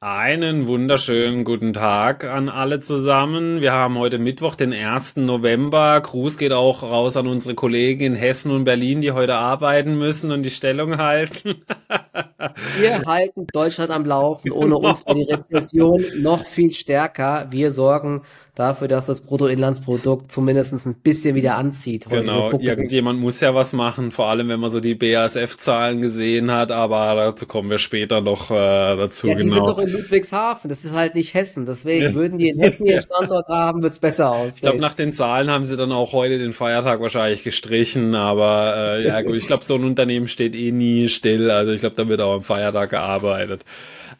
Einen 0.00 0.68
wunderschönen 0.68 1.42
guten 1.42 1.72
Tag 1.72 2.22
an 2.22 2.48
alle 2.48 2.78
zusammen. 2.78 3.60
Wir 3.60 3.72
haben 3.72 3.98
heute 3.98 4.20
Mittwoch, 4.20 4.54
den 4.54 4.72
1. 4.72 5.16
November. 5.16 6.00
Gruß 6.00 6.38
geht 6.38 6.52
auch 6.52 6.84
raus 6.84 7.16
an 7.16 7.26
unsere 7.26 7.56
Kollegen 7.56 8.04
in 8.04 8.14
Hessen 8.14 8.52
und 8.52 8.62
Berlin, 8.62 9.00
die 9.00 9.10
heute 9.10 9.34
arbeiten 9.34 9.98
müssen 9.98 10.30
und 10.30 10.44
die 10.44 10.50
Stellung 10.50 10.98
halten. 10.98 11.64
Wir 12.78 13.02
halten 13.04 13.46
Deutschland 13.52 13.90
am 13.90 14.04
Laufen. 14.04 14.52
Ohne 14.52 14.76
uns 14.76 15.04
war 15.04 15.16
die 15.16 15.24
Rezession 15.24 16.04
noch 16.18 16.44
viel 16.44 16.70
stärker. 16.70 17.48
Wir 17.50 17.72
sorgen 17.72 18.22
dafür, 18.54 18.88
dass 18.88 19.06
das 19.06 19.20
Bruttoinlandsprodukt 19.22 20.30
zumindest 20.30 20.86
ein 20.86 20.94
bisschen 21.00 21.34
wieder 21.34 21.56
anzieht. 21.56 22.06
Heute 22.06 22.20
genau, 22.20 22.52
irgendjemand 22.52 23.20
muss 23.20 23.40
ja 23.40 23.54
was 23.54 23.72
machen, 23.72 24.10
vor 24.10 24.28
allem 24.28 24.48
wenn 24.48 24.60
man 24.60 24.70
so 24.70 24.80
die 24.80 24.94
BASF-Zahlen 24.94 26.00
gesehen 26.00 26.50
hat, 26.52 26.70
aber 26.72 27.14
dazu 27.16 27.46
kommen 27.46 27.70
wir 27.70 27.78
später 27.78 28.20
noch 28.20 28.50
äh, 28.50 28.54
dazu. 28.54 29.28
Ja, 29.28 29.34
genau. 29.34 29.76
In 29.88 30.00
Ludwigshafen, 30.00 30.68
das 30.68 30.84
ist 30.84 30.92
halt 30.92 31.14
nicht 31.14 31.34
Hessen, 31.34 31.66
deswegen 31.66 32.14
würden 32.14 32.38
die 32.38 32.48
in 32.48 32.60
Hessen 32.60 32.86
ihren 32.86 33.02
Standort 33.02 33.48
haben, 33.48 33.82
wird's 33.82 33.98
besser 33.98 34.30
aussehen. 34.30 34.52
Ich 34.54 34.60
glaube, 34.60 34.78
nach 34.78 34.94
den 34.94 35.12
Zahlen 35.12 35.50
haben 35.50 35.66
sie 35.66 35.76
dann 35.76 35.92
auch 35.92 36.12
heute 36.12 36.38
den 36.38 36.52
Feiertag 36.52 37.00
wahrscheinlich 37.00 37.42
gestrichen, 37.42 38.14
aber 38.14 38.74
äh, 38.76 39.06
ja 39.06 39.20
gut, 39.22 39.36
ich 39.36 39.46
glaube, 39.46 39.64
so 39.64 39.74
ein 39.74 39.84
Unternehmen 39.84 40.28
steht 40.28 40.54
eh 40.54 40.72
nie 40.72 41.08
still, 41.08 41.50
also 41.50 41.72
ich 41.72 41.80
glaube, 41.80 41.96
da 41.96 42.08
wird 42.08 42.20
auch 42.20 42.34
am 42.34 42.42
Feiertag 42.42 42.90
gearbeitet. 42.90 43.64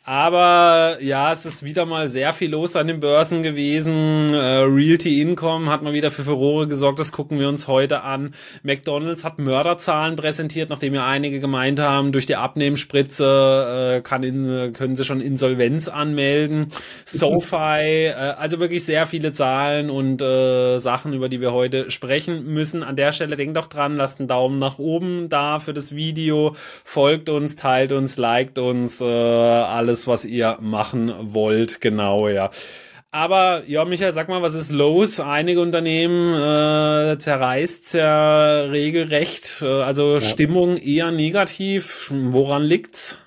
Aber 0.09 0.97
ja, 1.03 1.33
es 1.33 1.45
ist 1.45 1.65
wieder 1.65 1.85
mal 1.85 2.09
sehr 2.09 2.33
viel 2.33 2.51
los 2.51 2.77
an 2.77 2.87
den 2.87 2.99
Börsen 2.99 3.43
gewesen. 3.43 4.33
Äh, 4.33 4.61
Realty 4.61 5.21
Income 5.21 5.71
hat 5.71 5.83
mal 5.83 5.93
wieder 5.93 6.11
für 6.11 6.25
Furore 6.25 6.67
gesorgt. 6.67 6.99
Das 6.99 7.13
gucken 7.13 7.39
wir 7.39 7.47
uns 7.47 7.69
heute 7.69 8.01
an. 8.05 8.33
McDonald's 8.63 9.23
hat 9.23 9.39
Mörderzahlen 9.39 10.17
präsentiert, 10.17 10.71
nachdem 10.71 10.95
ja 10.95 11.07
einige 11.07 11.41
gemeint 11.41 11.79
haben, 11.79 12.13
durch 12.13 12.25
die 12.25 12.37
Abnehmspritze 12.37 13.97
äh, 13.97 14.01
kann 14.01 14.23
in, 14.23 14.73
können 14.73 14.97
sie 14.97 15.05
schon 15.05 15.21
Insolvenz 15.61 15.89
anmelden. 15.89 16.73
SoFi, 17.05 17.57
äh, 18.07 18.13
also 18.13 18.61
wirklich 18.61 18.85
sehr 18.85 19.05
viele 19.07 19.33
Zahlen 19.33 19.91
und 19.91 20.23
äh, 20.23 20.79
Sachen, 20.79 21.13
über 21.13 21.29
die 21.29 21.41
wir 21.41 21.53
heute 21.53 21.91
sprechen 21.91 22.47
müssen. 22.47 22.83
An 22.83 22.97
der 22.97 23.13
Stelle 23.13 23.37
denkt 23.37 23.57
doch 23.57 23.67
dran, 23.67 23.97
lasst 23.97 24.21
einen 24.21 24.29
Daumen 24.29 24.59
nach 24.59 24.79
oben 24.79 25.29
da 25.29 25.59
für 25.59 25.75
das 25.75 25.95
Video, 25.95 26.57
folgt 26.85 27.29
uns, 27.29 27.57
teilt 27.57 27.93
uns, 27.93 28.17
liked 28.17 28.59
uns, 28.59 29.01
äh, 29.01 29.05
alles 29.05 29.99
alles, 29.99 30.07
was 30.07 30.25
ihr 30.25 30.59
machen 30.61 31.13
wollt, 31.35 31.81
genau, 31.81 32.29
ja. 32.29 32.51
Aber 33.11 33.63
ja, 33.67 33.85
Michael, 33.87 34.13
sag 34.13 34.29
mal, 34.29 34.43
was 34.43 34.55
ist 34.55 34.71
los? 34.71 35.19
Einige 35.19 35.63
Unternehmen 35.63 36.35
äh, 36.35 37.19
zerreißt 37.19 37.95
ja 37.95 38.61
regelrecht. 38.65 39.63
Äh, 39.63 39.67
also 39.67 40.15
ja. 40.15 40.21
Stimmung 40.21 40.77
eher 40.77 41.11
negativ. 41.11 42.13
Woran 42.13 42.63
liegt's? 42.63 43.19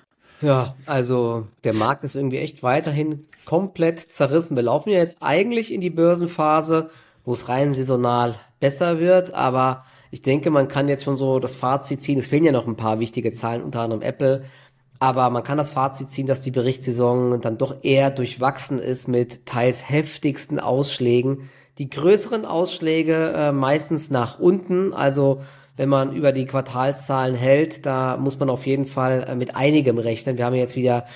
Ja, 0.42 0.74
also 0.86 1.46
der 1.64 1.72
Markt 1.72 2.04
ist 2.04 2.16
irgendwie 2.16 2.38
echt 2.38 2.62
weiterhin 2.62 3.26
komplett 3.46 4.00
zerrissen. 4.00 4.56
Wir 4.56 4.64
laufen 4.64 4.90
ja 4.90 4.98
jetzt 4.98 5.18
eigentlich 5.20 5.72
in 5.72 5.80
die 5.80 5.90
Börsenphase, 5.90 6.90
wo 7.24 7.32
es 7.32 7.48
rein 7.48 7.72
saisonal 7.72 8.34
besser 8.60 8.98
wird, 8.98 9.32
aber 9.32 9.84
ich 10.10 10.20
denke, 10.20 10.50
man 10.50 10.68
kann 10.68 10.88
jetzt 10.88 11.04
schon 11.04 11.16
so 11.16 11.38
das 11.38 11.54
Fazit 11.54 12.02
ziehen. 12.02 12.18
Es 12.18 12.28
fehlen 12.28 12.44
ja 12.44 12.52
noch 12.52 12.66
ein 12.66 12.76
paar 12.76 13.00
wichtige 13.00 13.32
Zahlen, 13.32 13.62
unter 13.62 13.80
anderem 13.80 14.02
Apple 14.02 14.44
aber 15.02 15.30
man 15.30 15.42
kann 15.42 15.58
das 15.58 15.72
Fazit 15.72 16.10
ziehen, 16.10 16.28
dass 16.28 16.42
die 16.42 16.52
Berichtssaison 16.52 17.40
dann 17.40 17.58
doch 17.58 17.82
eher 17.82 18.12
durchwachsen 18.12 18.78
ist 18.78 19.08
mit 19.08 19.46
teils 19.46 19.90
heftigsten 19.90 20.60
Ausschlägen. 20.60 21.50
Die 21.78 21.90
größeren 21.90 22.44
Ausschläge 22.44 23.32
äh, 23.34 23.50
meistens 23.50 24.10
nach 24.10 24.38
unten. 24.38 24.92
Also 24.92 25.42
wenn 25.76 25.88
man 25.88 26.12
über 26.12 26.32
die 26.32 26.46
Quartalszahlen 26.46 27.34
hält, 27.34 27.86
da 27.86 28.16
muss 28.16 28.38
man 28.38 28.50
auf 28.50 28.66
jeden 28.66 28.86
Fall 28.86 29.26
äh, 29.28 29.34
mit 29.34 29.56
einigem 29.56 29.98
rechnen. 29.98 30.38
Wir 30.38 30.46
haben 30.46 30.54
jetzt 30.54 30.76
wieder 30.76 31.06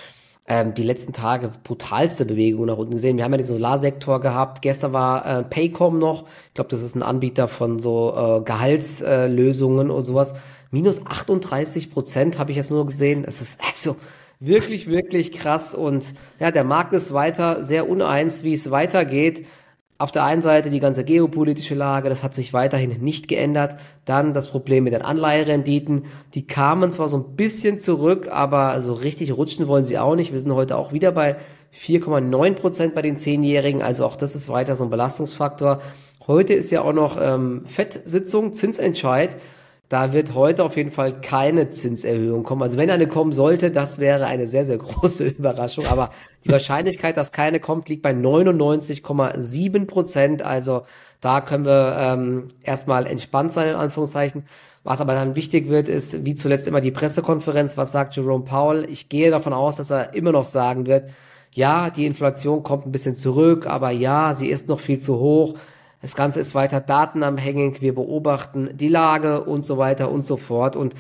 ähm, 0.49 0.75
die 0.75 0.83
letzten 0.83 1.13
Tage 1.13 1.51
brutalste 1.65 2.25
Bewegungen 2.25 2.69
nach 2.69 2.79
unten 2.79 2.95
gesehen. 2.95 3.17
Wir 3.17 3.25
haben 3.25 3.33
ja 3.33 3.39
den 3.39 3.47
Solarsektor 3.47 4.21
gehabt. 4.21 4.63
Gestern 4.63 4.93
war 4.93 5.27
äh, 5.27 5.43
Paycom 5.43 5.99
noch. 5.99 6.25
Ich 6.49 6.55
glaube, 6.55 6.71
das 6.71 6.83
ist 6.83 6.95
ein 6.95 7.03
Anbieter 7.03 7.49
von 7.49 7.81
so 7.81 8.15
äh, 8.17 8.41
Gehaltslösungen 8.43 9.91
und 9.91 10.05
sowas 10.05 10.35
minus 10.71 11.05
38 11.07 11.91
Prozent 11.91 12.39
habe 12.39 12.51
ich 12.51 12.57
jetzt 12.57 12.71
nur 12.71 12.87
gesehen. 12.87 13.25
Es 13.27 13.41
ist 13.41 13.61
also 13.67 13.97
wirklich, 14.41 14.87
wirklich 14.87 15.33
krass. 15.33 15.75
Und 15.75 16.15
ja, 16.39 16.51
der 16.51 16.65
Markt 16.65 16.93
ist 16.93 17.13
weiter 17.13 17.65
sehr 17.65 17.89
uneins, 17.89 18.45
wie 18.45 18.55
es 18.55 18.71
weitergeht. 18.71 19.47
Auf 19.99 20.13
der 20.13 20.25
einen 20.25 20.43
Seite 20.43 20.69
die 20.69 20.81
ganze 20.81 21.05
geopolitische 21.05 21.75
Lage, 21.75 22.11
das 22.11 22.23
hat 22.23 22.35
sich 22.35 22.53
weiterhin 22.53 23.01
nicht 23.01 23.29
geändert. 23.29 23.77
Dann 24.05 24.35
das 24.35 24.51
Problem 24.51 24.85
mit 24.85 24.93
den 24.93 25.01
Anleiherenditen. 25.01 26.05
Die 26.35 26.47
kamen 26.47 26.93
zwar 26.93 27.09
so 27.09 27.17
ein 27.17 27.35
bisschen 27.35 27.81
zurück, 27.81 28.29
aber 28.31 28.79
so 28.83 28.93
richtig 28.93 29.35
rutschen 29.35 29.69
wollen 29.69 29.87
sie 29.87 29.99
auch 29.99 30.15
nicht. 30.15 30.33
Wir 30.33 30.41
sind 30.41 30.53
heute 30.53 30.77
auch 30.77 30.93
wieder 30.93 31.13
bei 31.13 31.37
4,9 31.75 32.53
Prozent 32.55 32.95
bei 32.95 33.01
den 33.01 33.17
Zehnjährigen. 33.17 33.81
Also 33.81 34.05
auch 34.05 34.17
das 34.17 34.35
ist 34.35 34.51
weiter 34.51 34.77
so 34.77 34.85
ein 34.85 34.91
Belastungsfaktor. 34.91 35.81
Heute 36.27 36.53
ist 36.53 36.71
ja 36.71 36.83
auch 36.83 36.93
noch 36.93 37.17
ähm, 37.19 37.63
Fettsitzung, 37.65 38.53
Zinsentscheid. 38.53 39.37
Da 39.89 40.13
wird 40.13 40.35
heute 40.35 40.65
auf 40.65 40.77
jeden 40.77 40.91
Fall 40.91 41.21
keine 41.21 41.71
Zinserhöhung 41.71 42.43
kommen. 42.43 42.63
Also 42.63 42.77
wenn 42.77 42.91
eine 42.91 43.07
kommen 43.07 43.33
sollte, 43.33 43.71
das 43.71 44.01
wäre 44.01 44.27
eine 44.27 44.49
sehr, 44.49 44.65
sehr 44.65 44.79
große 44.79 45.25
Überraschung. 45.39 45.87
Aber 45.87 46.11
die 46.45 46.51
Wahrscheinlichkeit, 46.51 47.17
dass 47.17 47.31
keine 47.31 47.61
kommt, 47.61 47.89
liegt 47.89 48.03
bei 48.03 48.11
99,7 48.11 49.87
Prozent. 49.87 50.43
Also 50.43 50.83
da 51.21 51.41
können 51.41 51.65
wir 51.65 51.97
ähm, 52.01 52.49
erstmal 52.65 53.07
entspannt 53.07 53.53
sein, 53.53 53.69
in 53.69 53.77
Anführungszeichen. 53.77 54.45
Was 54.83 55.01
aber 55.01 55.15
dann 55.15 55.37
wichtig 55.37 55.69
wird, 55.69 55.89
ist 55.89 56.25
wie 56.25 56.35
zuletzt 56.35 56.67
immer 56.67 56.81
die 56.81 56.93
Pressekonferenz. 56.93 57.77
Was 57.77 57.93
sagt 57.93 58.17
Jerome 58.17 58.45
Powell? 58.45 58.89
Ich 58.91 59.09
gehe 59.09 59.31
davon 59.31 59.53
aus, 59.53 59.77
dass 59.77 59.91
er 59.91 60.15
immer 60.15 60.33
noch 60.33 60.45
sagen 60.45 60.87
wird, 60.87 61.11
ja, 61.53 61.91
die 61.91 62.07
Inflation 62.07 62.63
kommt 62.63 62.87
ein 62.87 62.93
bisschen 62.93 63.17
zurück, 63.17 63.67
aber 63.67 63.91
ja, 63.91 64.35
sie 64.35 64.49
ist 64.49 64.69
noch 64.69 64.79
viel 64.79 64.99
zu 64.99 65.19
hoch. 65.19 65.55
Das 66.03 66.15
Ganze 66.15 66.41
ist 66.41 66.55
weiter 66.55 66.81
datenabhängig. 66.81 67.81
Wir 67.81 67.95
beobachten 67.95 68.71
die 68.75 68.89
Lage 68.89 69.45
und 69.45 69.65
so 69.65 69.79
weiter 69.79 70.11
und 70.11 70.27
so 70.27 70.37
fort. 70.37 70.77
Und 70.77 70.95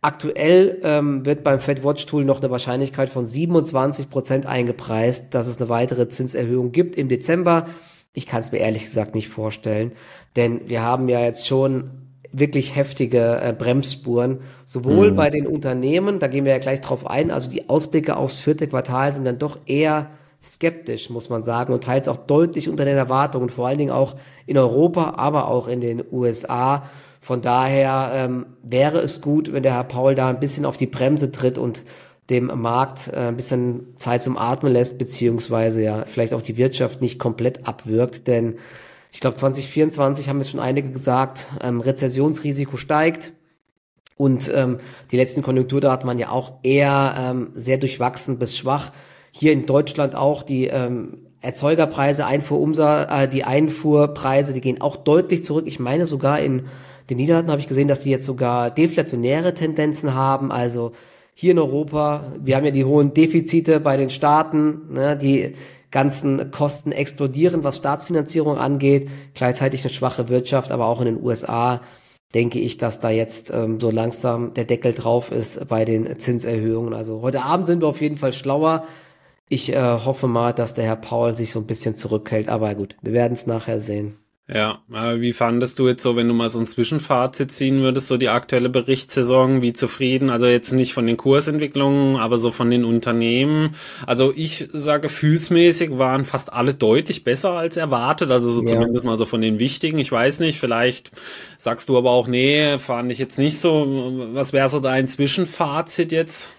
aktuell 0.00 0.78
ähm, 0.82 1.26
wird 1.26 1.42
beim 1.42 1.58
Fed 1.58 1.84
Watch 1.84 2.06
Tool 2.06 2.24
noch 2.24 2.40
eine 2.40 2.50
Wahrscheinlichkeit 2.50 3.08
von 3.08 3.26
27 3.26 4.08
Prozent 4.08 4.46
eingepreist, 4.46 5.34
dass 5.34 5.46
es 5.46 5.58
eine 5.58 5.68
weitere 5.68 6.08
Zinserhöhung 6.08 6.72
gibt 6.72 6.96
im 6.96 7.08
Dezember. 7.08 7.66
Ich 8.12 8.26
kann 8.26 8.40
es 8.40 8.52
mir 8.52 8.58
ehrlich 8.58 8.84
gesagt 8.84 9.14
nicht 9.14 9.28
vorstellen, 9.28 9.92
denn 10.36 10.68
wir 10.68 10.82
haben 10.82 11.08
ja 11.08 11.20
jetzt 11.20 11.46
schon 11.46 11.90
wirklich 12.32 12.76
heftige 12.76 13.40
äh, 13.40 13.52
Bremsspuren, 13.52 14.40
sowohl 14.64 15.10
mhm. 15.10 15.16
bei 15.16 15.30
den 15.30 15.46
Unternehmen, 15.46 16.18
da 16.18 16.28
gehen 16.28 16.44
wir 16.44 16.52
ja 16.52 16.58
gleich 16.58 16.80
drauf 16.80 17.06
ein, 17.06 17.30
also 17.30 17.50
die 17.50 17.68
Ausblicke 17.68 18.16
aufs 18.16 18.40
vierte 18.40 18.68
Quartal 18.68 19.12
sind 19.12 19.24
dann 19.24 19.38
doch 19.38 19.58
eher 19.66 20.10
skeptisch, 20.46 21.10
muss 21.10 21.28
man 21.28 21.42
sagen, 21.42 21.72
und 21.72 21.84
teils 21.84 22.08
auch 22.08 22.16
deutlich 22.16 22.68
unter 22.68 22.84
den 22.84 22.96
Erwartungen, 22.96 23.50
vor 23.50 23.66
allen 23.66 23.78
Dingen 23.78 23.90
auch 23.90 24.16
in 24.46 24.56
Europa, 24.56 25.14
aber 25.16 25.48
auch 25.48 25.68
in 25.68 25.80
den 25.80 26.02
USA. 26.10 26.84
Von 27.20 27.42
daher 27.42 28.12
ähm, 28.14 28.46
wäre 28.62 28.98
es 29.00 29.20
gut, 29.20 29.52
wenn 29.52 29.62
der 29.62 29.74
Herr 29.74 29.84
Paul 29.84 30.14
da 30.14 30.28
ein 30.28 30.40
bisschen 30.40 30.64
auf 30.64 30.76
die 30.76 30.86
Bremse 30.86 31.32
tritt 31.32 31.58
und 31.58 31.82
dem 32.30 32.46
Markt 32.46 33.08
äh, 33.08 33.28
ein 33.28 33.36
bisschen 33.36 33.94
Zeit 33.98 34.22
zum 34.22 34.36
Atmen 34.36 34.72
lässt, 34.72 34.98
beziehungsweise 34.98 35.82
ja 35.82 36.04
vielleicht 36.06 36.34
auch 36.34 36.42
die 36.42 36.56
Wirtschaft 36.56 37.00
nicht 37.00 37.18
komplett 37.18 37.66
abwirkt, 37.66 38.26
denn 38.26 38.56
ich 39.12 39.20
glaube 39.20 39.36
2024 39.36 40.28
haben 40.28 40.40
es 40.40 40.50
schon 40.50 40.60
einige 40.60 40.90
gesagt, 40.90 41.46
ähm, 41.62 41.80
Rezessionsrisiko 41.80 42.76
steigt. 42.76 43.32
Und 44.18 44.50
ähm, 44.54 44.78
die 45.10 45.16
letzten 45.16 45.42
Konjunkturdaten 45.42 46.06
waren 46.06 46.18
ja 46.18 46.30
auch 46.30 46.54
eher 46.62 47.14
ähm, 47.18 47.50
sehr 47.54 47.78
durchwachsen 47.78 48.38
bis 48.38 48.56
schwach 48.56 48.92
hier 49.38 49.52
in 49.52 49.66
Deutschland 49.66 50.14
auch 50.14 50.42
die 50.42 50.66
ähm, 50.68 51.18
Erzeugerpreise, 51.42 52.24
Einfuhrumsatz, 52.24 53.06
äh, 53.10 53.28
die 53.28 53.44
Einfuhrpreise, 53.44 54.54
die 54.54 54.62
gehen 54.62 54.80
auch 54.80 54.96
deutlich 54.96 55.44
zurück. 55.44 55.64
Ich 55.66 55.78
meine 55.78 56.06
sogar 56.06 56.40
in 56.40 56.62
den 57.10 57.18
Niederlanden 57.18 57.50
habe 57.50 57.60
ich 57.60 57.68
gesehen, 57.68 57.86
dass 57.86 58.00
die 58.00 58.10
jetzt 58.10 58.24
sogar 58.24 58.70
deflationäre 58.70 59.52
Tendenzen 59.52 60.14
haben. 60.14 60.50
Also 60.50 60.92
hier 61.34 61.50
in 61.50 61.58
Europa, 61.58 62.32
wir 62.42 62.56
haben 62.56 62.64
ja 62.64 62.70
die 62.70 62.86
hohen 62.86 63.12
Defizite 63.12 63.78
bei 63.78 63.98
den 63.98 64.08
Staaten, 64.08 64.92
ne, 64.94 65.18
die 65.18 65.54
ganzen 65.90 66.50
Kosten 66.50 66.90
explodieren, 66.90 67.62
was 67.62 67.76
Staatsfinanzierung 67.76 68.56
angeht. 68.56 69.10
Gleichzeitig 69.34 69.82
eine 69.82 69.92
schwache 69.92 70.30
Wirtschaft, 70.30 70.72
aber 70.72 70.86
auch 70.86 71.00
in 71.00 71.06
den 71.06 71.22
USA 71.22 71.82
denke 72.34 72.58
ich, 72.58 72.78
dass 72.78 73.00
da 73.00 73.10
jetzt 73.10 73.50
ähm, 73.50 73.80
so 73.80 73.90
langsam 73.90 74.54
der 74.54 74.64
Deckel 74.64 74.94
drauf 74.94 75.30
ist 75.30 75.68
bei 75.68 75.84
den 75.84 76.18
Zinserhöhungen. 76.18 76.94
Also 76.94 77.20
heute 77.20 77.42
Abend 77.42 77.66
sind 77.66 77.82
wir 77.82 77.88
auf 77.88 78.00
jeden 78.00 78.16
Fall 78.16 78.32
schlauer. 78.32 78.84
Ich 79.48 79.72
äh, 79.72 79.80
hoffe 79.80 80.26
mal, 80.26 80.52
dass 80.52 80.74
der 80.74 80.84
Herr 80.84 80.96
Paul 80.96 81.34
sich 81.34 81.52
so 81.52 81.60
ein 81.60 81.66
bisschen 81.66 81.94
zurückhält, 81.94 82.48
aber 82.48 82.74
gut, 82.74 82.96
wir 83.02 83.12
werden 83.12 83.34
es 83.34 83.46
nachher 83.46 83.80
sehen. 83.80 84.16
Ja, 84.48 84.78
aber 84.92 85.20
wie 85.20 85.32
fandest 85.32 85.80
du 85.80 85.88
jetzt 85.88 86.04
so, 86.04 86.14
wenn 86.14 86.28
du 86.28 86.34
mal 86.34 86.50
so 86.50 86.60
ein 86.60 86.68
Zwischenfazit 86.68 87.50
ziehen 87.50 87.80
würdest, 87.80 88.06
so 88.06 88.16
die 88.16 88.28
aktuelle 88.28 88.68
Berichtssaison, 88.68 89.60
wie 89.60 89.72
zufrieden? 89.72 90.30
Also 90.30 90.46
jetzt 90.46 90.72
nicht 90.72 90.94
von 90.94 91.04
den 91.04 91.16
Kursentwicklungen, 91.16 92.14
aber 92.14 92.38
so 92.38 92.52
von 92.52 92.70
den 92.70 92.84
Unternehmen. 92.84 93.74
Also 94.06 94.32
ich 94.36 94.68
sage, 94.72 95.02
gefühlsmäßig 95.02 95.98
waren 95.98 96.24
fast 96.24 96.52
alle 96.52 96.74
deutlich 96.74 97.24
besser 97.24 97.52
als 97.52 97.76
erwartet, 97.76 98.30
also 98.30 98.52
so 98.52 98.62
ja. 98.62 98.68
zumindest 98.68 99.04
mal 99.04 99.18
so 99.18 99.26
von 99.26 99.40
den 99.40 99.58
wichtigen. 99.58 99.98
Ich 99.98 100.12
weiß 100.12 100.38
nicht, 100.38 100.60
vielleicht 100.60 101.10
sagst 101.58 101.88
du 101.88 101.98
aber 101.98 102.12
auch, 102.12 102.28
nee, 102.28 102.78
fand 102.78 103.10
ich 103.10 103.18
jetzt 103.18 103.40
nicht 103.40 103.58
so. 103.58 104.28
Was 104.32 104.52
wäre 104.52 104.68
so 104.68 104.78
dein 104.78 105.08
Zwischenfazit 105.08 106.12
jetzt? 106.12 106.52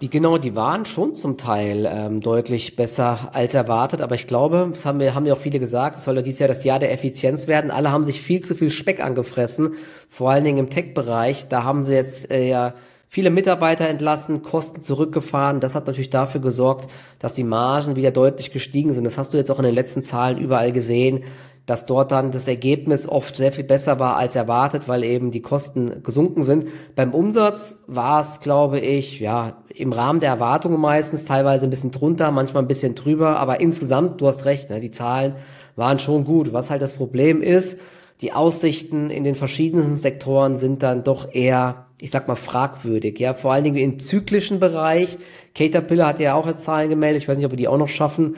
Die 0.00 0.08
genau, 0.08 0.38
die 0.38 0.54
waren 0.54 0.84
schon 0.84 1.16
zum 1.16 1.36
Teil 1.36 1.84
ähm, 1.90 2.20
deutlich 2.20 2.76
besser 2.76 3.30
als 3.32 3.54
erwartet, 3.54 4.00
aber 4.00 4.14
ich 4.14 4.28
glaube, 4.28 4.68
das 4.70 4.86
haben 4.86 5.00
wir 5.00 5.16
haben 5.16 5.26
ja 5.26 5.34
auch 5.34 5.38
viele 5.38 5.58
gesagt, 5.58 5.96
es 5.96 6.04
soll 6.04 6.14
ja 6.14 6.22
dieses 6.22 6.38
Jahr 6.38 6.48
das 6.48 6.62
Jahr 6.62 6.78
der 6.78 6.92
Effizienz 6.92 7.48
werden. 7.48 7.72
Alle 7.72 7.90
haben 7.90 8.04
sich 8.04 8.20
viel 8.20 8.40
zu 8.40 8.54
viel 8.54 8.70
Speck 8.70 9.02
angefressen, 9.02 9.74
vor 10.06 10.30
allen 10.30 10.44
Dingen 10.44 10.58
im 10.58 10.70
Tech-Bereich. 10.70 11.48
Da 11.48 11.64
haben 11.64 11.82
sie 11.82 11.94
jetzt 11.94 12.30
äh, 12.30 12.48
ja 12.48 12.74
viele 13.08 13.30
Mitarbeiter 13.30 13.88
entlassen, 13.88 14.42
Kosten 14.44 14.82
zurückgefahren. 14.82 15.58
Das 15.58 15.74
hat 15.74 15.88
natürlich 15.88 16.10
dafür 16.10 16.40
gesorgt, 16.40 16.88
dass 17.18 17.34
die 17.34 17.42
Margen 17.42 17.96
wieder 17.96 18.12
deutlich 18.12 18.52
gestiegen 18.52 18.92
sind. 18.92 19.02
Das 19.02 19.18
hast 19.18 19.34
du 19.34 19.36
jetzt 19.36 19.50
auch 19.50 19.58
in 19.58 19.64
den 19.64 19.74
letzten 19.74 20.04
Zahlen 20.04 20.38
überall 20.38 20.70
gesehen 20.70 21.24
dass 21.68 21.84
dort 21.84 22.12
dann 22.12 22.32
das 22.32 22.48
Ergebnis 22.48 23.06
oft 23.06 23.36
sehr 23.36 23.52
viel 23.52 23.62
besser 23.62 23.98
war 23.98 24.16
als 24.16 24.34
erwartet, 24.34 24.84
weil 24.86 25.04
eben 25.04 25.30
die 25.30 25.42
Kosten 25.42 26.02
gesunken 26.02 26.42
sind. 26.42 26.68
Beim 26.96 27.12
Umsatz 27.12 27.76
war 27.86 28.22
es, 28.22 28.40
glaube 28.40 28.80
ich, 28.80 29.20
ja, 29.20 29.58
im 29.68 29.92
Rahmen 29.92 30.20
der 30.20 30.30
Erwartungen 30.30 30.80
meistens, 30.80 31.26
teilweise 31.26 31.66
ein 31.66 31.70
bisschen 31.70 31.90
drunter, 31.90 32.30
manchmal 32.30 32.62
ein 32.62 32.68
bisschen 32.68 32.94
drüber, 32.94 33.38
aber 33.38 33.60
insgesamt, 33.60 34.22
du 34.22 34.28
hast 34.28 34.46
recht, 34.46 34.70
ne, 34.70 34.80
die 34.80 34.90
Zahlen 34.90 35.34
waren 35.76 35.98
schon 35.98 36.24
gut. 36.24 36.54
Was 36.54 36.70
halt 36.70 36.80
das 36.80 36.94
Problem 36.94 37.42
ist, 37.42 37.78
die 38.22 38.32
Aussichten 38.32 39.10
in 39.10 39.24
den 39.24 39.34
verschiedenen 39.34 39.94
Sektoren 39.94 40.56
sind 40.56 40.82
dann 40.82 41.04
doch 41.04 41.34
eher, 41.34 41.84
ich 42.00 42.10
sag 42.10 42.28
mal, 42.28 42.34
fragwürdig. 42.34 43.18
Ja, 43.18 43.34
vor 43.34 43.52
allen 43.52 43.64
Dingen 43.64 43.76
im 43.76 43.98
zyklischen 43.98 44.58
Bereich. 44.58 45.18
Caterpillar 45.54 46.08
hat 46.08 46.20
ja 46.20 46.32
auch 46.32 46.46
jetzt 46.46 46.64
Zahlen 46.64 46.88
gemeldet. 46.88 47.22
Ich 47.22 47.28
weiß 47.28 47.36
nicht, 47.36 47.44
ob 47.44 47.52
wir 47.52 47.58
die 47.58 47.68
auch 47.68 47.76
noch 47.76 47.88
schaffen 47.88 48.36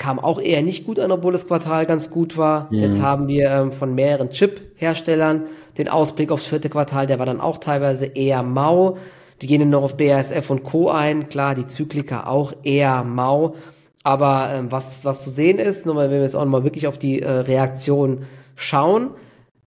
kam 0.00 0.18
auch 0.18 0.40
eher 0.40 0.62
nicht 0.62 0.86
gut 0.86 0.98
an, 0.98 1.12
obwohl 1.12 1.32
das 1.32 1.46
Quartal 1.46 1.84
ganz 1.86 2.10
gut 2.10 2.36
war. 2.36 2.68
Mhm. 2.72 2.78
Jetzt 2.78 3.02
haben 3.02 3.28
wir 3.28 3.50
ähm, 3.50 3.70
von 3.70 3.94
mehreren 3.94 4.30
Chip-Herstellern 4.30 5.44
den 5.78 5.88
Ausblick 5.88 6.32
aufs 6.32 6.46
vierte 6.46 6.70
Quartal, 6.70 7.06
der 7.06 7.20
war 7.20 7.26
dann 7.26 7.40
auch 7.40 7.58
teilweise 7.58 8.06
eher 8.06 8.42
mau. 8.42 8.96
Die 9.42 9.46
gehen 9.46 9.68
noch 9.70 9.82
auf 9.82 9.96
BASF 9.96 10.50
und 10.50 10.64
Co. 10.64 10.90
ein, 10.90 11.28
klar, 11.28 11.54
die 11.54 11.66
Zyklika 11.66 12.26
auch 12.26 12.52
eher 12.64 13.04
mau. 13.04 13.54
Aber 14.02 14.50
ähm, 14.52 14.72
was, 14.72 15.04
was 15.04 15.22
zu 15.22 15.30
sehen 15.30 15.58
ist, 15.58 15.84
nochmal, 15.86 16.10
wenn 16.10 16.16
wir 16.16 16.22
jetzt 16.22 16.34
auch 16.34 16.44
nochmal 16.44 16.64
wirklich 16.64 16.86
auf 16.86 16.98
die 16.98 17.20
äh, 17.20 17.30
Reaktion 17.30 18.24
schauen, 18.56 19.10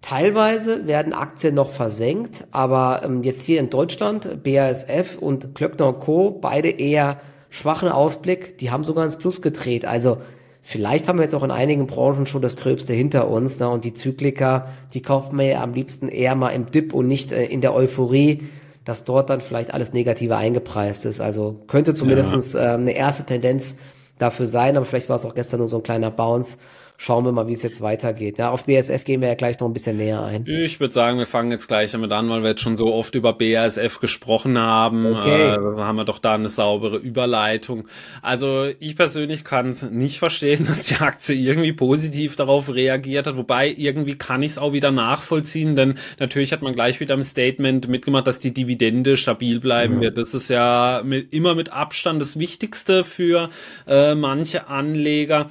Teilweise 0.00 0.86
werden 0.86 1.12
Aktien 1.12 1.56
noch 1.56 1.70
versenkt, 1.70 2.46
aber 2.52 3.02
ähm, 3.04 3.24
jetzt 3.24 3.42
hier 3.42 3.58
in 3.58 3.68
Deutschland, 3.68 4.44
BASF 4.44 5.18
und 5.18 5.56
Klöckner 5.56 5.92
Co. 5.92 6.30
beide 6.30 6.68
eher 6.68 7.20
schwachen 7.50 7.88
Ausblick, 7.88 8.58
die 8.58 8.70
haben 8.70 8.84
sogar 8.84 9.04
ins 9.04 9.16
Plus 9.16 9.42
gedreht. 9.42 9.84
Also 9.84 10.18
vielleicht 10.62 11.08
haben 11.08 11.18
wir 11.18 11.24
jetzt 11.24 11.34
auch 11.34 11.42
in 11.42 11.50
einigen 11.50 11.86
Branchen 11.86 12.26
schon 12.26 12.42
das 12.42 12.56
Gröbste 12.56 12.92
hinter 12.92 13.28
uns. 13.28 13.58
Ne? 13.58 13.68
Und 13.68 13.84
die 13.84 13.94
Zyklika, 13.94 14.68
die 14.94 15.02
kaufen 15.02 15.38
wir 15.38 15.46
ja 15.46 15.62
am 15.62 15.74
liebsten 15.74 16.08
eher 16.08 16.34
mal 16.34 16.50
im 16.50 16.66
Dip 16.66 16.92
und 16.92 17.06
nicht 17.06 17.32
äh, 17.32 17.46
in 17.46 17.60
der 17.60 17.74
Euphorie, 17.74 18.42
dass 18.84 19.04
dort 19.04 19.30
dann 19.30 19.40
vielleicht 19.40 19.72
alles 19.74 19.92
Negative 19.92 20.36
eingepreist 20.36 21.04
ist. 21.04 21.20
Also 21.20 21.60
könnte 21.66 21.94
zumindestens 21.94 22.54
ja. 22.54 22.72
äh, 22.72 22.74
eine 22.74 22.92
erste 22.92 23.24
Tendenz 23.24 23.76
dafür 24.18 24.46
sein, 24.46 24.76
aber 24.76 24.86
vielleicht 24.86 25.08
war 25.08 25.16
es 25.16 25.24
auch 25.24 25.34
gestern 25.34 25.58
nur 25.58 25.68
so 25.68 25.76
ein 25.76 25.82
kleiner 25.82 26.10
Bounce 26.10 26.58
schauen 27.00 27.24
wir 27.24 27.30
mal, 27.30 27.46
wie 27.46 27.52
es 27.52 27.62
jetzt 27.62 27.80
weitergeht. 27.80 28.38
Ja, 28.38 28.50
auf 28.50 28.64
BASF 28.64 29.04
gehen 29.04 29.20
wir 29.20 29.28
ja 29.28 29.36
gleich 29.36 29.60
noch 29.60 29.68
ein 29.68 29.72
bisschen 29.72 29.96
näher 29.96 30.20
ein. 30.20 30.44
Ich 30.46 30.80
würde 30.80 30.92
sagen, 30.92 31.16
wir 31.18 31.26
fangen 31.26 31.52
jetzt 31.52 31.68
gleich 31.68 31.92
damit 31.92 32.10
an, 32.10 32.28
weil 32.28 32.42
wir 32.42 32.50
jetzt 32.50 32.60
schon 32.60 32.76
so 32.76 32.92
oft 32.92 33.14
über 33.14 33.32
BASF 33.32 34.00
gesprochen 34.00 34.58
haben. 34.58 35.06
Okay. 35.06 35.52
Äh, 35.52 35.56
haben 35.78 35.94
wir 35.94 36.04
doch 36.04 36.18
da 36.18 36.34
eine 36.34 36.48
saubere 36.48 36.96
Überleitung. 36.96 37.86
Also 38.20 38.68
ich 38.80 38.96
persönlich 38.96 39.44
kann 39.44 39.68
es 39.68 39.82
nicht 39.82 40.18
verstehen, 40.18 40.66
dass 40.68 40.82
die 40.82 40.96
Aktie 40.96 41.36
irgendwie 41.36 41.72
positiv 41.72 42.34
darauf 42.34 42.74
reagiert 42.74 43.28
hat. 43.28 43.36
Wobei 43.36 43.72
irgendwie 43.76 44.18
kann 44.18 44.42
ich 44.42 44.52
es 44.52 44.58
auch 44.58 44.72
wieder 44.72 44.90
nachvollziehen, 44.90 45.76
denn 45.76 45.94
natürlich 46.18 46.52
hat 46.52 46.62
man 46.62 46.74
gleich 46.74 46.98
wieder 46.98 47.14
im 47.14 47.22
Statement 47.22 47.86
mitgemacht, 47.86 48.26
dass 48.26 48.40
die 48.40 48.52
Dividende 48.52 49.16
stabil 49.16 49.60
bleiben 49.60 49.96
mhm. 49.96 50.00
wird. 50.00 50.18
Das 50.18 50.34
ist 50.34 50.50
ja 50.50 51.02
mit, 51.04 51.32
immer 51.32 51.54
mit 51.54 51.72
Abstand 51.72 52.20
das 52.20 52.40
Wichtigste 52.40 53.04
für 53.04 53.50
äh, 53.86 54.16
manche 54.16 54.66
Anleger. 54.66 55.48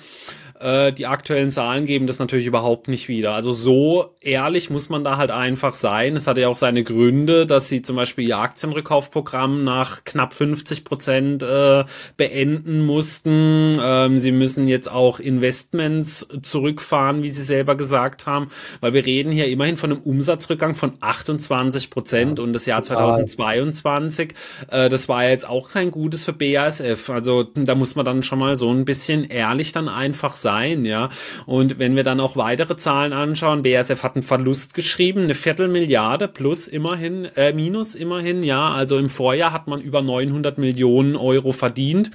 Äh, 0.59 0.92
die 0.92 1.06
aktuellen 1.06 1.51
Zahlen 1.51 1.86
geben 1.86 2.07
das 2.07 2.18
natürlich 2.18 2.48
überhaupt 2.48 2.88
nicht 2.88 3.07
wieder. 3.07 3.33
Also 3.33 3.51
so 3.51 4.15
ehrlich 4.21 4.71
muss 4.71 4.89
man 4.89 5.04
da 5.04 5.18
halt 5.18 5.30
einfach 5.30 5.75
sein. 5.75 6.15
Es 6.15 6.25
hatte 6.25 6.42
ja 6.42 6.48
auch 6.48 6.56
seine 6.56 6.83
Gründe, 6.83 7.45
dass 7.45 7.69
sie 7.69 7.83
zum 7.83 7.95
Beispiel 7.95 8.27
ihr 8.27 8.39
Aktienrückkaufprogramm 8.39 9.63
nach 9.63 10.04
knapp 10.04 10.33
50 10.33 10.83
Prozent 10.83 11.44
äh, 11.44 11.83
beenden 12.18 12.83
mussten. 12.83 13.77
Ähm, 13.80 14.18
sie 14.18 14.31
müssen 14.31 14.68
jetzt 14.68 14.92
auch 14.92 15.19
Investments 15.19 16.27
zurückfahren, 16.42 17.21
wie 17.21 17.30
sie 17.30 17.44
selber 17.44 17.75
gesagt 17.75 18.25
haben, 18.25 18.50
weil 18.80 18.94
wir 18.94 19.06
reden 19.06 19.31
hier 19.31 19.48
immerhin 19.48 19.77
von 19.77 19.92
einem 19.92 20.01
Umsatzrückgang 20.01 20.74
von 20.74 20.94
28 21.01 21.92
Prozent 21.92 22.39
ja, 22.39 22.44
und 22.44 22.54
das 22.54 22.65
Jahr 22.65 22.81
2022, 22.81 24.33
äh, 24.71 24.89
das 24.89 25.07
war 25.07 25.24
ja 25.24 25.30
jetzt 25.30 25.48
auch 25.48 25.69
kein 25.69 25.92
gutes 25.92 26.24
für 26.24 26.33
BASF. 26.33 27.12
Also 27.12 27.44
da 27.44 27.75
muss 27.75 27.95
man 27.95 28.06
dann 28.06 28.24
schon 28.24 28.39
mal 28.39 28.57
so 28.57 28.71
ein 28.71 28.86
bisschen 28.86 29.24
ehrlich 29.24 29.71
dann 29.71 29.88
einfach 29.88 30.33
sein 30.33 30.46
sein, 30.47 30.85
ja. 30.85 31.09
Und 31.45 31.77
wenn 31.77 31.97
wir 31.97 32.03
dann 32.03 32.21
auch 32.21 32.38
weitere 32.38 32.77
Zahlen 32.77 33.11
anschauen, 33.11 33.63
BASF 33.63 34.01
hat 34.01 34.15
einen 34.15 34.23
Verlust 34.23 34.73
geschrieben, 34.73 35.23
eine 35.23 35.35
Viertelmilliarde 35.35 36.29
plus 36.29 36.69
immerhin, 36.69 37.25
äh, 37.35 37.51
minus 37.51 37.95
immerhin, 37.95 38.44
ja. 38.44 38.69
Also 38.69 38.97
im 38.97 39.09
Vorjahr 39.09 39.51
hat 39.51 39.67
man 39.67 39.81
über 39.81 40.01
900 40.01 40.57
Millionen 40.57 41.17
Euro 41.17 41.51
verdient. 41.51 42.11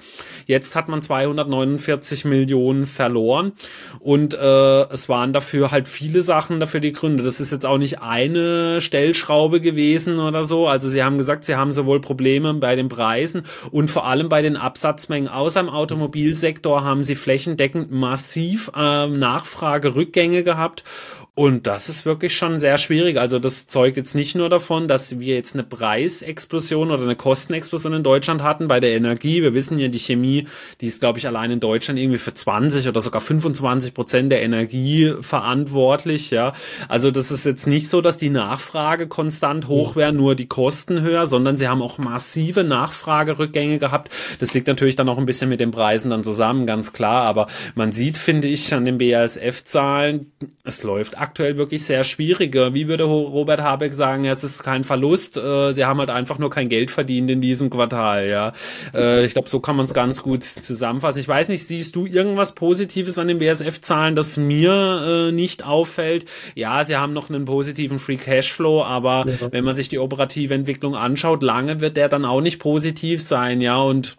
Jetzt 0.47 0.75
hat 0.75 0.89
man 0.89 1.03
249 1.03 2.25
Millionen 2.25 2.87
verloren. 2.87 3.53
Und 4.01 4.33
äh, 4.33 4.83
es 4.89 5.11
waren 5.11 5.35
dafür 5.35 5.71
halt 5.71 5.87
viele 5.87 6.23
Sachen 6.23 6.59
dafür 6.59 6.81
die 6.81 6.93
Gründe. 6.93 7.23
Das 7.23 7.39
ist 7.39 7.53
jetzt 7.53 7.67
auch 7.67 7.77
nicht 7.77 8.01
eine 8.01 8.81
Stellschraube 8.81 9.61
gewesen 9.61 10.21
oder 10.21 10.45
so. 10.45 10.69
Also 10.69 10.89
sie 10.89 11.03
haben 11.03 11.19
gesagt, 11.19 11.45
sie 11.45 11.57
haben 11.57 11.73
sowohl 11.73 12.01
Probleme 12.01 12.55
bei 12.55 12.77
den 12.77 12.89
Preisen 12.89 13.43
und 13.71 13.91
vor 13.91 14.07
allem 14.07 14.31
bei 14.31 14.41
den 14.41 14.57
Absatzmengen. 14.57 15.29
Außer 15.29 15.61
im 15.61 15.69
Automobilsektor 15.69 16.83
haben 16.83 17.05
sie 17.05 17.15
flächendeckend 17.15 17.93
massiv 17.93 18.22
massiv 18.23 18.71
äh, 18.77 19.07
Nachfragerückgänge 19.09 20.45
gehabt 20.45 20.85
und 21.35 21.67
das 21.67 21.89
ist 21.89 22.05
wirklich 22.05 22.37
schon 22.37 22.59
sehr 22.59 22.77
schwierig. 22.77 23.19
Also 23.19 23.39
das 23.39 23.67
zeugt 23.67 23.97
jetzt 23.97 24.15
nicht 24.15 24.35
nur 24.35 24.51
davon, 24.51 24.87
dass 24.87 25.19
wir 25.19 25.35
jetzt 25.35 25.55
eine 25.55 25.63
Preisexplosion 25.63 26.91
oder 26.91 27.05
eine 27.05 27.17
Kostenexplosion 27.17 27.95
in 27.95 28.03
Deutschland 28.03 28.43
hatten 28.43 28.69
bei 28.69 28.81
der 28.81 28.91
Energie. 28.91 29.41
Wir 29.41 29.55
wissen 29.55 29.79
ja, 29.79 29.89
die 29.89 29.99
Chemie, 29.99 30.47
die 30.83 30.89
ist, 30.89 31.01
glaube 31.01 31.19
ich, 31.19 31.27
allein 31.27 31.51
in 31.51 31.59
Deutschland 31.59 31.99
irgendwie 31.99 32.19
für 32.19 32.35
20 32.35 32.87
oder 32.87 33.01
sogar 33.01 33.23
25 33.23 33.95
Prozent 33.95 34.31
der 34.31 34.43
Energie 34.43 35.15
verantwortlich. 35.23 36.31
Ja, 36.31 36.53
also 36.89 37.11
das 37.11 37.31
ist 37.31 37.47
jetzt 37.47 37.67
nicht 37.67 37.89
so, 37.89 38.03
dass 38.03 38.19
die 38.19 38.29
Nachfrage 38.29 39.07
konstant 39.07 39.69
hoch 39.69 39.97
wäre, 39.97 40.13
nur 40.13 40.35
die 40.35 40.49
Kosten 40.49 41.01
höher, 41.01 41.25
sondern 41.25 41.57
sie 41.57 41.67
haben 41.67 41.81
auch 41.81 41.97
massive 41.97 42.63
Nachfragerückgänge 42.63 43.79
gehabt. 43.79 44.13
Das 44.39 44.53
liegt 44.53 44.67
natürlich 44.67 44.97
dann 44.97 45.09
auch 45.09 45.17
ein 45.17 45.25
bisschen 45.25 45.49
mit 45.49 45.61
den 45.61 45.71
Preisen 45.71 46.11
dann 46.11 46.25
zusammen, 46.25 46.67
ganz 46.67 46.93
klar. 46.93 47.23
Aber 47.23 47.47
man 47.75 47.93
sieht, 47.93 48.19
finde 48.19 48.49
ich, 48.49 48.75
an 48.75 48.85
den 48.85 48.99
BASF-Zahlen, 48.99 50.31
es 50.63 50.83
läuft 50.83 51.22
aktuell 51.23 51.57
wirklich 51.57 51.85
sehr 51.85 52.05
schwierig. 52.05 52.55
Wie 52.55 52.89
würde 52.89 53.05
Robert 53.05 53.61
Habeck 53.61 53.95
sagen, 53.95 54.25
es 54.25 54.45
ist 54.45 54.63
kein 54.63 54.85
Verlust, 54.85 55.37
äh, 55.37 55.73
sie 55.73 55.85
haben 55.85 56.01
halt 56.01 56.11
einfach 56.11 56.39
nur 56.39 56.51
kein 56.51 56.69
Geld 56.69 56.91
verdient 56.91 57.31
in 57.31 57.41
diesem 57.41 57.71
Quartal, 57.71 58.29
ja. 58.29 58.53
Äh, 58.93 59.25
ich 59.25 59.33
glaube, 59.33 59.49
so 59.49 59.61
kann 59.61 59.77
man 59.77 59.87
es 59.87 59.95
ganz 59.95 60.23
gut 60.23 60.45
zusammenfassen. 60.45 61.21
Ich 61.21 61.29
weiß 61.29 61.49
nicht, 61.49 61.67
siehst 61.67 61.95
du 61.97 62.07
irgendwas 62.07 62.55
Positives 62.55 63.19
an 63.19 63.29
den 63.29 63.39
BSF-Zahlen, 63.39 64.17
das 64.17 64.37
mir 64.37 65.29
äh, 65.29 65.33
nicht 65.33 65.65
auffällt? 65.65 66.27
Ja, 66.55 66.85
sie 66.85 66.97
haben 66.97 67.13
noch 67.13 67.31
einen 67.31 67.45
positiven 67.45 67.99
Free 67.99 68.17
Cashflow, 68.17 68.83
aber 68.83 69.25
ja. 69.29 69.53
wenn 69.53 69.65
man 69.65 69.75
sich 69.75 69.89
die 69.89 69.99
operative 69.99 70.55
Entwicklung 70.55 70.97
anschaut, 70.97 71.43
lange 71.43 71.81
wird 71.81 71.97
der 71.97 72.09
dann 72.09 72.25
auch 72.25 72.41
nicht 72.41 72.59
positiv 72.59 73.23
sein, 73.23 73.61
ja, 73.61 73.77
und 73.77 74.17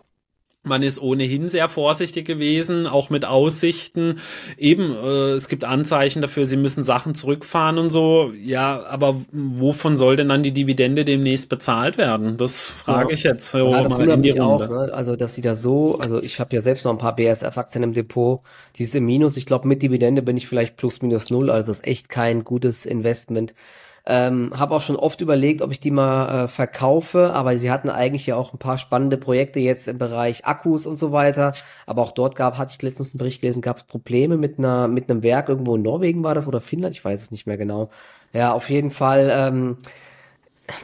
man 0.64 0.82
ist 0.82 1.02
ohnehin 1.02 1.50
sehr 1.50 1.68
vorsichtig 1.68 2.26
gewesen, 2.26 2.88
auch 2.88 3.10
mit 3.10 3.26
Aussichten. 3.26 4.20
Eben, 4.58 4.94
äh, 4.94 5.32
es 5.32 5.50
gibt 5.50 5.66
Anzeichen 5.66 6.22
dafür, 6.22 6.46
sie 6.46 6.56
müssen 6.56 6.86
Sachen 6.86 7.16
zurückfahren 7.16 7.78
und 7.78 7.90
so. 7.90 8.32
Ja, 8.42 8.86
aber 8.88 9.22
wovon 9.32 9.98
soll 9.98 10.16
denn 10.16 10.30
dann 10.30 10.42
die 10.42 10.54
Dividende 10.54 11.04
demnächst 11.04 11.50
bezahlt 11.50 11.98
werden? 11.98 12.38
Das 12.38 12.60
frage 12.60 13.10
ja. 13.10 13.14
ich 13.14 13.24
jetzt. 13.24 13.52
So 13.52 13.72
ja, 13.72 13.84
das 13.84 13.98
wundert 13.98 14.20
mich 14.22 14.40
auch, 14.40 14.68
ne? 14.68 14.94
Also, 14.94 15.18
dass 15.18 15.36
sie 15.36 15.42
da 15.42 15.54
so, 15.54 16.00
also 16.00 16.24
ich 16.24 16.40
habe 16.40 16.56
ja 16.56 16.62
selbst 16.62 16.86
noch 16.86 16.92
ein 16.94 16.98
paar 16.98 17.16
BSF-Aktien 17.16 17.84
im 17.84 17.94
Depot, 17.94 18.42
die 18.78 18.84
ist 18.84 18.96
im 18.96 19.06
Minus. 19.06 19.36
Ich 19.36 19.46
glaube, 19.46 19.68
mit 19.68 19.82
Dividende 19.82 20.22
bin 20.22 20.38
ich 20.38 20.48
vielleicht 20.48 20.78
plus 20.78 21.02
minus 21.02 21.30
null, 21.30 21.52
also 21.52 21.72
ist 21.72 21.86
echt 21.86 22.08
kein 22.08 22.46
gutes 22.46 22.86
Investment. 22.86 23.54
Ähm, 24.06 24.52
habe 24.54 24.76
auch 24.76 24.82
schon 24.82 24.98
oft 24.98 25.22
überlegt, 25.22 25.62
ob 25.62 25.72
ich 25.72 25.80
die 25.80 25.92
mal 25.92 26.44
äh, 26.44 26.48
verkaufe, 26.50 27.32
aber 27.32 27.58
sie 27.58 27.72
hatten 27.72 27.90
eigentlich 27.90 28.26
ja 28.26 28.36
auch 28.36 28.54
ein 28.54 28.58
paar 28.60 28.78
spannende 28.78 29.16
Projekte 29.16 29.62
jetzt 29.62 29.88
im 29.88 29.98
Bereich 29.98 30.46
Akkus 30.46 30.86
und 30.86 30.98
so 30.98 31.14
weiter. 31.14 31.54
Aber 31.86 32.02
auch 32.02 32.12
dort 32.12 32.36
gab, 32.36 32.58
hatte 32.58 32.74
ich 32.76 32.82
letztens 32.82 33.14
einen 33.14 33.20
Bericht 33.20 33.40
gelesen, 33.40 33.62
gab 33.62 33.78
es 33.78 33.84
Probleme 33.84 34.36
mit 34.36 34.60
einer 34.60 34.90
mit 34.90 35.10
einem 35.10 35.24
Werk 35.24 35.48
irgendwo 35.48 35.78
in 35.78 35.84
Norwegen 35.84 36.22
war 36.24 36.36
das 36.36 36.48
oder 36.48 36.60
Finnland, 36.60 36.96
ich 36.96 37.06
weiß 37.06 37.22
es 37.22 37.32
nicht 37.32 37.48
mehr 37.48 37.58
genau. 37.58 37.90
Ja, 38.34 38.52
auf 38.54 38.70
jeden 38.70 38.92
Fall. 38.92 39.30
Ähm, 39.32 39.78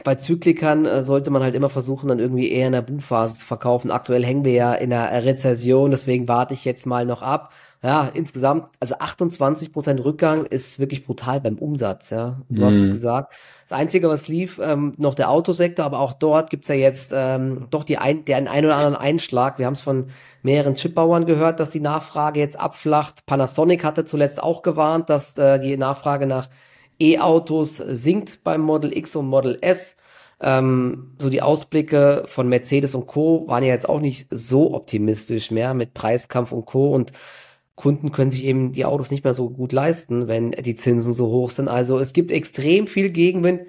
bei 0.04 0.14
Zyklikern 0.14 0.84
äh, 0.84 1.02
sollte 1.02 1.30
man 1.30 1.42
halt 1.42 1.54
immer 1.54 1.70
versuchen, 1.70 2.08
dann 2.08 2.18
irgendwie 2.18 2.50
eher 2.50 2.66
in 2.66 2.72
der 2.72 2.82
Boomphase 2.82 3.36
zu 3.36 3.46
verkaufen. 3.46 3.90
Aktuell 3.90 4.24
hängen 4.24 4.44
wir 4.44 4.52
ja 4.52 4.74
in 4.74 4.90
der 4.90 5.24
Rezession, 5.24 5.90
deswegen 5.90 6.28
warte 6.28 6.54
ich 6.54 6.64
jetzt 6.64 6.86
mal 6.86 7.06
noch 7.06 7.22
ab. 7.22 7.50
Ja, 7.82 8.10
insgesamt, 8.12 8.66
also 8.78 8.96
28 8.98 9.72
Prozent 9.72 10.04
Rückgang 10.04 10.44
ist 10.44 10.78
wirklich 10.78 11.06
brutal 11.06 11.40
beim 11.40 11.56
Umsatz, 11.56 12.10
ja. 12.10 12.42
Du 12.50 12.60
mhm. 12.60 12.66
hast 12.66 12.74
es 12.74 12.88
mhm. 12.88 12.92
gesagt. 12.92 13.32
Das 13.68 13.78
Einzige, 13.78 14.08
was 14.08 14.28
lief, 14.28 14.60
ähm, 14.62 14.92
noch 14.98 15.14
der 15.14 15.30
Autosektor, 15.30 15.86
aber 15.86 16.00
auch 16.00 16.12
dort 16.12 16.50
gibt's 16.50 16.68
ja 16.68 16.74
jetzt 16.74 17.12
ähm, 17.14 17.68
doch 17.70 17.84
die 17.84 17.96
ein, 17.96 18.26
den 18.26 18.48
einen 18.48 18.66
oder 18.66 18.76
anderen 18.76 18.96
Einschlag. 18.96 19.58
Wir 19.58 19.64
haben 19.64 19.72
es 19.72 19.80
von 19.80 20.08
mehreren 20.42 20.74
Chipbauern 20.74 21.24
gehört, 21.24 21.58
dass 21.58 21.70
die 21.70 21.80
Nachfrage 21.80 22.38
jetzt 22.38 22.60
abflacht. 22.60 23.24
Panasonic 23.24 23.82
hatte 23.82 24.04
zuletzt 24.04 24.42
auch 24.42 24.60
gewarnt, 24.60 25.08
dass 25.08 25.38
äh, 25.38 25.58
die 25.58 25.78
Nachfrage 25.78 26.26
nach 26.26 26.50
E-Autos 27.00 27.78
sinkt 27.78 28.44
beim 28.44 28.60
Model 28.60 28.94
X 28.94 29.16
und 29.16 29.26
Model 29.26 29.56
S. 29.62 29.96
Ähm, 30.42 31.14
so 31.18 31.30
die 31.30 31.42
Ausblicke 31.42 32.24
von 32.26 32.48
Mercedes 32.48 32.94
und 32.94 33.06
Co. 33.06 33.46
waren 33.46 33.62
ja 33.62 33.70
jetzt 33.70 33.88
auch 33.88 34.00
nicht 34.00 34.26
so 34.30 34.74
optimistisch 34.74 35.50
mehr 35.50 35.74
mit 35.74 35.94
Preiskampf 35.94 36.52
und 36.52 36.66
Co. 36.66 36.94
Und 36.94 37.12
Kunden 37.80 38.12
können 38.12 38.30
sich 38.30 38.44
eben 38.44 38.72
die 38.72 38.84
Autos 38.84 39.10
nicht 39.10 39.24
mehr 39.24 39.32
so 39.32 39.48
gut 39.48 39.72
leisten, 39.72 40.28
wenn 40.28 40.50
die 40.50 40.76
Zinsen 40.76 41.14
so 41.14 41.28
hoch 41.28 41.50
sind. 41.50 41.66
Also 41.66 41.98
es 41.98 42.12
gibt 42.12 42.30
extrem 42.30 42.86
viel 42.86 43.08
Gegenwind 43.08 43.62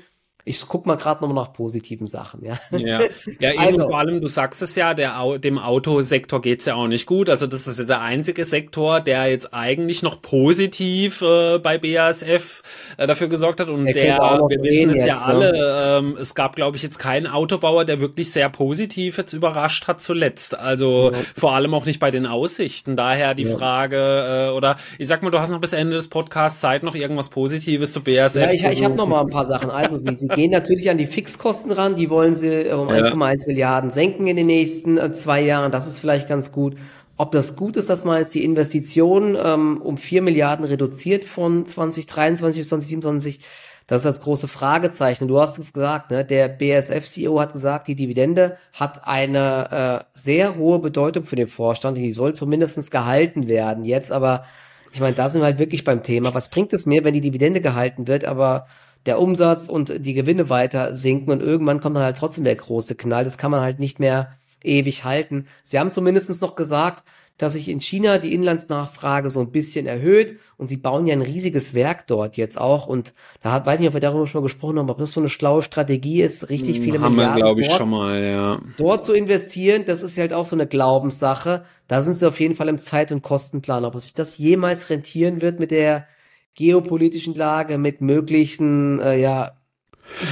ich 0.43 0.67
guck 0.67 0.85
mal 0.85 0.95
gerade 0.95 1.21
nochmal 1.21 1.43
nach 1.43 1.53
positiven 1.53 2.07
Sachen, 2.07 2.43
ja. 2.43 2.57
Ja, 2.71 3.01
ja 3.39 3.51
eben 3.51 3.59
also, 3.59 3.89
vor 3.89 3.99
allem, 3.99 4.21
du 4.21 4.27
sagst 4.27 4.61
es 4.61 4.75
ja, 4.75 4.93
der, 4.93 5.37
dem 5.37 5.57
Autosektor 5.59 6.41
geht's 6.41 6.65
ja 6.65 6.75
auch 6.75 6.87
nicht 6.87 7.05
gut. 7.05 7.29
Also 7.29 7.47
das 7.47 7.67
ist 7.67 7.79
ja 7.79 7.85
der 7.85 8.01
einzige 8.01 8.43
Sektor, 8.43 8.99
der 9.01 9.27
jetzt 9.27 9.53
eigentlich 9.53 10.03
noch 10.03 10.21
positiv 10.21 11.21
äh, 11.21 11.59
bei 11.59 11.77
BASF 11.77 12.63
äh, 12.97 13.07
dafür 13.07 13.27
gesorgt 13.27 13.59
hat. 13.59 13.69
Und 13.69 13.85
der, 13.85 13.93
der 13.93 14.19
wir 14.19 14.63
wissen 14.63 14.89
es 14.91 15.05
ja 15.05 15.15
ne? 15.15 15.21
alle, 15.23 15.97
ähm, 15.99 16.17
es 16.19 16.33
gab, 16.33 16.55
glaube 16.55 16.77
ich, 16.77 16.83
jetzt 16.83 16.97
keinen 16.97 17.27
Autobauer, 17.27 17.85
der 17.85 17.99
wirklich 17.99 18.31
sehr 18.31 18.49
positiv 18.49 19.17
jetzt 19.17 19.33
überrascht 19.33 19.87
hat 19.87 20.01
zuletzt. 20.01 20.57
Also 20.57 21.11
ja. 21.13 21.19
vor 21.35 21.53
allem 21.53 21.73
auch 21.73 21.85
nicht 21.85 21.99
bei 21.99 22.09
den 22.11 22.25
Aussichten. 22.25 22.95
Daher 22.95 23.35
die 23.35 23.43
ja. 23.43 23.57
Frage, 23.57 24.49
äh, 24.49 24.55
oder 24.55 24.77
ich 24.97 25.07
sag 25.07 25.21
mal, 25.21 25.29
du 25.29 25.39
hast 25.39 25.51
noch 25.51 25.59
bis 25.59 25.73
Ende 25.73 25.95
des 25.95 26.07
Podcasts 26.07 26.59
Zeit, 26.61 26.83
noch 26.83 26.95
irgendwas 26.95 27.29
Positives 27.29 27.91
zu 27.91 28.01
BASF. 28.01 28.35
Ja, 28.35 28.51
ich, 28.51 28.63
ich 28.63 28.83
habe 28.83 28.95
noch 28.95 29.07
mal 29.07 29.21
ein 29.21 29.29
paar 29.29 29.45
Sachen. 29.45 29.69
Also 29.69 29.97
sie, 29.97 30.15
sie 30.17 30.30
gehen 30.35 30.51
natürlich 30.51 30.89
an 30.89 30.97
die 30.97 31.05
Fixkosten 31.05 31.71
ran, 31.71 31.95
die 31.95 32.09
wollen 32.09 32.33
sie 32.33 32.47
äh, 32.47 32.73
um 32.73 32.89
ja. 32.89 32.95
1,1 32.95 33.47
Milliarden 33.47 33.91
senken 33.91 34.27
in 34.27 34.35
den 34.35 34.47
nächsten 34.47 34.97
äh, 34.97 35.11
zwei 35.13 35.41
Jahren. 35.41 35.71
Das 35.71 35.87
ist 35.87 35.99
vielleicht 35.99 36.27
ganz 36.27 36.51
gut. 36.51 36.75
Ob 37.17 37.31
das 37.31 37.55
gut 37.55 37.77
ist, 37.77 37.89
dass 37.89 38.03
man 38.03 38.17
jetzt 38.17 38.33
die 38.33 38.43
Investitionen 38.43 39.37
ähm, 39.39 39.79
um 39.81 39.97
4 39.97 40.23
Milliarden 40.23 40.65
reduziert 40.65 41.25
von 41.25 41.65
2023 41.65 42.61
bis 42.61 42.69
2027, 42.69 43.39
das 43.85 43.97
ist 43.97 44.05
das 44.05 44.21
große 44.21 44.47
Fragezeichen. 44.47 45.27
Du 45.27 45.39
hast 45.39 45.59
es 45.59 45.73
gesagt, 45.73 46.11
ne? 46.11 46.23
der 46.23 46.47
BSF-CEO 46.47 47.39
hat 47.39 47.53
gesagt, 47.53 47.87
die 47.87 47.95
Dividende 47.95 48.57
hat 48.73 49.05
eine 49.05 50.01
äh, 50.01 50.05
sehr 50.13 50.55
hohe 50.55 50.79
Bedeutung 50.79 51.25
für 51.25 51.35
den 51.35 51.47
Vorstand. 51.47 51.97
Die 51.97 52.13
soll 52.13 52.33
zumindest 52.33 52.89
gehalten 52.89 53.47
werden. 53.47 53.83
Jetzt 53.83 54.11
aber, 54.11 54.45
ich 54.93 54.99
meine, 54.99 55.15
da 55.15 55.29
sind 55.29 55.41
wir 55.41 55.45
halt 55.45 55.59
wirklich 55.59 55.83
beim 55.83 56.03
Thema. 56.03 56.33
Was 56.33 56.49
bringt 56.49 56.73
es 56.73 56.85
mir, 56.85 57.03
wenn 57.03 57.13
die 57.13 57.21
Dividende 57.21 57.59
gehalten 57.61 58.07
wird, 58.07 58.23
aber 58.25 58.65
der 59.05 59.19
Umsatz 59.19 59.67
und 59.67 60.05
die 60.05 60.13
Gewinne 60.13 60.49
weiter 60.49 60.93
sinken 60.95 61.31
und 61.31 61.41
irgendwann 61.41 61.81
kommt 61.81 61.95
dann 61.95 62.03
halt 62.03 62.17
trotzdem 62.17 62.43
der 62.43 62.55
große 62.55 62.95
Knall. 62.95 63.23
Das 63.23 63.37
kann 63.37 63.51
man 63.51 63.61
halt 63.61 63.79
nicht 63.79 63.99
mehr 63.99 64.37
ewig 64.63 65.03
halten. 65.03 65.47
Sie 65.63 65.79
haben 65.79 65.91
zumindest 65.91 66.41
noch 66.41 66.55
gesagt, 66.55 67.03
dass 67.41 67.53
sich 67.53 67.69
in 67.69 67.79
China 67.79 68.19
die 68.19 68.33
Inlandsnachfrage 68.33 69.31
so 69.31 69.39
ein 69.39 69.51
bisschen 69.51 69.87
erhöht 69.87 70.37
und 70.57 70.67
sie 70.67 70.77
bauen 70.77 71.07
ja 71.07 71.13
ein 71.13 71.23
riesiges 71.23 71.73
Werk 71.73 72.05
dort 72.05 72.37
jetzt 72.37 72.59
auch 72.59 72.85
und 72.85 73.13
da 73.41 73.51
hat, 73.51 73.65
weiß 73.65 73.79
nicht, 73.79 73.87
ob 73.87 73.95
wir 73.95 74.01
darüber 74.01 74.27
schon 74.27 74.41
mal 74.41 74.45
gesprochen 74.45 74.77
haben, 74.77 74.89
ob 74.89 74.99
das 74.99 75.13
so 75.13 75.19
eine 75.19 75.29
schlaue 75.29 75.63
Strategie 75.63 76.21
ist, 76.21 76.49
richtig 76.49 76.79
viele 76.79 77.01
haben 77.01 77.15
Milliarden 77.15 77.37
wir, 77.37 77.43
glaube 77.43 77.61
ich, 77.61 77.67
dort, 77.67 77.79
schon 77.79 77.89
mal, 77.89 78.23
ja. 78.23 78.59
dort 78.77 79.03
zu 79.03 79.13
investieren, 79.13 79.85
das 79.85 80.03
ist 80.03 80.17
halt 80.17 80.33
auch 80.33 80.45
so 80.45 80.55
eine 80.55 80.67
Glaubenssache. 80.67 81.63
Da 81.87 82.01
sind 82.01 82.13
sie 82.15 82.27
auf 82.27 82.39
jeden 82.39 82.53
Fall 82.53 82.69
im 82.69 82.77
Zeit- 82.77 83.11
und 83.11 83.23
Kostenplan. 83.23 83.85
Ob 83.85 83.99
sich 83.99 84.13
das 84.13 84.37
jemals 84.37 84.89
rentieren 84.89 85.41
wird 85.41 85.59
mit 85.59 85.71
der 85.71 86.07
geopolitischen 86.55 87.35
Lage, 87.35 87.77
mit 87.77 88.01
möglichen, 88.01 88.99
äh, 88.99 89.19
ja, 89.19 89.57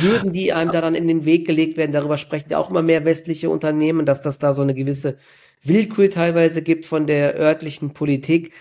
Hürden, 0.01 0.33
die 0.33 0.51
einem 0.51 0.71
da 0.71 0.81
dann 0.81 0.95
in 0.95 1.07
den 1.07 1.25
Weg 1.25 1.47
gelegt 1.47 1.77
werden. 1.77 1.91
Darüber 1.91 2.17
sprechen 2.17 2.49
ja 2.49 2.57
auch 2.57 2.69
immer 2.69 2.81
mehr 2.81 3.05
westliche 3.05 3.49
Unternehmen, 3.49 4.05
dass 4.05 4.21
das 4.21 4.39
da 4.39 4.53
so 4.53 4.61
eine 4.61 4.73
gewisse 4.73 5.17
Willkür 5.63 6.09
teilweise 6.09 6.61
gibt 6.61 6.85
von 6.85 7.07
der 7.07 7.35
örtlichen 7.37 7.91
Politik. 7.91 8.53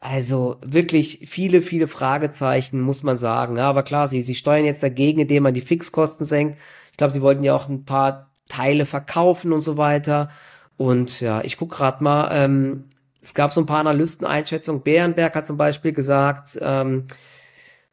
Also 0.00 0.56
wirklich 0.64 1.20
viele, 1.26 1.62
viele 1.62 1.88
Fragezeichen, 1.88 2.80
muss 2.80 3.02
man 3.02 3.18
sagen. 3.18 3.56
Ja, 3.56 3.68
aber 3.68 3.82
klar, 3.82 4.08
sie, 4.08 4.22
sie 4.22 4.34
steuern 4.34 4.64
jetzt 4.64 4.82
dagegen, 4.82 5.20
indem 5.20 5.44
man 5.44 5.54
die 5.54 5.60
Fixkosten 5.60 6.26
senkt. 6.26 6.58
Ich 6.90 6.96
glaube, 6.96 7.12
sie 7.12 7.22
wollten 7.22 7.44
ja 7.44 7.54
auch 7.54 7.68
ein 7.68 7.84
paar 7.84 8.30
Teile 8.48 8.84
verkaufen 8.86 9.52
und 9.52 9.62
so 9.62 9.76
weiter. 9.76 10.30
Und 10.76 11.20
ja, 11.20 11.42
ich 11.42 11.56
guck 11.56 11.70
gerade 11.70 12.02
mal, 12.02 12.30
ähm, 12.32 12.84
es 13.22 13.34
gab 13.34 13.52
so 13.52 13.60
ein 13.60 13.66
paar 13.66 13.80
Analysteneinschätzungen. 13.80 14.82
Bärenberg 14.82 15.34
hat 15.34 15.46
zum 15.46 15.56
Beispiel 15.56 15.92
gesagt, 15.92 16.58
ähm, 16.60 17.06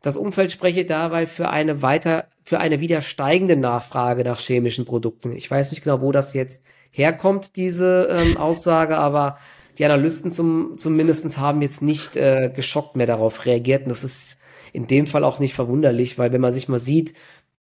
das 0.02 0.18
Umfeld 0.18 0.52
spreche 0.52 0.86
dabei 0.86 1.28
für 1.28 1.50
eine 1.50 1.82
weiter, 1.82 2.26
für 2.44 2.60
eine 2.60 2.80
wieder 2.80 3.02
steigende 3.02 3.56
Nachfrage 3.56 4.24
nach 4.24 4.40
chemischen 4.40 4.86
Produkten. 4.86 5.34
Ich 5.34 5.50
weiß 5.50 5.72
nicht 5.72 5.84
genau, 5.84 6.02
wo 6.02 6.12
das 6.12 6.34
jetzt 6.34 6.64
herkommt, 6.92 7.56
diese 7.58 8.08
ähm, 8.10 8.38
Aussage, 8.38 8.98
aber 8.98 9.38
die 9.78 9.86
Analysten 9.86 10.32
zum, 10.32 10.78
zumindestens 10.78 11.38
haben 11.38 11.62
jetzt 11.62 11.82
nicht 11.82 12.16
äh, 12.16 12.52
geschockt 12.54 12.96
mehr 12.96 13.08
darauf 13.08 13.46
reagiert. 13.46 13.84
Und 13.84 13.90
das 13.90 14.04
ist 14.04 14.40
in 14.74 14.88
dem 14.88 15.06
Fall 15.06 15.24
auch 15.24 15.40
nicht 15.40 15.54
verwunderlich, 15.54 16.18
weil 16.18 16.32
wenn 16.32 16.42
man 16.42 16.54
sich 16.54 16.70
mal 16.70 16.80
sieht, 16.80 17.14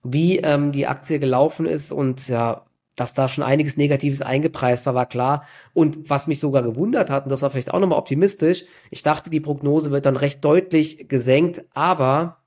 wie 0.03 0.39
ähm, 0.39 0.73
die 0.73 0.87
Aktie 0.87 1.19
gelaufen 1.19 1.67
ist 1.67 1.93
und 1.93 2.29
ja, 2.29 2.65
dass 3.01 3.15
da 3.15 3.29
schon 3.29 3.45
einiges 3.45 3.77
Negatives 3.77 4.23
eingepreist 4.23 4.87
war, 4.87 4.95
war 4.95 5.07
klar. 5.07 5.45
Und 5.75 6.11
was 6.11 6.27
mich 6.27 6.41
sogar 6.41 6.63
gewundert 6.63 7.11
hat, 7.11 7.25
und 7.25 7.31
das 7.31 7.43
war 7.43 7.51
vielleicht 7.51 7.73
auch 7.73 7.81
nochmal 7.81 7.99
optimistisch, 7.99 8.65
ich 8.91 9.03
dachte, 9.03 9.31
die 9.31 9.41
Prognose 9.41 9.91
wird 9.91 10.07
dann 10.07 10.17
recht 10.17 10.45
deutlich 10.45 11.09
gesenkt, 11.09 11.65
aber 11.75 12.39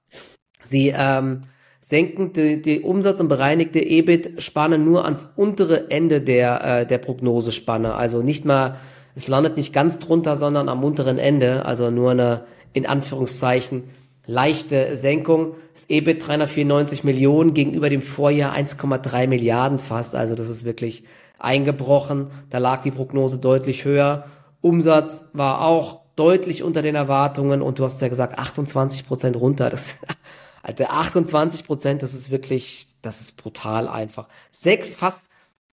sie 0.64 0.94
ähm, 0.96 1.42
senken 1.80 2.34
die, 2.34 2.62
die 2.62 2.82
Umsatz- 2.82 3.20
und 3.20 3.28
bereinigte 3.28 3.80
EBIT-Spanne 3.80 4.78
nur 4.78 5.04
ans 5.04 5.34
untere 5.36 5.90
Ende 5.90 6.22
der, 6.22 6.64
äh, 6.64 6.86
der 6.86 7.00
Prognosespanne. 7.00 7.96
Also 7.96 8.22
nicht 8.22 8.46
mal, 8.46 8.78
es 9.16 9.28
landet 9.28 9.58
nicht 9.58 9.74
ganz 9.74 10.00
drunter, 10.00 10.38
sondern 10.38 10.70
am 10.70 10.84
unteren 10.84 11.18
Ende, 11.18 11.66
also 11.66 11.90
nur 11.90 12.12
eine, 12.12 12.46
in 12.74 12.86
Anführungszeichen, 12.86 13.84
leichte 14.32 14.98
Senkung. 14.98 15.56
Das 15.74 15.86
EBIT 15.90 16.26
394 16.28 17.04
Millionen 17.04 17.54
gegenüber 17.54 17.90
dem 17.90 18.02
Vorjahr 18.02 18.56
1,3 18.56 19.28
Milliarden 19.28 19.78
fast. 19.78 20.16
Also 20.16 20.36
das 20.36 20.50
ist 20.50 20.64
wirklich 20.66 21.04
eingebrochen. 21.38 22.28
Da 22.50 22.58
lag 22.58 22.82
die 22.84 22.92
Prognose 22.92 23.38
deutlich 23.38 23.86
höher. 23.86 24.26
Umsatz 24.62 25.26
war 25.34 25.62
auch 25.62 26.02
deutlich 26.16 26.64
unter 26.64 26.82
den 26.82 26.96
Erwartungen 26.96 27.62
und 27.62 27.80
du 27.80 27.84
hast 27.84 28.02
ja 28.02 28.08
gesagt 28.08 28.38
28 28.38 29.08
Prozent 29.08 29.36
runter. 29.38 29.70
Das, 29.70 29.96
Alter, 30.64 30.94
28 30.94 31.66
Prozent, 31.66 32.04
das 32.04 32.14
ist 32.14 32.32
wirklich, 32.32 32.88
das 33.02 33.22
ist 33.22 33.38
brutal 33.38 33.88
einfach. 33.88 34.28
Sechs, 34.52 34.96
fast, 34.96 35.30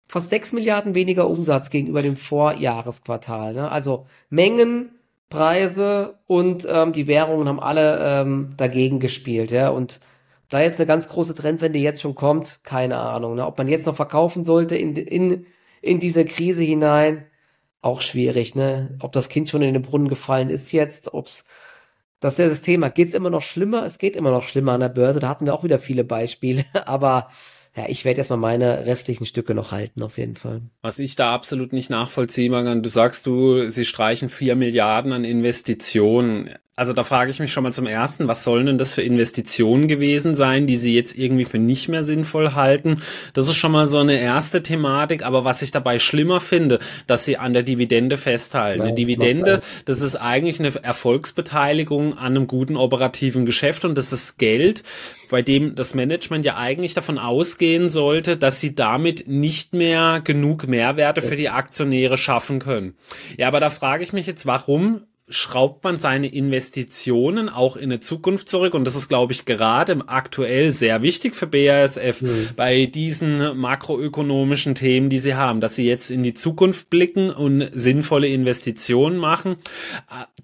fast 0.07 0.29
sechs 0.29 0.51
Milliarden 0.51 0.95
weniger 0.95 1.29
Umsatz 1.29 1.69
gegenüber 1.69 2.01
dem 2.01 2.17
Vorjahresquartal. 2.17 3.53
Ne? 3.53 3.71
Also 3.71 4.05
Mengen 4.29 4.92
Preise 5.33 6.19
und 6.27 6.67
ähm, 6.69 6.93
die 6.93 7.07
Währungen 7.07 7.47
haben 7.47 7.59
alle 7.59 7.97
ähm, 7.99 8.53
dagegen 8.55 8.99
gespielt, 8.99 9.49
ja. 9.49 9.69
Und 9.69 9.99
da 10.49 10.61
jetzt 10.61 10.79
eine 10.79 10.85
ganz 10.85 11.09
große 11.09 11.33
Trendwende 11.33 11.79
jetzt 11.79 12.01
schon 12.01 12.13
kommt, 12.13 12.59
keine 12.63 12.97
Ahnung. 12.97 13.33
Ne? 13.33 13.47
Ob 13.47 13.57
man 13.57 13.67
jetzt 13.67 13.87
noch 13.87 13.95
verkaufen 13.95 14.43
sollte 14.43 14.75
in, 14.75 14.95
in, 14.95 15.47
in 15.81 15.99
diese 15.99 16.23
Krise 16.25 16.61
hinein, 16.61 17.25
auch 17.81 18.01
schwierig, 18.01 18.53
ne? 18.53 18.95
Ob 19.01 19.11
das 19.11 19.27
Kind 19.27 19.49
schon 19.49 19.63
in 19.63 19.73
den 19.73 19.81
Brunnen 19.81 20.07
gefallen 20.07 20.51
ist 20.51 20.71
jetzt, 20.71 21.13
ob's 21.15 21.45
das 22.19 22.33
ist 22.35 22.39
ja 22.39 22.47
das 22.47 22.61
Thema. 22.61 22.89
Geht's 22.89 23.15
immer 23.15 23.31
noch 23.31 23.41
schlimmer? 23.41 23.83
Es 23.83 23.97
geht 23.97 24.15
immer 24.15 24.31
noch 24.31 24.43
schlimmer 24.43 24.73
an 24.73 24.79
der 24.81 24.89
Börse. 24.89 25.19
Da 25.19 25.27
hatten 25.27 25.45
wir 25.45 25.53
auch 25.53 25.63
wieder 25.63 25.79
viele 25.79 26.05
Beispiele. 26.05 26.63
Aber 26.85 27.29
ja, 27.75 27.85
ich 27.87 28.05
werde 28.05 28.19
erstmal 28.19 28.37
meine 28.37 28.85
restlichen 28.85 29.25
Stücke 29.25 29.55
noch 29.55 29.71
halten, 29.71 30.03
auf 30.03 30.17
jeden 30.17 30.35
Fall. 30.35 30.61
Was 30.81 30.99
ich 30.99 31.15
da 31.15 31.33
absolut 31.33 31.73
nicht 31.73 31.89
nachvollziehen 31.89 32.51
kann, 32.51 32.83
du 32.83 32.89
sagst 32.89 33.25
du, 33.25 33.67
sie 33.69 33.85
streichen 33.85 34.29
vier 34.29 34.55
Milliarden 34.55 35.11
an 35.11 35.23
Investitionen. 35.23 36.51
Also 36.75 36.93
da 36.93 37.03
frage 37.03 37.29
ich 37.29 37.39
mich 37.39 37.53
schon 37.53 37.61
mal 37.61 37.71
zum 37.71 37.85
ersten, 37.85 38.27
was 38.27 38.43
sollen 38.43 38.65
denn 38.65 38.77
das 38.79 38.95
für 38.95 39.03
Investitionen 39.03 39.87
gewesen 39.87 40.33
sein, 40.33 40.65
die 40.65 40.75
sie 40.75 40.95
jetzt 40.95 41.15
irgendwie 41.15 41.45
für 41.45 41.59
nicht 41.59 41.87
mehr 41.87 42.03
sinnvoll 42.03 42.53
halten? 42.53 43.03
Das 43.33 43.47
ist 43.47 43.57
schon 43.57 43.71
mal 43.71 43.87
so 43.87 43.99
eine 43.99 44.19
erste 44.19 44.63
Thematik, 44.63 45.23
aber 45.23 45.45
was 45.45 45.61
ich 45.61 45.71
dabei 45.71 45.99
schlimmer 45.99 46.39
finde, 46.39 46.79
dass 47.05 47.25
sie 47.25 47.37
an 47.37 47.53
der 47.53 47.61
Dividende 47.61 48.17
festhalten. 48.17 48.81
Eine 48.81 48.95
Dividende, 48.95 49.61
das 49.85 50.01
ist 50.01 50.15
eigentlich 50.15 50.59
eine 50.59 50.73
Erfolgsbeteiligung 50.83 52.17
an 52.17 52.35
einem 52.35 52.47
guten 52.47 52.75
operativen 52.75 53.45
Geschäft 53.45 53.85
und 53.85 53.95
das 53.95 54.11
ist 54.11 54.39
Geld, 54.39 54.81
bei 55.29 55.43
dem 55.43 55.75
das 55.75 55.93
Management 55.93 56.43
ja 56.43 56.57
eigentlich 56.57 56.95
davon 56.95 57.19
ausgehen 57.19 57.91
sollte, 57.91 58.35
dass 58.35 58.59
sie 58.59 58.73
damit 58.73 59.27
nicht 59.27 59.73
mehr 59.73 60.21
genug 60.23 60.67
Mehrwerte 60.67 61.21
für 61.21 61.35
die 61.35 61.49
Aktionäre 61.49 62.17
schaffen 62.17 62.57
können. 62.57 62.95
Ja, 63.37 63.47
aber 63.47 63.59
da 63.59 63.69
frage 63.69 64.01
ich 64.01 64.11
mich 64.11 64.25
jetzt, 64.25 64.47
warum 64.47 65.01
schraubt 65.29 65.85
man 65.85 65.99
seine 65.99 66.27
Investitionen 66.27 67.47
auch 67.47 67.77
in 67.77 67.83
eine 67.83 68.01
Zukunft 68.01 68.49
zurück. 68.49 68.73
Und 68.73 68.83
das 68.85 68.95
ist, 68.95 69.07
glaube 69.07 69.31
ich, 69.31 69.45
gerade 69.45 69.97
aktuell 70.07 70.73
sehr 70.73 71.01
wichtig 71.01 71.35
für 71.35 71.47
BASF 71.47 72.21
mhm. 72.21 72.49
bei 72.55 72.87
diesen 72.87 73.57
makroökonomischen 73.57 74.75
Themen, 74.75 75.09
die 75.09 75.19
sie 75.19 75.35
haben, 75.35 75.61
dass 75.61 75.75
sie 75.75 75.87
jetzt 75.87 76.11
in 76.11 76.23
die 76.23 76.33
Zukunft 76.33 76.89
blicken 76.89 77.29
und 77.29 77.69
sinnvolle 77.73 78.27
Investitionen 78.27 79.17
machen. 79.17 79.55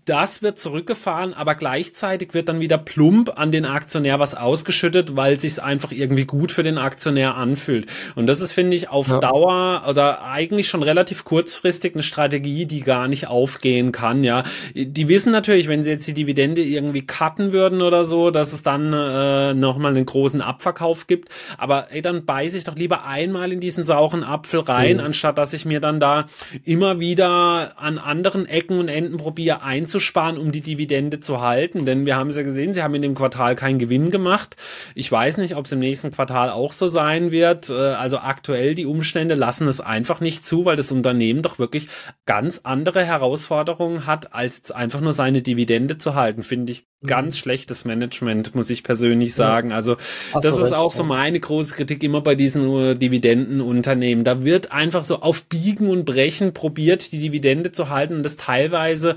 Das 0.06 0.42
wird 0.42 0.60
zurückgefahren, 0.60 1.34
aber 1.34 1.56
gleichzeitig 1.56 2.34
wird 2.34 2.48
dann 2.48 2.62
wieder 2.62 2.78
plump 2.78 3.38
an 3.38 3.52
den 3.52 3.66
Aktionär 3.66 4.20
was 4.20 4.34
ausgeschüttet, 4.34 5.16
weil 5.18 5.40
sich 5.40 5.62
einfach 5.62 5.92
irgendwie 5.92 6.26
gut 6.26 6.54
für 6.54 6.64
den 6.64 6.78
Aktionär 6.78 7.36
anfühlt. 7.36 7.88
Und 8.16 8.28
das 8.28 8.40
ist, 8.40 8.54
finde 8.54 8.78
ich, 8.78 8.90
auf 8.90 9.10
ja. 9.10 9.20
Dauer 9.20 9.84
oder 9.90 10.24
eigentlich 10.24 10.70
schon 10.70 10.84
relativ 10.84 11.26
kurzfristig 11.26 11.96
eine 11.96 12.04
Strategie, 12.04 12.66
die 12.66 12.80
gar 12.80 13.10
nicht 13.10 13.28
aufgehen 13.28 13.92
kann, 13.92 14.24
ja 14.24 14.44
die 14.74 15.08
wissen 15.08 15.32
natürlich, 15.32 15.68
wenn 15.68 15.84
sie 15.84 15.92
jetzt 15.92 16.08
die 16.08 16.14
Dividende 16.14 16.62
irgendwie 16.62 17.06
cutten 17.06 17.54
würden 17.54 17.82
oder 17.82 18.06
so, 18.06 18.32
dass 18.32 18.54
es 18.54 18.64
dann 18.64 18.94
äh, 18.94 19.54
nochmal 19.54 19.96
einen 19.96 20.06
großen 20.06 20.42
Abverkauf 20.42 21.08
gibt. 21.08 21.30
Aber 21.58 21.88
ey, 21.92 22.02
dann 22.02 22.26
beiße 22.26 22.58
ich 22.58 22.64
doch 22.64 22.76
lieber 22.76 23.06
einmal 23.06 23.52
in 23.52 23.60
diesen 23.60 23.84
sauren 23.84 24.24
Apfel 24.24 24.62
rein, 24.62 24.98
mhm. 24.98 25.04
anstatt 25.04 25.38
dass 25.38 25.54
ich 25.54 25.66
mir 25.66 25.80
dann 25.80 26.00
da 26.00 26.26
immer 26.64 27.00
wieder 27.00 27.80
an 27.80 27.98
anderen 27.98 28.46
Ecken 28.46 28.80
und 28.80 28.88
Enden 28.88 29.18
probiere 29.18 29.64
einzusparen, 29.64 30.38
um 30.38 30.52
die 30.52 30.62
Dividende 30.62 31.20
zu 31.20 31.42
halten. 31.42 31.86
Denn 31.86 32.06
wir 32.06 32.16
haben 32.16 32.30
es 32.30 32.36
ja 32.36 32.44
gesehen, 32.44 32.74
sie 32.74 32.84
haben 32.84 32.96
in 32.96 33.02
dem 33.02 33.16
Quartal 33.16 33.56
keinen 33.56 33.80
Gewinn 33.80 34.12
gemacht. 34.12 34.56
Ich 34.96 35.12
weiß 35.12 35.38
nicht, 35.38 35.56
ob 35.56 35.66
es 35.66 35.72
im 35.72 35.80
nächsten 35.80 36.12
Quartal 36.12 36.50
auch 36.50 36.74
so 36.74 36.88
sein 36.88 37.32
wird. 37.32 37.70
Äh, 37.70 37.74
also 37.74 38.20
aktuell 38.20 38.76
die 38.76 38.86
Umstände 38.86 39.36
lassen 39.36 39.68
es 39.68 39.82
einfach 39.82 40.20
nicht 40.20 40.46
zu, 40.46 40.66
weil 40.66 40.76
das 40.76 40.92
Unternehmen 40.92 41.42
doch 41.42 41.60
wirklich 41.60 41.88
ganz 42.26 42.62
andere 42.64 43.04
Herausforderungen 43.04 44.06
hat 44.06 44.34
als 44.34 44.59
jetzt 44.60 44.76
einfach 44.76 45.00
nur 45.00 45.14
seine 45.14 45.42
Dividende 45.42 45.98
zu 45.98 46.16
halten, 46.16 46.44
finde 46.44 46.72
ich 46.72 46.86
mhm. 47.02 47.08
ganz 47.08 47.38
schlechtes 47.38 47.86
Management, 47.86 48.56
muss 48.56 48.70
ich 48.70 48.84
persönlich 48.84 49.34
sagen. 49.34 49.72
Also 49.72 49.96
Hast 50.34 50.44
das 50.44 50.56
ist 50.56 50.64
recht, 50.64 50.74
auch 50.74 50.92
so 50.92 51.04
meine 51.04 51.40
große 51.40 51.74
Kritik 51.74 52.04
immer 52.04 52.22
bei 52.22 52.36
diesen 52.36 52.68
uh, 52.68 52.94
Dividendenunternehmen. 52.94 54.26
Da 54.26 54.44
wird 54.44 54.72
einfach 54.72 55.04
so 55.04 55.22
auf 55.22 55.46
Biegen 55.46 55.90
und 55.90 56.06
Brechen 56.06 56.54
probiert, 56.54 57.12
die 57.12 57.20
Dividende 57.20 57.72
zu 57.72 57.90
halten 57.90 58.16
und 58.16 58.24
das 58.24 58.38
teilweise 58.38 59.16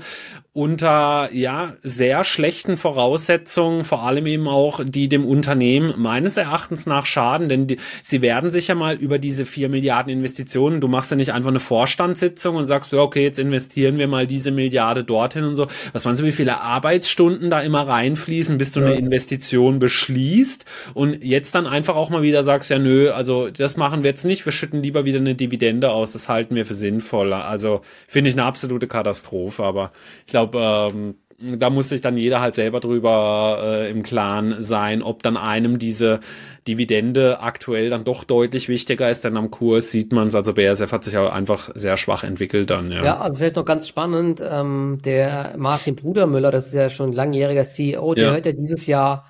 unter 0.55 1.29
ja 1.33 1.73
sehr 1.81 2.23
schlechten 2.23 2.77
Voraussetzungen, 2.77 3.85
vor 3.85 4.03
allem 4.03 4.27
eben 4.27 4.47
auch 4.47 4.81
die 4.85 5.09
dem 5.09 5.25
Unternehmen 5.25 5.95
meines 5.97 6.37
Erachtens 6.37 6.85
nach 6.85 7.07
schaden, 7.07 7.49
denn 7.49 7.65
die, 7.65 7.77
sie 8.03 8.21
werden 8.21 8.51
sich 8.51 8.67
ja 8.67 8.75
mal 8.75 8.93
über 8.95 9.17
diese 9.17 9.45
vier 9.45 9.67
Milliarden 9.67 10.13
Investitionen, 10.13 10.79
du 10.79 10.87
machst 10.87 11.09
ja 11.09 11.17
nicht 11.17 11.33
einfach 11.33 11.49
eine 11.49 11.59
Vorstandssitzung 11.59 12.55
und 12.55 12.67
sagst, 12.67 12.93
ja 12.93 12.99
okay, 12.99 13.23
jetzt 13.23 13.39
investieren 13.39 13.97
wir 13.97 14.07
mal 14.07 14.27
diese 14.27 14.51
Milliarde 14.51 15.03
dorthin 15.03 15.43
und 15.43 15.55
so. 15.55 15.65
Was 15.91 16.05
meinst 16.05 16.21
du, 16.21 16.25
wie 16.25 16.31
viele 16.31 16.61
Arbeitsstunden 16.61 17.49
da 17.49 17.59
immer 17.61 17.87
reinfließen, 17.87 18.59
bis 18.59 18.73
du 18.73 18.81
ja. 18.81 18.85
eine 18.87 18.95
Investition 18.95 19.79
beschließt 19.79 20.65
und 20.93 21.23
jetzt 21.23 21.55
dann 21.55 21.65
einfach 21.65 21.95
auch 21.95 22.11
mal 22.11 22.21
wieder 22.21 22.43
sagst, 22.43 22.69
ja 22.69 22.77
nö, 22.77 23.09
also 23.09 23.49
das 23.49 23.75
machen 23.75 24.03
wir 24.03 24.11
jetzt 24.11 24.23
nicht, 24.23 24.45
wir 24.45 24.51
schütten 24.51 24.83
lieber 24.83 25.03
wieder 25.03 25.17
eine 25.17 25.33
Dividende 25.33 25.91
aus, 25.91 26.11
das 26.11 26.29
halten 26.29 26.53
wir 26.53 26.67
für 26.67 26.75
sinnvoller. 26.75 27.45
Also 27.47 27.81
finde 28.07 28.29
ich 28.29 28.35
eine 28.35 28.43
absolute 28.43 28.85
Katastrophe, 28.85 29.63
aber 29.63 29.91
ich 30.27 30.31
glaube 30.31 30.42
glaube, 30.51 30.91
ähm, 30.93 31.15
da 31.39 31.69
muss 31.69 31.89
sich 31.89 32.01
dann 32.01 32.15
jeder 32.15 32.41
halt 32.41 32.55
selber 32.55 32.79
drüber 32.79 33.59
äh, 33.63 33.91
im 33.91 34.03
Klaren 34.03 34.55
sein, 34.59 35.01
ob 35.01 35.23
dann 35.23 35.35
einem 35.35 35.77
diese 35.77 36.19
Dividende 36.67 37.41
aktuell 37.41 37.89
dann 37.89 38.05
doch 38.05 38.23
deutlich 38.23 38.69
wichtiger 38.69 39.09
ist, 39.09 39.25
denn 39.25 39.35
am 39.35 39.51
Kurs 39.51 39.91
sieht 39.91 40.13
man 40.13 40.27
es, 40.27 40.35
also 40.35 40.53
BSF 40.53 40.91
hat 40.91 41.03
sich 41.03 41.17
auch 41.17 41.31
einfach 41.31 41.69
sehr 41.75 41.97
schwach 41.97 42.23
entwickelt 42.23 42.69
dann, 42.69 42.91
ja. 42.91 43.03
Ja, 43.03 43.17
also 43.19 43.35
vielleicht 43.35 43.57
noch 43.57 43.65
ganz 43.65 43.87
spannend, 43.87 44.41
ähm, 44.47 44.99
der 45.03 45.55
Martin 45.57 45.95
Brudermüller, 45.95 46.51
das 46.51 46.67
ist 46.67 46.73
ja 46.73 46.89
schon 46.89 47.09
ein 47.09 47.13
langjähriger 47.13 47.63
CEO, 47.63 48.13
der 48.13 48.25
ja. 48.25 48.31
hört 48.31 48.45
ja 48.45 48.51
dieses 48.53 48.85
Jahr 48.85 49.25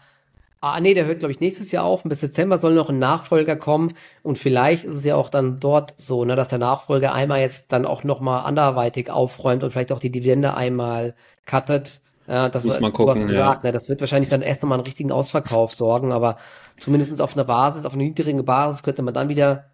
Ah, 0.66 0.80
nee, 0.80 0.94
der 0.94 1.06
hört, 1.06 1.20
glaube 1.20 1.34
ich, 1.34 1.42
nächstes 1.42 1.74
Jahr 1.74 1.84
auf. 1.84 2.04
bis 2.04 2.22
Dezember 2.22 2.58
soll 2.58 2.74
noch 2.74 2.88
ein 2.88 2.98
Nachfolger 2.98 3.58
kommen. 3.58 3.92
Und 4.22 4.38
vielleicht 4.38 4.86
ist 4.86 4.96
es 4.96 5.04
ja 5.04 5.18
auch 5.18 5.28
dann 5.28 5.60
dort 5.60 5.94
so, 5.98 6.24
ne, 6.24 6.38
dass 6.38 6.48
der 6.48 6.58
Nachfolger 6.58 7.12
einmal 7.14 7.42
jetzt 7.42 7.74
dann 7.74 7.86
auch 7.86 8.06
nochmal 8.06 8.46
anderweitig 8.46 9.10
aufräumt 9.10 9.66
und 9.66 9.72
vielleicht 9.72 9.92
auch 9.92 10.00
die 10.00 10.10
Dividende 10.10 10.54
einmal 10.54 11.16
cuttet. 11.46 12.00
Ja, 12.28 12.48
das 12.48 12.64
Muss 12.64 12.80
man 12.80 12.94
gucken, 12.94 13.28
gesagt, 13.28 13.34
ja. 13.34 13.60
ne, 13.62 13.74
das 13.74 13.90
wird 13.90 14.00
wahrscheinlich 14.00 14.30
dann 14.30 14.42
erst 14.42 14.64
nochmal 14.64 14.78
einen 14.78 14.86
richtigen 14.86 15.12
Ausverkauf 15.12 15.74
sorgen, 15.74 16.14
aber 16.14 16.38
zumindest 16.78 17.22
auf 17.22 17.36
einer 17.36 17.44
Basis, 17.44 17.84
auf 17.84 17.96
einer 17.96 18.04
niedrigen 18.04 18.46
Basis 18.46 18.84
könnte 18.84 19.02
man 19.02 19.14
dann 19.14 19.28
wieder 19.28 19.66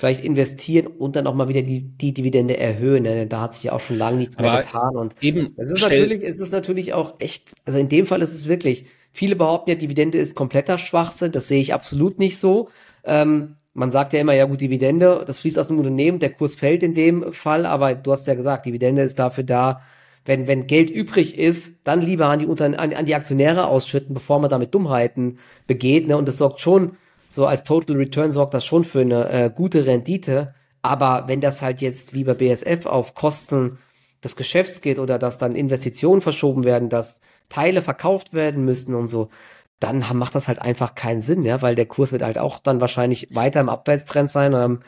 vielleicht 0.00 0.24
investieren 0.24 0.86
und 0.86 1.14
dann 1.14 1.26
auch 1.26 1.34
mal 1.34 1.48
wieder 1.48 1.62
die, 1.62 1.82
die 1.82 2.12
Dividende 2.12 2.56
erhöhen. 2.56 3.04
Ne? 3.04 3.26
Da 3.26 3.42
hat 3.42 3.54
sich 3.54 3.64
ja 3.64 3.72
auch 3.72 3.80
schon 3.80 3.98
lange 3.98 4.16
nichts 4.16 4.38
mehr 4.38 4.62
getan. 4.62 4.96
Und 4.96 5.14
eben 5.20 5.54
es 5.56 5.70
ist 5.70 5.82
natürlich, 5.82 6.22
es 6.22 6.36
ist 6.36 6.52
natürlich 6.52 6.92
auch 6.94 7.14
echt, 7.20 7.52
also 7.64 7.78
in 7.78 7.88
dem 7.88 8.06
Fall 8.06 8.22
ist 8.22 8.34
es 8.34 8.48
wirklich, 8.48 8.86
Viele 9.12 9.36
behaupten 9.36 9.70
ja, 9.70 9.76
Dividende 9.76 10.18
ist 10.18 10.34
kompletter 10.34 10.78
Schwachsinn. 10.78 11.32
Das 11.32 11.48
sehe 11.48 11.60
ich 11.60 11.74
absolut 11.74 12.18
nicht 12.18 12.38
so. 12.38 12.68
Ähm, 13.04 13.56
man 13.72 13.90
sagt 13.90 14.12
ja 14.12 14.20
immer, 14.20 14.34
ja 14.34 14.44
gut, 14.44 14.60
Dividende, 14.60 15.24
das 15.26 15.40
fließt 15.40 15.58
aus 15.58 15.68
dem 15.68 15.78
Unternehmen, 15.78 16.18
der 16.18 16.30
Kurs 16.30 16.54
fällt 16.54 16.82
in 16.82 16.94
dem 16.94 17.32
Fall, 17.32 17.66
aber 17.66 17.94
du 17.94 18.10
hast 18.12 18.26
ja 18.26 18.34
gesagt, 18.34 18.66
Dividende 18.66 19.02
ist 19.02 19.18
dafür 19.18 19.44
da, 19.44 19.80
wenn, 20.24 20.48
wenn 20.48 20.66
Geld 20.66 20.90
übrig 20.90 21.38
ist, 21.38 21.76
dann 21.84 22.02
lieber 22.02 22.26
an 22.26 22.40
die, 22.40 22.46
Unter 22.46 22.66
an, 22.66 22.74
an 22.74 23.06
die 23.06 23.14
Aktionäre 23.14 23.66
ausschütten, 23.66 24.12
bevor 24.12 24.38
man 24.38 24.50
damit 24.50 24.74
Dummheiten 24.74 25.38
begeht. 25.66 26.08
Ne? 26.08 26.16
Und 26.16 26.28
das 26.28 26.36
sorgt 26.36 26.60
schon, 26.60 26.96
so 27.30 27.46
als 27.46 27.64
Total 27.64 27.96
Return 27.96 28.32
sorgt 28.32 28.52
das 28.52 28.64
schon 28.64 28.84
für 28.84 29.00
eine 29.00 29.30
äh, 29.30 29.50
gute 29.54 29.86
Rendite. 29.86 30.54
Aber 30.82 31.24
wenn 31.28 31.40
das 31.40 31.62
halt 31.62 31.80
jetzt 31.80 32.12
wie 32.12 32.24
bei 32.24 32.34
BSF 32.34 32.86
auf 32.86 33.14
Kosten 33.14 33.78
des 34.22 34.36
Geschäfts 34.36 34.80
geht 34.82 34.98
oder 34.98 35.18
dass 35.18 35.38
dann 35.38 35.54
Investitionen 35.54 36.20
verschoben 36.20 36.64
werden, 36.64 36.88
dass 36.88 37.20
Teile 37.48 37.82
verkauft 37.82 38.34
werden 38.34 38.64
müssen 38.64 38.94
und 38.94 39.06
so, 39.06 39.30
dann 39.78 40.04
macht 40.12 40.34
das 40.34 40.48
halt 40.48 40.60
einfach 40.60 40.94
keinen 40.94 41.22
Sinn, 41.22 41.44
ja, 41.44 41.62
weil 41.62 41.74
der 41.74 41.86
Kurs 41.86 42.12
wird 42.12 42.22
halt 42.22 42.38
auch 42.38 42.58
dann 42.58 42.82
wahrscheinlich 42.82 43.28
weiter 43.34 43.60
im 43.60 43.70
Abwärtstrend 43.70 44.30
sein 44.30 44.52
und 44.52 44.60
dann 44.60 44.84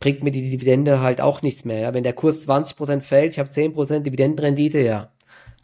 bringt 0.00 0.22
mir 0.22 0.32
die 0.32 0.50
Dividende 0.50 1.00
halt 1.00 1.20
auch 1.20 1.40
nichts 1.40 1.64
mehr. 1.64 1.78
Ja. 1.78 1.94
Wenn 1.94 2.04
der 2.04 2.12
Kurs 2.12 2.46
20% 2.46 3.00
fällt, 3.00 3.32
ich 3.32 3.38
habe 3.38 3.48
10% 3.48 4.00
Dividendenrendite, 4.00 4.80
ja, 4.80 5.10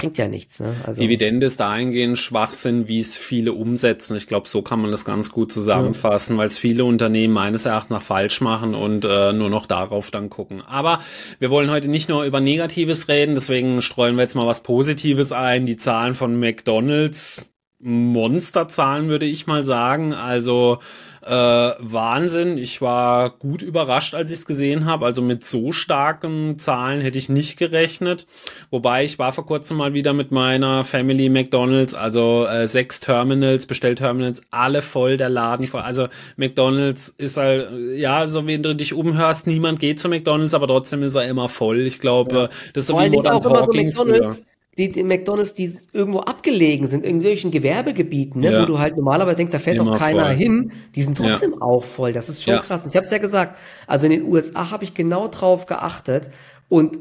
bringt 0.00 0.18
ja 0.18 0.28
nichts. 0.28 0.60
Ne? 0.60 0.74
Also, 0.84 1.02
Dividende 1.02 1.46
ist 1.46 1.60
dahingehend 1.60 2.18
Schwachsinn, 2.18 2.88
wie 2.88 3.00
es 3.00 3.16
viele 3.18 3.52
umsetzen. 3.52 4.16
Ich 4.16 4.26
glaube, 4.26 4.48
so 4.48 4.62
kann 4.62 4.80
man 4.80 4.90
das 4.90 5.04
ganz 5.04 5.30
gut 5.30 5.52
zusammenfassen, 5.52 6.34
ja. 6.34 6.38
weil 6.38 6.46
es 6.48 6.58
viele 6.58 6.84
Unternehmen 6.84 7.34
meines 7.34 7.66
Erachtens 7.66 7.90
nach 7.90 8.02
falsch 8.02 8.40
machen 8.40 8.74
und 8.74 9.04
äh, 9.04 9.32
nur 9.32 9.50
noch 9.50 9.66
darauf 9.66 10.10
dann 10.10 10.30
gucken. 10.30 10.62
Aber 10.66 11.00
wir 11.38 11.50
wollen 11.50 11.70
heute 11.70 11.88
nicht 11.88 12.08
nur 12.08 12.24
über 12.24 12.40
Negatives 12.40 13.08
reden, 13.08 13.34
deswegen 13.34 13.82
streuen 13.82 14.16
wir 14.16 14.22
jetzt 14.22 14.34
mal 14.34 14.46
was 14.46 14.62
Positives 14.62 15.32
ein. 15.32 15.66
Die 15.66 15.76
Zahlen 15.76 16.14
von 16.14 16.38
McDonald's, 16.38 17.42
Monsterzahlen 17.80 19.08
würde 19.08 19.26
ich 19.26 19.46
mal 19.46 19.64
sagen. 19.64 20.12
Also 20.12 20.78
äh, 21.22 21.30
Wahnsinn. 21.30 22.58
Ich 22.58 22.80
war 22.80 23.30
gut 23.30 23.62
überrascht, 23.62 24.14
als 24.14 24.30
ich 24.30 24.38
es 24.38 24.46
gesehen 24.46 24.84
habe. 24.84 25.04
Also 25.04 25.22
mit 25.22 25.44
so 25.44 25.72
starken 25.72 26.58
Zahlen 26.58 27.00
hätte 27.00 27.18
ich 27.18 27.28
nicht 27.28 27.58
gerechnet. 27.58 28.26
Wobei 28.70 29.04
ich 29.04 29.18
war 29.18 29.32
vor 29.32 29.46
kurzem 29.46 29.76
mal 29.76 29.94
wieder 29.94 30.12
mit 30.12 30.30
meiner 30.30 30.84
Family 30.84 31.28
McDonald's, 31.28 31.94
also 31.94 32.46
äh, 32.46 32.66
sechs 32.66 33.00
Terminals, 33.00 33.66
Bestellterminals, 33.66 34.42
alle 34.50 34.82
voll, 34.82 35.16
der 35.16 35.28
Laden 35.28 35.66
voll. 35.66 35.82
Also 35.82 36.08
McDonald's 36.36 37.08
ist 37.08 37.36
halt, 37.36 37.68
ja, 37.96 38.26
so 38.26 38.46
wenn 38.46 38.62
du 38.62 38.74
dich 38.74 38.94
umhörst, 38.94 39.46
niemand 39.46 39.80
geht 39.80 40.00
zu 40.00 40.08
McDonald's, 40.08 40.54
aber 40.54 40.66
trotzdem 40.66 41.02
ist 41.02 41.14
er 41.14 41.28
immer 41.28 41.48
voll. 41.48 41.80
Ich 41.80 42.00
glaube, 42.00 42.34
ja. 42.34 42.48
das 42.72 42.84
ist 42.84 42.86
so 42.86 42.98
wie 42.98 43.10
Modern 43.10 43.42
Talking 43.42 43.90
so 43.90 44.04
früher 44.04 44.36
die, 44.78 44.88
die 44.88 45.02
McDonalds, 45.02 45.54
die 45.54 45.70
irgendwo 45.92 46.20
abgelegen 46.20 46.86
sind, 46.86 47.00
in 47.00 47.10
irgendwelchen 47.10 47.50
Gewerbegebieten, 47.50 48.40
ne, 48.40 48.52
ja. 48.52 48.62
wo 48.62 48.66
du 48.66 48.78
halt 48.78 48.96
normalerweise 48.96 49.36
denkst, 49.36 49.52
da 49.52 49.58
fährt 49.58 49.76
Immer 49.76 49.92
doch 49.92 49.98
keiner 49.98 50.26
voll. 50.26 50.34
hin, 50.34 50.72
die 50.94 51.02
sind 51.02 51.18
trotzdem 51.18 51.52
ja. 51.52 51.60
auch 51.60 51.84
voll. 51.84 52.12
Das 52.12 52.28
ist 52.28 52.44
schon 52.44 52.54
ja. 52.54 52.60
krass. 52.60 52.86
Ich 52.86 52.94
habe 52.94 53.04
es 53.04 53.10
ja 53.10 53.18
gesagt, 53.18 53.58
also 53.86 54.06
in 54.06 54.12
den 54.12 54.24
USA 54.24 54.70
habe 54.70 54.84
ich 54.84 54.94
genau 54.94 55.28
drauf 55.28 55.66
geachtet 55.66 56.30
und 56.68 56.98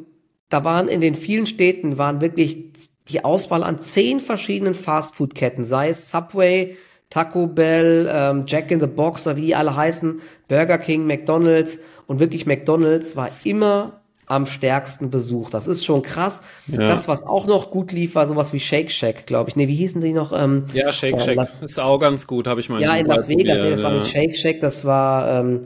da 0.49 0.63
waren 0.63 0.87
in 0.87 0.99
den 0.99 1.13
vielen 1.13 1.45
Städten 1.45 1.97
waren 1.99 2.21
wirklich 2.21 2.71
die 3.07 3.23
Auswahl 3.23 3.63
an 3.63 3.79
zehn 3.79 4.19
verschiedenen 4.19 4.73
Fastfood-Ketten, 4.73 5.63
sei 5.63 5.89
es 5.89 6.09
Subway, 6.09 6.75
Taco 7.09 7.47
Bell, 7.47 8.09
ähm, 8.11 8.43
Jack 8.47 8.71
in 8.71 8.79
the 8.79 8.87
Box 8.87 9.25
oder 9.25 9.35
wie 9.35 9.47
die 9.47 9.55
alle 9.55 9.75
heißen, 9.75 10.21
Burger 10.47 10.77
King, 10.77 11.05
McDonald's 11.05 11.79
und 12.07 12.19
wirklich 12.19 12.45
McDonald's 12.45 13.15
war 13.15 13.29
immer 13.43 14.01
am 14.29 14.45
stärksten 14.45 15.09
besucht. 15.09 15.53
Das 15.53 15.67
ist 15.67 15.83
schon 15.83 16.03
krass. 16.03 16.43
Ja. 16.67 16.77
Das, 16.77 17.07
was 17.07 17.23
auch 17.23 17.47
noch 17.47 17.71
gut 17.71 17.91
lief, 17.91 18.15
war 18.15 18.27
sowas 18.27 18.53
wie 18.53 18.59
Shake 18.59 18.91
Shack, 18.91 19.25
glaube 19.25 19.49
ich. 19.49 19.55
Nee, 19.55 19.67
wie 19.67 19.75
hießen 19.75 19.99
die 20.01 20.13
noch? 20.13 20.31
Ähm, 20.31 20.65
ja, 20.73 20.93
Shake 20.93 21.15
äh, 21.15 21.19
Shack 21.19 21.49
ist 21.61 21.79
auch 21.79 21.97
ganz 21.97 22.27
gut, 22.27 22.47
habe 22.47 22.59
ich 22.59 22.69
mal 22.69 22.79
Ja, 22.79 22.95
in 22.95 23.07
Las 23.07 23.27
Vegas, 23.27 23.57
nee, 23.57 23.71
das 23.71 23.81
ja. 23.81 23.87
war 23.87 23.93
mit 23.93 24.07
Shake 24.07 24.35
Shack, 24.35 24.61
das 24.61 24.85
war 24.85 25.39
ähm, 25.39 25.61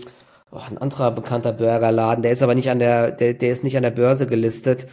oh, 0.52 0.60
ein 0.69 0.78
anderer 0.78 1.12
bekannter 1.12 1.52
Burgerladen, 1.52 2.23
der 2.23 2.32
ist 2.32 2.41
aber 2.41 2.56
nicht 2.56 2.69
an 2.69 2.80
der, 2.80 3.12
der, 3.12 3.34
der 3.34 3.52
ist 3.52 3.65
nicht 3.65 3.76
an 3.76 3.84
der 3.84 3.91
Börse 3.91 4.28
gelistet. 4.28 4.88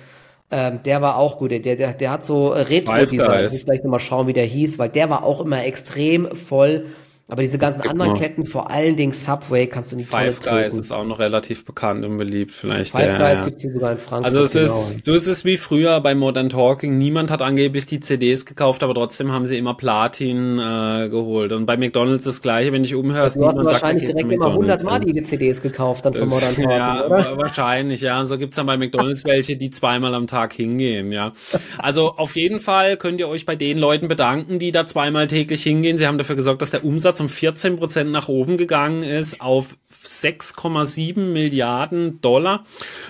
Ähm, 0.50 0.80
der 0.84 1.00
war 1.00 1.16
auch 1.16 1.38
gut. 1.38 1.52
Der, 1.52 1.60
der, 1.60 1.92
der 1.92 2.10
hat 2.10 2.26
so 2.26 2.48
Retro-Design. 2.48 3.46
Ich 3.46 3.52
muss 3.52 3.64
gleich 3.64 3.84
nochmal 3.84 4.00
schauen, 4.00 4.26
wie 4.26 4.32
der 4.32 4.46
hieß, 4.46 4.80
weil 4.80 4.88
der 4.88 5.08
war 5.08 5.22
auch 5.22 5.40
immer 5.40 5.64
extrem 5.64 6.34
voll. 6.34 6.86
Aber 7.30 7.42
diese 7.42 7.58
ganzen 7.58 7.82
anderen 7.82 8.14
Ketten, 8.14 8.44
vor 8.44 8.70
allen 8.70 8.96
Dingen 8.96 9.12
Subway, 9.12 9.68
kannst 9.68 9.92
du 9.92 9.96
nicht 9.96 10.08
Five 10.08 10.40
Guys 10.40 10.74
ist 10.74 10.90
auch 10.90 11.04
noch 11.04 11.20
relativ 11.20 11.64
bekannt 11.64 12.04
und 12.04 12.18
beliebt, 12.18 12.50
vielleicht. 12.50 12.90
Five 12.90 13.18
Guys 13.18 13.38
ja. 13.38 13.44
gibt's 13.44 13.62
hier 13.62 13.72
sogar 13.72 13.92
in 13.92 13.98
Frankreich. 13.98 14.34
Also 14.34 14.42
es 14.42 14.52
genau. 14.52 14.64
ist, 14.64 15.06
du, 15.06 15.14
es 15.14 15.26
ist 15.28 15.44
wie 15.44 15.56
früher 15.56 16.00
bei 16.00 16.16
Modern 16.16 16.48
Talking. 16.48 16.98
Niemand 16.98 17.30
hat 17.30 17.40
angeblich 17.40 17.86
die 17.86 18.00
CDs 18.00 18.46
gekauft, 18.46 18.82
aber 18.82 18.94
trotzdem 18.94 19.30
haben 19.30 19.46
sie 19.46 19.56
immer 19.56 19.74
Platin 19.74 20.58
äh, 20.58 21.08
geholt. 21.08 21.52
Und 21.52 21.66
bei 21.66 21.76
McDonalds 21.76 22.24
das 22.24 22.42
gleiche, 22.42 22.72
wenn 22.72 22.82
ich 22.82 22.96
umhörst, 22.96 23.36
also 23.36 23.52
du 23.52 23.58
hast 23.60 23.72
wahrscheinlich 23.72 24.08
sagt, 24.08 24.18
direkt 24.18 24.34
immer 24.34 24.48
100 24.48 24.82
Mal 24.82 24.98
die 24.98 25.22
CDs 25.22 25.62
gekauft 25.62 26.04
dann 26.04 26.14
von 26.14 26.28
Modern 26.28 26.56
Talking, 26.56 26.70
ja, 26.70 27.06
oder? 27.06 27.38
wahrscheinlich, 27.38 28.00
ja. 28.00 28.18
Und 28.18 28.26
so 28.26 28.38
gibt's 28.38 28.56
dann 28.56 28.66
bei 28.66 28.76
McDonalds 28.76 29.24
welche, 29.24 29.56
die 29.56 29.70
zweimal 29.70 30.14
am 30.14 30.26
Tag 30.26 30.52
hingehen, 30.52 31.12
ja. 31.12 31.32
Also 31.78 32.16
auf 32.16 32.34
jeden 32.34 32.58
Fall 32.58 32.96
könnt 32.96 33.20
ihr 33.20 33.28
euch 33.28 33.46
bei 33.46 33.54
den 33.54 33.78
Leuten 33.78 34.08
bedanken, 34.08 34.58
die 34.58 34.72
da 34.72 34.84
zweimal 34.84 35.28
täglich 35.28 35.62
hingehen. 35.62 35.96
Sie 35.96 36.08
haben 36.08 36.18
dafür 36.18 36.34
gesorgt, 36.34 36.60
dass 36.60 36.72
der 36.72 36.84
Umsatz 36.84 37.19
um 37.20 37.28
14 37.28 37.76
Prozent 37.76 38.10
nach 38.10 38.28
oben 38.28 38.56
gegangen 38.56 39.02
ist 39.02 39.40
auf 39.40 39.76
6,7 39.92 41.18
Milliarden 41.18 42.20
Dollar 42.20 42.64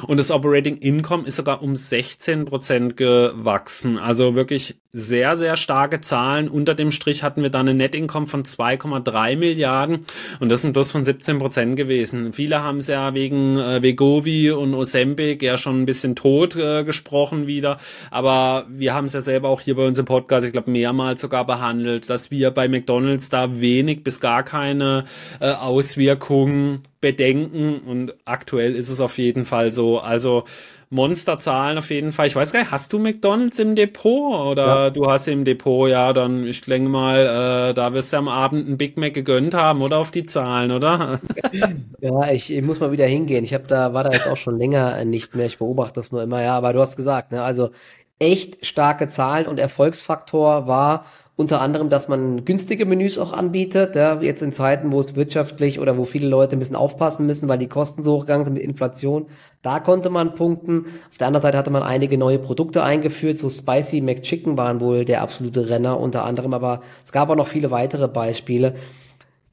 und 0.06 0.16
das 0.16 0.30
Operating 0.30 0.78
Income 0.78 1.26
ist 1.26 1.36
sogar 1.36 1.62
um 1.62 1.76
16 1.76 2.46
Prozent 2.46 2.96
gewachsen. 2.96 3.98
Also 3.98 4.34
wirklich 4.34 4.76
sehr, 4.92 5.36
sehr 5.36 5.56
starke 5.56 6.00
Zahlen. 6.00 6.48
Unter 6.48 6.74
dem 6.74 6.90
Strich 6.90 7.22
hatten 7.22 7.42
wir 7.42 7.50
dann 7.50 7.68
ein 7.68 7.76
Net 7.76 7.94
Income 7.94 8.26
von 8.26 8.44
2,3 8.44 9.36
Milliarden 9.36 10.00
und 10.40 10.48
das 10.48 10.62
sind 10.62 10.72
bloß 10.72 10.90
von 10.90 11.04
17 11.04 11.38
Prozent 11.38 11.76
gewesen. 11.76 12.32
Viele 12.32 12.62
haben 12.64 12.78
es 12.78 12.88
ja 12.88 13.14
wegen 13.14 13.56
äh, 13.56 13.82
Vegovi 13.82 14.50
und 14.50 14.74
Ozempic 14.74 15.44
ja 15.44 15.56
schon 15.56 15.82
ein 15.82 15.86
bisschen 15.86 16.16
tot 16.16 16.56
äh, 16.56 16.82
gesprochen 16.82 17.46
wieder, 17.46 17.78
aber 18.10 18.66
wir 18.68 18.94
haben 18.94 19.04
es 19.04 19.12
ja 19.12 19.20
selber 19.20 19.48
auch 19.48 19.60
hier 19.60 19.76
bei 19.76 19.86
uns 19.86 19.98
im 19.98 20.06
Podcast, 20.06 20.46
ich 20.46 20.52
glaube 20.52 20.70
mehrmals 20.70 21.20
sogar 21.20 21.46
behandelt, 21.46 22.10
dass 22.10 22.30
wir 22.30 22.50
bei 22.50 22.68
McDonald's 22.68 23.28
da 23.28 23.60
wenig 23.60 23.99
bis 24.04 24.20
gar 24.20 24.42
keine 24.42 25.04
äh, 25.40 25.52
Auswirkungen 25.52 26.82
bedenken 27.00 27.80
und 27.86 28.14
aktuell 28.24 28.74
ist 28.74 28.88
es 28.88 29.00
auf 29.00 29.18
jeden 29.18 29.44
Fall 29.44 29.72
so. 29.72 30.00
Also 30.00 30.44
Monsterzahlen 30.92 31.78
auf 31.78 31.88
jeden 31.90 32.10
Fall. 32.10 32.26
Ich 32.26 32.34
weiß 32.34 32.52
gar 32.52 32.60
nicht, 32.60 32.72
hast 32.72 32.92
du 32.92 32.98
McDonalds 32.98 33.60
im 33.60 33.76
Depot 33.76 34.34
oder 34.50 34.66
ja. 34.66 34.90
du 34.90 35.08
hast 35.08 35.28
im 35.28 35.44
Depot, 35.44 35.88
ja, 35.88 36.12
dann 36.12 36.44
ich 36.44 36.62
denke 36.62 36.88
mal, 36.88 37.70
äh, 37.70 37.74
da 37.74 37.94
wirst 37.94 38.12
du 38.12 38.16
am 38.16 38.26
Abend 38.26 38.68
ein 38.68 38.76
Big 38.76 38.96
Mac 38.96 39.14
gegönnt 39.14 39.54
haben 39.54 39.82
oder 39.82 39.98
auf 39.98 40.10
die 40.10 40.26
Zahlen, 40.26 40.72
oder? 40.72 41.20
ja, 42.00 42.32
ich, 42.32 42.52
ich 42.52 42.62
muss 42.62 42.80
mal 42.80 42.90
wieder 42.90 43.06
hingehen. 43.06 43.44
Ich 43.44 43.54
habe 43.54 43.64
da 43.68 43.94
war 43.94 44.02
da 44.02 44.10
jetzt 44.10 44.28
auch 44.28 44.36
schon 44.36 44.58
länger 44.58 45.04
nicht 45.04 45.36
mehr. 45.36 45.46
Ich 45.46 45.58
beobachte 45.58 45.94
das 45.94 46.10
nur 46.10 46.24
immer, 46.24 46.42
ja, 46.42 46.56
aber 46.56 46.72
du 46.72 46.80
hast 46.80 46.96
gesagt, 46.96 47.30
ne, 47.30 47.40
also 47.44 47.70
echt 48.18 48.66
starke 48.66 49.06
Zahlen 49.06 49.46
und 49.46 49.60
Erfolgsfaktor 49.60 50.66
war 50.66 51.04
unter 51.40 51.62
anderem, 51.62 51.88
dass 51.88 52.06
man 52.06 52.44
günstige 52.44 52.84
Menüs 52.84 53.18
auch 53.18 53.32
anbietet, 53.32 53.96
ja, 53.96 54.20
jetzt 54.20 54.42
in 54.42 54.52
Zeiten, 54.52 54.92
wo 54.92 55.00
es 55.00 55.16
wirtschaftlich 55.16 55.80
oder 55.80 55.96
wo 55.96 56.04
viele 56.04 56.28
Leute 56.28 56.54
ein 56.54 56.58
bisschen 56.58 56.76
aufpassen 56.76 57.26
müssen, 57.26 57.48
weil 57.48 57.56
die 57.56 57.66
Kosten 57.66 58.02
so 58.02 58.16
hochgegangen 58.16 58.44
sind 58.44 58.54
mit 58.54 58.62
Inflation. 58.62 59.24
Da 59.62 59.80
konnte 59.80 60.10
man 60.10 60.34
punkten. 60.34 60.84
Auf 61.10 61.16
der 61.16 61.28
anderen 61.28 61.42
Seite 61.42 61.56
hatte 61.56 61.70
man 61.70 61.82
einige 61.82 62.18
neue 62.18 62.38
Produkte 62.38 62.82
eingeführt, 62.82 63.38
so 63.38 63.48
Spicy 63.48 64.02
McChicken 64.02 64.58
waren 64.58 64.82
wohl 64.82 65.06
der 65.06 65.22
absolute 65.22 65.70
Renner 65.70 65.98
unter 65.98 66.24
anderem, 66.24 66.52
aber 66.52 66.82
es 67.06 67.10
gab 67.10 67.30
auch 67.30 67.36
noch 67.36 67.48
viele 67.48 67.70
weitere 67.70 68.06
Beispiele. 68.06 68.74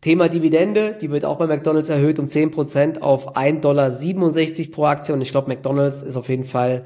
Thema 0.01 0.27
Dividende, 0.27 0.93
die 0.99 1.09
wird 1.09 1.23
auch 1.23 1.37
bei 1.37 1.47
McDonalds 1.47 1.87
erhöht 1.87 2.19
um 2.19 2.25
10% 2.25 2.99
auf 2.99 3.37
1,67 3.37 3.61
Dollar 3.61 3.91
pro 4.71 4.85
Aktie 4.85 5.15
und 5.15 5.21
ich 5.21 5.31
glaube, 5.31 5.47
McDonalds 5.47 6.03
ist 6.03 6.17
auf 6.17 6.27
jeden 6.27 6.43
Fall 6.43 6.83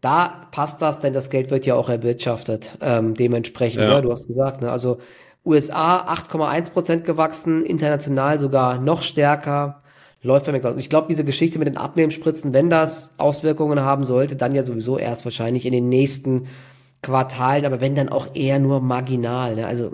da 0.00 0.46
passt 0.50 0.80
das, 0.80 1.00
denn 1.00 1.12
das 1.12 1.30
Geld 1.30 1.50
wird 1.50 1.66
ja 1.66 1.74
auch 1.74 1.88
erwirtschaftet. 1.88 2.78
Ähm, 2.80 3.14
dementsprechend, 3.14 3.82
ja. 3.82 3.90
ja. 3.90 4.00
du 4.00 4.10
hast 4.10 4.26
gesagt, 4.26 4.62
ne? 4.62 4.70
also 4.70 4.98
USA 5.44 6.06
8,1 6.12 6.72
Prozent 6.72 7.04
gewachsen, 7.04 7.64
international 7.64 8.38
sogar 8.38 8.78
noch 8.78 9.02
stärker. 9.02 9.82
Läuft 10.22 10.46
bei 10.46 10.52
McDonald's. 10.52 10.82
Ich 10.82 10.90
glaube, 10.90 11.08
diese 11.08 11.24
Geschichte 11.24 11.58
mit 11.58 11.66
den 11.66 11.78
Abnehmenspritzen, 11.78 12.52
wenn 12.52 12.68
das 12.68 13.14
Auswirkungen 13.16 13.80
haben 13.80 14.04
sollte, 14.04 14.36
dann 14.36 14.54
ja 14.54 14.62
sowieso 14.62 14.98
erst 14.98 15.24
wahrscheinlich 15.24 15.64
in 15.64 15.72
den 15.72 15.88
nächsten 15.88 16.48
Quartalen, 17.00 17.64
aber 17.64 17.80
wenn 17.80 17.94
dann 17.94 18.10
auch 18.10 18.34
eher 18.34 18.58
nur 18.58 18.80
marginal. 18.80 19.56
Ne? 19.56 19.66
Also 19.66 19.92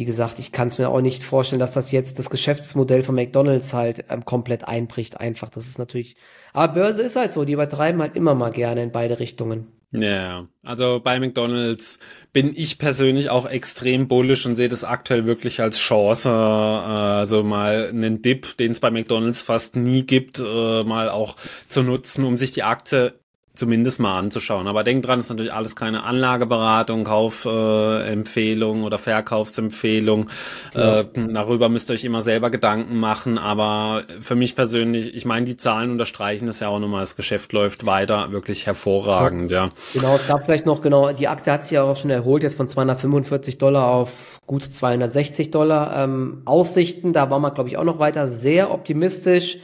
wie 0.00 0.06
gesagt, 0.06 0.38
ich 0.38 0.50
kann 0.50 0.68
es 0.68 0.78
mir 0.78 0.88
auch 0.88 1.02
nicht 1.02 1.22
vorstellen, 1.22 1.60
dass 1.60 1.74
das 1.74 1.92
jetzt 1.92 2.18
das 2.18 2.30
Geschäftsmodell 2.30 3.02
von 3.02 3.14
McDonalds 3.14 3.74
halt 3.74 4.06
ähm, 4.08 4.24
komplett 4.24 4.66
einbricht. 4.66 5.20
Einfach, 5.20 5.50
das 5.50 5.66
ist 5.68 5.78
natürlich. 5.78 6.16
Aber 6.54 6.72
Börse 6.72 7.02
ist 7.02 7.16
halt 7.16 7.34
so, 7.34 7.44
die 7.44 7.52
übertreiben 7.52 8.00
halt 8.00 8.16
immer 8.16 8.34
mal 8.34 8.48
gerne 8.48 8.82
in 8.82 8.92
beide 8.92 9.18
Richtungen. 9.18 9.66
Ja, 9.92 10.48
also 10.62 11.02
bei 11.04 11.20
McDonald's 11.20 11.98
bin 12.32 12.50
ich 12.56 12.78
persönlich 12.78 13.28
auch 13.28 13.44
extrem 13.44 14.08
bullish 14.08 14.46
und 14.46 14.56
sehe 14.56 14.70
das 14.70 14.84
aktuell 14.84 15.26
wirklich 15.26 15.60
als 15.60 15.78
Chance, 15.78 16.30
äh, 16.30 16.32
also 16.32 17.42
mal 17.42 17.90
einen 17.90 18.22
Dip, 18.22 18.56
den 18.56 18.72
es 18.72 18.80
bei 18.80 18.90
McDonald's 18.90 19.42
fast 19.42 19.76
nie 19.76 20.04
gibt, 20.06 20.38
äh, 20.38 20.82
mal 20.82 21.10
auch 21.10 21.36
zu 21.68 21.82
nutzen, 21.82 22.24
um 22.24 22.38
sich 22.38 22.52
die 22.52 22.62
Aktie 22.62 23.20
zumindest 23.54 24.00
mal 24.00 24.18
anzuschauen. 24.18 24.68
Aber 24.68 24.84
denkt 24.84 25.06
dran, 25.06 25.20
ist 25.20 25.28
natürlich 25.28 25.52
alles 25.52 25.76
keine 25.76 26.04
Anlageberatung, 26.04 27.04
Kaufempfehlung 27.04 28.82
äh, 28.82 28.84
oder 28.84 28.98
Verkaufsempfehlung. 28.98 30.30
Ja. 30.74 31.00
Äh, 31.00 31.06
darüber 31.14 31.68
müsst 31.68 31.90
ihr 31.90 31.94
euch 31.94 32.04
immer 32.04 32.22
selber 32.22 32.50
Gedanken 32.50 32.98
machen. 32.98 33.38
Aber 33.38 34.04
für 34.20 34.36
mich 34.36 34.54
persönlich, 34.54 35.14
ich 35.14 35.24
meine, 35.24 35.46
die 35.46 35.56
Zahlen 35.56 35.90
unterstreichen 35.90 36.48
es 36.48 36.60
ja 36.60 36.68
auch 36.68 36.78
nochmal. 36.78 37.00
Das 37.00 37.16
Geschäft 37.16 37.52
läuft 37.52 37.86
weiter 37.86 38.32
wirklich 38.32 38.66
hervorragend, 38.66 39.50
ja. 39.50 39.66
ja. 39.66 39.72
Genau, 39.94 40.14
es 40.14 40.26
gab 40.26 40.44
vielleicht 40.44 40.66
noch, 40.66 40.80
genau, 40.80 41.12
die 41.12 41.28
Aktie 41.28 41.52
hat 41.52 41.64
sich 41.64 41.72
ja 41.72 41.82
auch 41.82 41.96
schon 41.96 42.10
erholt, 42.10 42.42
jetzt 42.42 42.56
von 42.56 42.68
245 42.68 43.58
Dollar 43.58 43.88
auf 43.88 44.40
gut 44.46 44.62
260 44.62 45.50
Dollar. 45.50 46.04
Ähm, 46.04 46.42
Aussichten, 46.44 47.12
da 47.12 47.30
war 47.30 47.40
man, 47.40 47.52
glaube 47.52 47.68
ich, 47.68 47.76
auch 47.76 47.84
noch 47.84 47.98
weiter 47.98 48.28
sehr 48.28 48.72
optimistisch. 48.72 49.58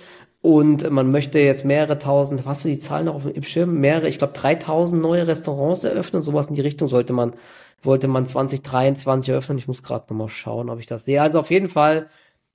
Und 0.46 0.88
man 0.92 1.10
möchte 1.10 1.40
jetzt 1.40 1.64
mehrere 1.64 1.98
tausend, 1.98 2.46
hast 2.46 2.62
du 2.62 2.68
die 2.68 2.78
Zahlen 2.78 3.06
noch 3.06 3.16
auf 3.16 3.24
dem 3.24 3.42
Schirm? 3.42 3.80
Mehrere, 3.80 4.06
ich 4.06 4.18
glaube 4.18 4.34
3000 4.34 5.02
neue 5.02 5.26
Restaurants 5.26 5.82
eröffnen. 5.82 6.22
Sowas 6.22 6.46
in 6.46 6.54
die 6.54 6.60
Richtung 6.60 6.86
sollte 6.86 7.12
man, 7.12 7.34
wollte 7.82 8.06
man 8.06 8.26
2023 8.26 9.30
eröffnen. 9.30 9.58
Ich 9.58 9.66
muss 9.66 9.82
gerade 9.82 10.04
nochmal 10.08 10.28
schauen, 10.28 10.70
ob 10.70 10.78
ich 10.78 10.86
das 10.86 11.04
sehe. 11.04 11.20
Also 11.20 11.40
auf 11.40 11.50
jeden 11.50 11.68
Fall, 11.68 12.06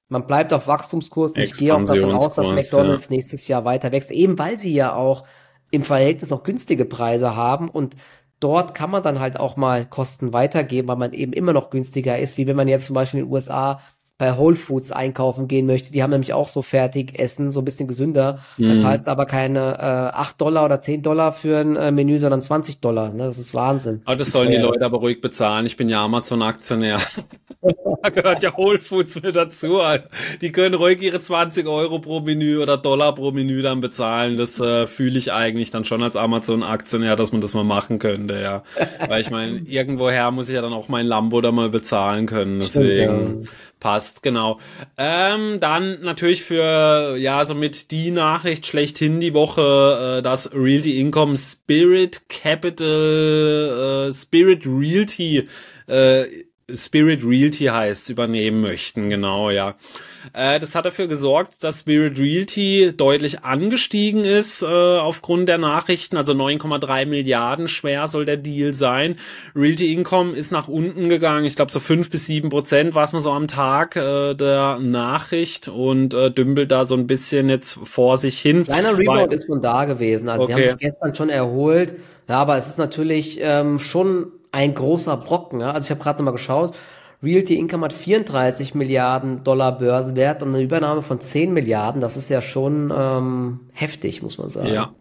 man 0.07 0.25
bleibt 0.25 0.53
auf 0.53 0.67
Wachstumskurs. 0.67 1.33
Ich 1.35 1.51
gehe 1.51 1.75
auch 1.75 1.83
davon 1.83 2.13
aus, 2.13 2.33
dass 2.33 2.47
McDonalds 2.47 3.09
ja. 3.09 3.15
nächstes 3.15 3.49
Jahr 3.49 3.65
weiter 3.65 3.91
wächst. 3.91 4.09
Eben 4.11 4.39
weil 4.39 4.57
sie 4.57 4.73
ja 4.73 4.95
auch 4.95 5.25
im 5.69 5.83
Verhältnis 5.83 6.31
auch 6.31 6.43
günstige 6.43 6.85
Preise 6.85 7.35
haben 7.35 7.67
und 7.67 7.95
dort 8.39 8.73
kann 8.73 8.89
man 8.89 9.03
dann 9.03 9.19
halt 9.19 9.37
auch 9.37 9.57
mal 9.57 9.85
Kosten 9.85 10.31
weitergeben, 10.31 10.87
weil 10.87 10.95
man 10.95 11.11
eben 11.11 11.33
immer 11.33 11.51
noch 11.51 11.69
günstiger 11.69 12.17
ist, 12.17 12.37
wie 12.37 12.47
wenn 12.47 12.55
man 12.55 12.69
jetzt 12.69 12.85
zum 12.85 12.93
Beispiel 12.93 13.19
in 13.19 13.25
den 13.25 13.33
USA 13.33 13.81
bei 14.21 14.37
Whole 14.37 14.55
Foods 14.55 14.91
einkaufen 14.91 15.47
gehen 15.47 15.65
möchte. 15.65 15.91
Die 15.91 16.03
haben 16.03 16.11
nämlich 16.11 16.31
auch 16.31 16.47
so 16.47 16.61
fertig 16.61 17.17
Essen, 17.17 17.49
so 17.49 17.61
ein 17.61 17.65
bisschen 17.65 17.87
gesünder. 17.87 18.37
Mhm. 18.57 18.67
Dann 18.67 18.79
zahlst 18.79 19.07
du 19.07 19.11
aber 19.11 19.25
keine 19.25 19.79
äh, 19.79 20.15
8 20.15 20.39
Dollar 20.39 20.63
oder 20.63 20.79
10 20.79 21.01
Dollar 21.01 21.33
für 21.33 21.57
ein 21.57 21.75
äh, 21.75 21.91
Menü, 21.91 22.19
sondern 22.19 22.39
20 22.39 22.81
Dollar. 22.81 23.11
Ne? 23.11 23.23
Das 23.23 23.39
ist 23.39 23.55
Wahnsinn. 23.55 24.03
Aber 24.05 24.17
das 24.17 24.31
sollen 24.31 24.51
die 24.51 24.57
Leute 24.57 24.85
aber 24.85 24.99
ruhig 24.99 25.21
bezahlen. 25.21 25.65
Ich 25.65 25.75
bin 25.75 25.89
ja 25.89 26.05
Amazon-Aktionär. 26.05 26.99
da 28.03 28.09
gehört 28.09 28.43
ja 28.43 28.55
Whole 28.55 28.77
Foods 28.77 29.23
mit 29.23 29.35
dazu. 29.35 29.79
Die 30.39 30.51
können 30.51 30.75
ruhig 30.75 31.01
ihre 31.01 31.19
20 31.19 31.65
Euro 31.65 31.97
pro 31.97 32.19
Menü 32.19 32.59
oder 32.59 32.77
Dollar 32.77 33.15
pro 33.15 33.31
Menü 33.31 33.63
dann 33.63 33.81
bezahlen. 33.81 34.37
Das 34.37 34.59
äh, 34.59 34.85
fühle 34.85 35.17
ich 35.17 35.33
eigentlich 35.33 35.71
dann 35.71 35.83
schon 35.83 36.03
als 36.03 36.15
Amazon-Aktionär, 36.15 37.15
dass 37.15 37.31
man 37.31 37.41
das 37.41 37.55
mal 37.55 37.63
machen 37.63 37.97
könnte, 37.97 38.39
ja. 38.39 38.61
Weil 39.07 39.21
ich 39.21 39.31
meine, 39.31 39.57
irgendwoher 39.61 40.29
muss 40.29 40.47
ich 40.47 40.53
ja 40.53 40.61
dann 40.61 40.73
auch 40.73 40.89
mein 40.89 41.07
Lambo 41.07 41.41
da 41.41 41.51
mal 41.51 41.69
bezahlen 41.69 42.27
können. 42.27 42.59
Deswegen. 42.59 43.27
Stimmt, 43.27 43.45
ja 43.45 43.51
passt, 43.81 44.23
genau. 44.23 44.59
Ähm, 44.97 45.59
dann 45.59 45.99
natürlich 46.01 46.43
für, 46.43 47.17
ja, 47.17 47.43
somit 47.43 47.91
die 47.91 48.11
Nachricht 48.11 48.65
schlechthin 48.65 49.19
die 49.19 49.33
Woche, 49.33 50.19
äh, 50.19 50.21
dass 50.21 50.53
Realty 50.53 51.01
Income 51.01 51.35
Spirit 51.35 52.29
Capital, 52.29 54.07
äh, 54.09 54.13
Spirit 54.13 54.65
Realty, 54.65 55.49
äh, 55.87 56.23
Spirit 56.75 57.23
Realty 57.23 57.65
heißt, 57.65 58.09
übernehmen 58.09 58.61
möchten, 58.61 59.09
genau, 59.09 59.49
ja. 59.49 59.75
Äh, 60.33 60.59
das 60.59 60.75
hat 60.75 60.85
dafür 60.85 61.07
gesorgt, 61.07 61.63
dass 61.63 61.81
Spirit 61.81 62.19
Realty 62.19 62.93
deutlich 62.95 63.43
angestiegen 63.43 64.23
ist 64.23 64.61
äh, 64.61 64.65
aufgrund 64.65 65.49
der 65.49 65.57
Nachrichten. 65.57 66.17
Also 66.17 66.33
9,3 66.33 67.05
Milliarden 67.05 67.67
schwer 67.67 68.07
soll 68.07 68.25
der 68.25 68.37
Deal 68.37 68.73
sein. 68.73 69.15
Realty 69.55 69.93
Income 69.93 70.33
ist 70.33 70.51
nach 70.51 70.67
unten 70.67 71.09
gegangen. 71.09 71.45
Ich 71.45 71.55
glaube 71.55 71.71
so 71.71 71.79
fünf 71.79 72.09
bis 72.09 72.25
sieben 72.25 72.49
Prozent 72.49 72.93
war 72.95 73.03
es 73.03 73.13
mal 73.13 73.19
so 73.19 73.31
am 73.31 73.47
Tag 73.47 73.95
äh, 73.95 74.33
der 74.35 74.79
Nachricht 74.79 75.67
und 75.67 76.13
äh, 76.13 76.31
dümpelt 76.31 76.71
da 76.71 76.85
so 76.85 76.95
ein 76.95 77.07
bisschen 77.07 77.49
jetzt 77.49 77.79
vor 77.83 78.17
sich 78.17 78.39
hin. 78.39 78.63
Kleiner 78.63 78.97
Rebound 78.97 79.33
ist 79.33 79.47
schon 79.47 79.61
da 79.61 79.85
gewesen. 79.85 80.29
Also 80.29 80.43
okay. 80.45 80.53
sie 80.53 80.61
haben 80.61 80.69
sich 80.71 80.89
gestern 80.89 81.15
schon 81.15 81.29
erholt. 81.29 81.95
Ja, 82.29 82.37
aber 82.37 82.57
es 82.57 82.67
ist 82.67 82.77
natürlich 82.77 83.39
ähm, 83.41 83.79
schon 83.79 84.31
ein 84.51 84.73
großer 84.73 85.17
Brocken. 85.17 85.61
Ja? 85.61 85.71
Also 85.71 85.85
ich 85.85 85.91
habe 85.91 86.01
gerade 86.01 86.19
nochmal 86.19 86.33
geschaut. 86.33 86.75
Realty 87.23 87.55
Income 87.55 87.85
hat 87.85 87.93
34 87.93 88.73
Milliarden 88.73 89.43
Dollar 89.43 89.77
Börsenwert 89.77 90.41
und 90.41 90.49
eine 90.49 90.63
Übernahme 90.63 91.03
von 91.03 91.21
10 91.21 91.53
Milliarden. 91.53 92.01
Das 92.01 92.17
ist 92.17 92.29
ja 92.29 92.41
schon 92.41 92.91
ähm, 92.95 93.59
heftig, 93.73 94.23
muss 94.23 94.37
man 94.37 94.49
sagen. 94.49 94.73
Ja. 94.73 94.93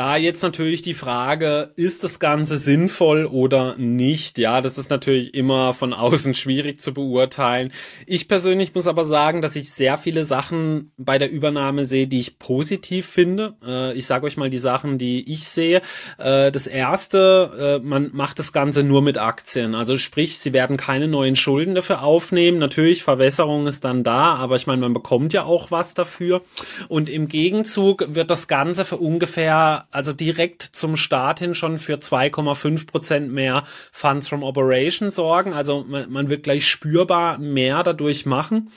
Da 0.00 0.16
jetzt 0.16 0.42
natürlich 0.42 0.80
die 0.80 0.94
Frage, 0.94 1.74
ist 1.76 2.04
das 2.04 2.18
Ganze 2.20 2.56
sinnvoll 2.56 3.26
oder 3.26 3.76
nicht? 3.76 4.38
Ja, 4.38 4.62
das 4.62 4.78
ist 4.78 4.88
natürlich 4.88 5.34
immer 5.34 5.74
von 5.74 5.92
außen 5.92 6.32
schwierig 6.40 6.80
zu 6.80 6.94
beurteilen. 6.94 7.70
Ich 8.06 8.26
persönlich 8.26 8.74
muss 8.74 8.86
aber 8.86 9.04
sagen, 9.04 9.42
dass 9.42 9.56
ich 9.56 9.70
sehr 9.70 9.98
viele 9.98 10.24
Sachen 10.24 10.90
bei 10.96 11.18
der 11.18 11.30
Übernahme 11.30 11.84
sehe, 11.84 12.06
die 12.06 12.18
ich 12.18 12.38
positiv 12.38 13.04
finde. 13.04 13.56
Äh, 13.62 13.92
ich 13.92 14.06
sage 14.06 14.24
euch 14.24 14.38
mal 14.38 14.48
die 14.48 14.56
Sachen, 14.56 14.96
die 14.96 15.30
ich 15.30 15.44
sehe. 15.44 15.82
Äh, 16.16 16.50
das 16.50 16.66
erste, 16.66 17.80
äh, 17.82 17.86
man 17.86 18.08
macht 18.14 18.38
das 18.38 18.54
Ganze 18.54 18.82
nur 18.82 19.02
mit 19.02 19.18
Aktien. 19.18 19.74
Also 19.74 19.98
sprich, 19.98 20.38
sie 20.38 20.54
werden 20.54 20.78
keine 20.78 21.08
neuen 21.08 21.36
Schulden 21.36 21.74
dafür 21.74 22.02
aufnehmen. 22.02 22.56
Natürlich, 22.56 23.02
Verwässerung 23.02 23.66
ist 23.66 23.84
dann 23.84 24.02
da, 24.02 24.36
aber 24.36 24.56
ich 24.56 24.66
meine, 24.66 24.80
man 24.80 24.94
bekommt 24.94 25.34
ja 25.34 25.44
auch 25.44 25.70
was 25.70 25.92
dafür. 25.92 26.40
Und 26.88 27.10
im 27.10 27.28
Gegenzug 27.28 28.06
wird 28.14 28.30
das 28.30 28.48
Ganze 28.48 28.86
für 28.86 28.96
ungefähr, 28.96 29.88
also 29.90 30.12
direkt 30.12 30.62
zum 30.62 30.96
Start 30.96 31.40
hin 31.40 31.54
schon 31.54 31.78
für 31.78 31.96
2,5 31.96 32.86
Prozent 32.86 33.32
mehr 33.32 33.64
Funds 33.92 34.28
from 34.28 34.42
Operation 34.42 35.10
sorgen. 35.10 35.52
Also 35.52 35.84
man, 35.86 36.10
man 36.10 36.28
wird 36.28 36.44
gleich 36.44 36.68
spürbar 36.68 37.38
mehr 37.38 37.82
dadurch 37.82 38.26
machen. 38.26 38.70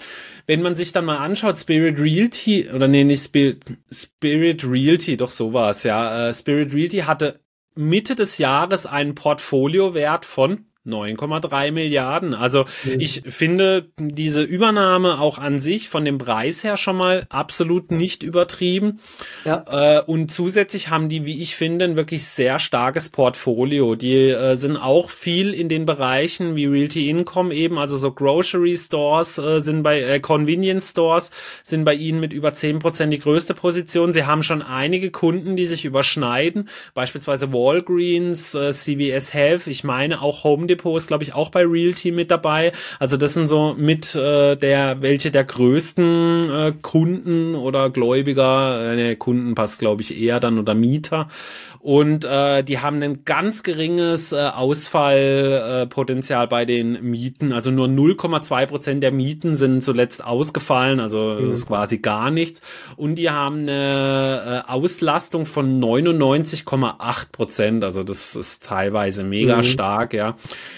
Wenn 0.47 0.61
man 0.61 0.75
sich 0.75 0.91
dann 0.91 1.05
mal 1.05 1.17
anschaut, 1.17 1.57
Spirit 1.57 1.99
Realty, 1.99 2.69
oder 2.69 2.87
nee, 2.87 3.03
nicht 3.03 3.23
Spirit, 3.23 3.63
Spirit 3.91 4.63
Realty, 4.63 5.17
doch 5.17 5.29
so 5.29 5.53
war 5.53 5.69
es, 5.69 5.83
ja. 5.83 6.29
Äh, 6.29 6.33
Spirit 6.33 6.73
Realty 6.73 6.99
hatte 6.99 7.39
Mitte 7.75 8.15
des 8.15 8.37
Jahres 8.37 8.85
einen 8.85 9.15
Portfoliowert 9.15 10.25
von 10.25 10.65
9,3 10.85 11.71
Milliarden. 11.71 12.33
Also 12.33 12.65
mhm. 12.83 12.99
ich 12.99 13.23
finde 13.27 13.87
diese 13.97 14.41
Übernahme 14.41 15.19
auch 15.19 15.37
an 15.37 15.59
sich 15.59 15.87
von 15.87 16.03
dem 16.03 16.17
Preis 16.17 16.63
her 16.63 16.75
schon 16.75 16.97
mal 16.97 17.25
absolut 17.29 17.91
nicht 17.91 18.21
übertrieben. 18.23 18.99
Ja. 19.45 19.99
Äh, 19.99 20.01
und 20.01 20.31
zusätzlich 20.31 20.89
haben 20.89 21.07
die, 21.07 21.25
wie 21.25 21.41
ich 21.41 21.55
finde, 21.55 21.85
ein 21.85 21.95
wirklich 21.95 22.25
sehr 22.25 22.59
starkes 22.59 23.09
Portfolio. 23.09 23.95
Die 23.95 24.29
äh, 24.29 24.55
sind 24.55 24.77
auch 24.77 25.09
viel 25.09 25.53
in 25.53 25.69
den 25.69 25.85
Bereichen 25.85 26.55
wie 26.55 26.65
Realty 26.65 27.09
Income 27.09 27.53
eben, 27.53 27.77
also 27.77 27.95
so 27.95 28.11
Grocery 28.11 28.75
Stores 28.75 29.37
äh, 29.37 29.61
sind 29.61 29.83
bei 29.83 30.01
äh, 30.01 30.19
Convenience 30.19 30.91
Stores 30.91 31.31
sind 31.63 31.83
bei 31.85 31.93
ihnen 31.93 32.19
mit 32.19 32.33
über 32.33 32.53
10 32.53 32.79
Prozent 32.79 33.13
die 33.13 33.19
größte 33.19 33.53
Position. 33.53 34.13
Sie 34.13 34.25
haben 34.25 34.43
schon 34.43 34.61
einige 34.61 35.11
Kunden, 35.11 35.55
die 35.55 35.65
sich 35.65 35.85
überschneiden, 35.85 36.69
beispielsweise 36.93 37.53
Walgreens, 37.53 38.53
äh, 38.55 38.71
CVS 38.71 39.33
Health, 39.33 39.67
ich 39.67 39.83
meine 39.83 40.21
auch 40.21 40.43
Home 40.43 40.67
Depot 40.73 40.97
ist, 40.97 41.07
glaube 41.07 41.23
ich, 41.23 41.33
auch 41.33 41.49
bei 41.49 41.63
Realty 41.65 42.11
mit 42.11 42.31
dabei. 42.31 42.71
Also 42.99 43.17
das 43.17 43.33
sind 43.33 43.47
so 43.47 43.75
mit 43.77 44.15
äh, 44.15 44.55
der, 44.55 45.01
welche 45.01 45.31
der 45.31 45.43
größten 45.43 46.49
äh, 46.49 46.73
Kunden 46.81 47.55
oder 47.55 47.89
Gläubiger, 47.89 48.97
äh, 48.97 49.15
Kunden 49.15 49.55
passt, 49.55 49.79
glaube 49.79 50.01
ich, 50.01 50.19
eher 50.19 50.39
dann 50.39 50.57
oder 50.57 50.73
Mieter 50.73 51.27
und 51.83 52.23
äh, 52.23 52.63
die 52.63 52.79
haben 52.79 53.03
ein 53.03 53.25
ganz 53.25 53.61
geringes 53.61 54.31
äh, 54.31 54.37
Ausfallpotenzial 54.37 56.45
äh, 56.45 56.47
bei 56.47 56.63
den 56.63 57.03
Mieten. 57.03 57.51
Also 57.51 57.71
nur 57.71 57.87
0,2 57.87 58.67
Prozent 58.67 59.03
der 59.03 59.11
Mieten 59.11 59.57
sind 59.57 59.83
zuletzt 59.83 60.23
ausgefallen, 60.23 61.01
also 61.01 61.35
mhm. 61.37 61.47
das 61.47 61.57
ist 61.57 61.67
quasi 61.67 61.97
gar 61.97 62.31
nichts. 62.31 62.61
Und 62.95 63.15
die 63.15 63.31
haben 63.31 63.63
eine 63.63 64.63
äh, 64.65 64.71
Auslastung 64.71 65.45
von 65.45 65.83
99,8 65.83 67.31
Prozent, 67.33 67.83
also 67.83 68.03
das 68.03 68.37
ist 68.37 68.63
teilweise 68.63 69.25
mega 69.25 69.57
mhm. 69.57 69.63
stark, 69.63 70.13
ja. 70.13 70.37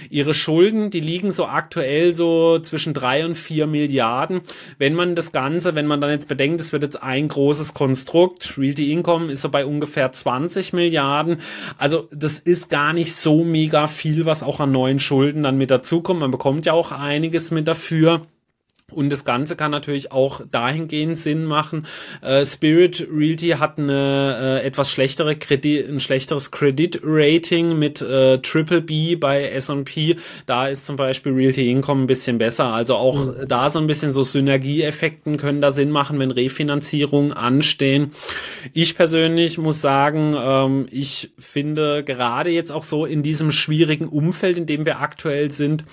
Ihre 0.10 0.34
Schulden, 0.34 0.90
die 0.90 1.02
liegen 1.02 1.30
so 1.30 1.46
aktuell 1.46 2.14
so 2.14 2.58
zwischen 2.58 2.96
drei 2.96 3.26
und 3.26 3.36
vier 3.36 3.68
Milliarden. 3.68 4.42
Wenn 4.80 4.96
man 4.96 5.14
das 5.14 5.32
Ganze, 5.32 5.76
wenn 5.76 5.86
man 5.86 6.02
dann 6.02 6.10
jetzt 6.10 6.28
bedenkt, 6.28 6.62
es 6.62 6.74
wird 6.74 6.82
jetzt 6.82 7.04
ein 7.04 7.28
großes 7.28 7.76
Konstrukt, 7.76 8.58
Realty 8.58 8.92
Income 8.92 9.32
ist 9.32 9.42
so 9.42 9.50
bei 9.50 9.68
ungefähr 9.68 10.12
20 10.12 10.74
Milliarden 10.74 10.95
Milliarden. 10.96 11.38
Also 11.78 12.08
das 12.12 12.40
ist 12.40 12.70
gar 12.70 12.94
nicht 12.94 13.14
so 13.14 13.44
mega 13.44 13.88
viel, 13.88 14.26
was 14.26 14.44
auch 14.44 14.60
an 14.60 14.72
neuen 14.72 15.00
Schulden 15.00 15.44
dann 15.44 15.58
mit 15.58 15.70
dazukommt. 15.72 16.22
Man 16.22 16.32
bekommt 16.32 16.66
ja 16.66 16.74
auch 16.74 16.92
einiges 16.92 17.52
mit 17.52 17.68
dafür. 17.68 18.22
Und 18.92 19.12
das 19.12 19.26
Ganze 19.26 19.56
kann 19.56 19.72
natürlich 19.72 20.12
auch 20.12 20.42
dahingehend 20.52 21.18
Sinn 21.18 21.46
machen. 21.46 21.88
Äh, 22.22 22.46
Spirit 22.46 23.08
Realty 23.12 23.50
hat 23.58 23.80
eine 23.80 24.62
äh, 24.62 24.66
etwas 24.66 24.92
schlechtere 24.92 25.36
Kredit, 25.36 25.90
ein 25.90 26.00
schlechteres 26.00 26.52
Kreditrating 26.52 27.80
mit 27.80 28.02
äh, 28.02 28.38
Triple 28.38 28.82
B 28.82 29.16
bei 29.16 29.50
S&P. 29.50 30.18
Da 30.46 30.68
ist 30.68 30.86
zum 30.86 30.98
Beispiel 30.98 31.34
Realty 31.34 31.72
Income 31.72 32.04
ein 32.04 32.08
bisschen 32.08 32.38
besser. 32.38 32.66
Also 32.66 32.94
auch 32.94 33.26
mhm. 33.26 33.48
da 33.48 33.72
so 33.72 33.80
ein 33.80 33.88
bisschen 33.88 34.14
so 34.14 34.22
Synergieeffekten 34.22 35.38
können 35.38 35.62
da 35.62 35.72
Sinn 35.72 35.90
machen, 35.90 36.20
wenn 36.20 36.30
Refinanzierungen 36.30 37.34
anstehen. 37.34 38.12
Ich 38.74 38.96
persönlich 38.96 39.58
muss 39.58 39.82
sagen, 39.82 40.36
ähm, 40.38 40.86
ich 40.92 41.32
finde 41.40 42.04
gerade 42.04 42.52
jetzt 42.52 42.72
auch 42.72 42.84
so 42.84 43.08
in 43.08 43.24
diesem 43.24 43.52
schwierigen 43.52 44.08
Umfeld, 44.08 44.60
in 44.60 44.68
dem 44.68 44.86
wir 44.86 45.00
aktuell 45.00 45.52
sind, 45.52 45.86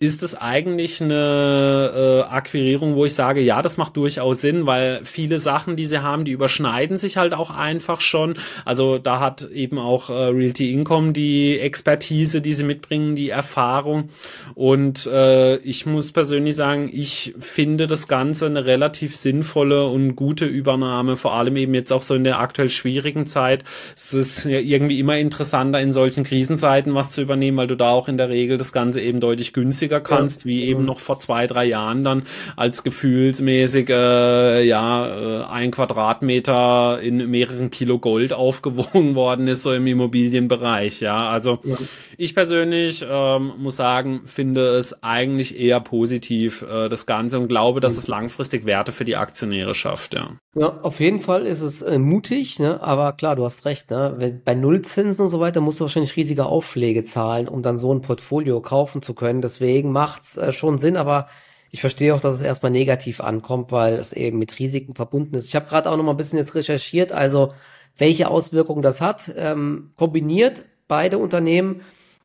ist 0.00 0.24
es 0.24 0.34
eigentlich 0.34 1.00
eine 1.00 2.24
äh, 2.28 2.32
Akquirierung, 2.32 2.96
wo 2.96 3.04
ich 3.04 3.14
sage, 3.14 3.40
ja, 3.40 3.62
das 3.62 3.76
macht 3.76 3.96
durchaus 3.96 4.40
Sinn, 4.40 4.66
weil 4.66 5.04
viele 5.04 5.38
Sachen, 5.38 5.76
die 5.76 5.86
sie 5.86 6.02
haben, 6.02 6.24
die 6.24 6.32
überschneiden 6.32 6.98
sich 6.98 7.16
halt 7.16 7.32
auch 7.32 7.50
einfach 7.50 8.00
schon. 8.00 8.34
Also 8.64 8.98
da 8.98 9.20
hat 9.20 9.48
eben 9.52 9.78
auch 9.78 10.10
äh, 10.10 10.12
Realty 10.12 10.72
Income 10.72 11.12
die 11.12 11.60
Expertise, 11.60 12.40
die 12.40 12.52
sie 12.54 12.64
mitbringen, 12.64 13.14
die 13.14 13.30
Erfahrung. 13.30 14.08
Und 14.56 15.06
äh, 15.06 15.58
ich 15.58 15.86
muss 15.86 16.10
persönlich 16.10 16.56
sagen, 16.56 16.90
ich 16.92 17.32
finde 17.38 17.86
das 17.86 18.08
Ganze 18.08 18.46
eine 18.46 18.66
relativ 18.66 19.14
sinnvolle 19.14 19.86
und 19.86 20.16
gute 20.16 20.44
Übernahme, 20.44 21.16
vor 21.16 21.34
allem 21.34 21.56
eben 21.56 21.72
jetzt 21.72 21.92
auch 21.92 22.02
so 22.02 22.16
in 22.16 22.24
der 22.24 22.40
aktuell 22.40 22.68
schwierigen 22.68 23.26
Zeit. 23.26 23.62
Es 23.94 24.12
ist 24.12 24.44
ja 24.44 24.58
irgendwie 24.58 24.98
immer 24.98 25.18
interessanter, 25.18 25.80
in 25.80 25.92
solchen 25.92 26.24
Krisenzeiten 26.24 26.94
was 26.94 27.12
zu 27.12 27.22
übernehmen, 27.22 27.56
weil 27.56 27.68
du 27.68 27.76
da 27.76 27.90
auch 27.90 28.08
in 28.08 28.18
der 28.18 28.28
Regel 28.28 28.58
das 28.58 28.72
Ganze 28.72 29.00
eben 29.00 29.20
deutlich 29.20 29.52
günstiger 29.52 29.83
günstiger 29.84 30.00
kannst, 30.00 30.42
ja. 30.42 30.46
wie 30.46 30.64
eben 30.64 30.84
noch 30.84 31.00
vor 31.00 31.18
zwei, 31.18 31.46
drei 31.46 31.64
Jahren 31.66 32.04
dann 32.04 32.22
als 32.56 32.82
gefühlsmäßig 32.82 33.88
äh, 33.90 34.64
ja 34.64 35.06
äh, 35.06 35.44
ein 35.44 35.70
Quadratmeter 35.70 37.00
in 37.00 37.30
mehreren 37.30 37.70
Kilo 37.70 37.98
Gold 37.98 38.32
aufgewogen 38.44 39.14
worden 39.14 39.48
ist, 39.48 39.62
so 39.62 39.72
im 39.72 39.86
Immobilienbereich. 39.86 41.00
Ja, 41.00 41.28
also 41.28 41.58
ja. 41.64 41.76
ich 42.16 42.34
persönlich 42.34 43.04
ähm, 43.08 43.52
muss 43.58 43.76
sagen, 43.76 44.22
finde 44.26 44.68
es 44.76 45.02
eigentlich 45.02 45.58
eher 45.58 45.80
positiv, 45.80 46.62
äh, 46.62 46.88
das 46.88 47.06
Ganze 47.06 47.38
und 47.38 47.48
glaube, 47.48 47.80
dass 47.80 47.96
es 47.96 48.08
langfristig 48.08 48.66
Werte 48.66 48.92
für 48.92 49.04
die 49.04 49.16
Aktionäre 49.16 49.74
schafft, 49.74 50.14
ja. 50.14 50.30
Ja, 50.56 50.78
auf 50.82 51.00
jeden 51.00 51.18
Fall 51.18 51.46
ist 51.46 51.62
es 51.62 51.82
äh, 51.82 51.98
mutig, 51.98 52.60
ne? 52.60 52.80
aber 52.80 53.12
klar, 53.14 53.34
du 53.34 53.44
hast 53.44 53.64
recht, 53.64 53.90
ne? 53.90 54.14
Wenn, 54.18 54.40
bei 54.44 54.54
Nullzinsen 54.54 55.24
und 55.24 55.28
so 55.28 55.40
weiter 55.40 55.60
musst 55.60 55.80
du 55.80 55.84
wahrscheinlich 55.84 56.14
riesige 56.14 56.46
Aufschläge 56.46 57.02
zahlen, 57.02 57.48
um 57.48 57.62
dann 57.62 57.76
so 57.76 57.92
ein 57.92 58.02
Portfolio 58.02 58.60
kaufen 58.60 59.02
zu 59.02 59.14
können. 59.14 59.42
Deswegen 59.42 59.73
Deswegen 59.74 59.90
macht's 59.90 60.36
äh, 60.36 60.52
schon 60.52 60.78
Sinn, 60.78 60.96
aber 60.96 61.26
ich 61.72 61.80
verstehe 61.80 62.14
auch, 62.14 62.20
dass 62.20 62.36
es 62.36 62.42
erstmal 62.42 62.70
negativ 62.70 63.20
ankommt, 63.20 63.72
weil 63.72 63.94
es 63.94 64.12
eben 64.12 64.38
mit 64.38 64.56
Risiken 64.60 64.94
verbunden 64.94 65.34
ist. 65.34 65.48
Ich 65.48 65.56
habe 65.56 65.66
gerade 65.66 65.90
auch 65.90 65.96
noch 65.96 66.04
mal 66.04 66.12
ein 66.12 66.16
bisschen 66.16 66.38
jetzt 66.38 66.54
recherchiert, 66.54 67.10
also 67.10 67.52
welche 67.98 68.28
Auswirkungen 68.28 68.82
das 68.82 69.00
hat. 69.00 69.32
Ähm, 69.36 69.90
kombiniert 69.96 70.62
beide 70.86 71.18
Unternehmen 71.18 71.80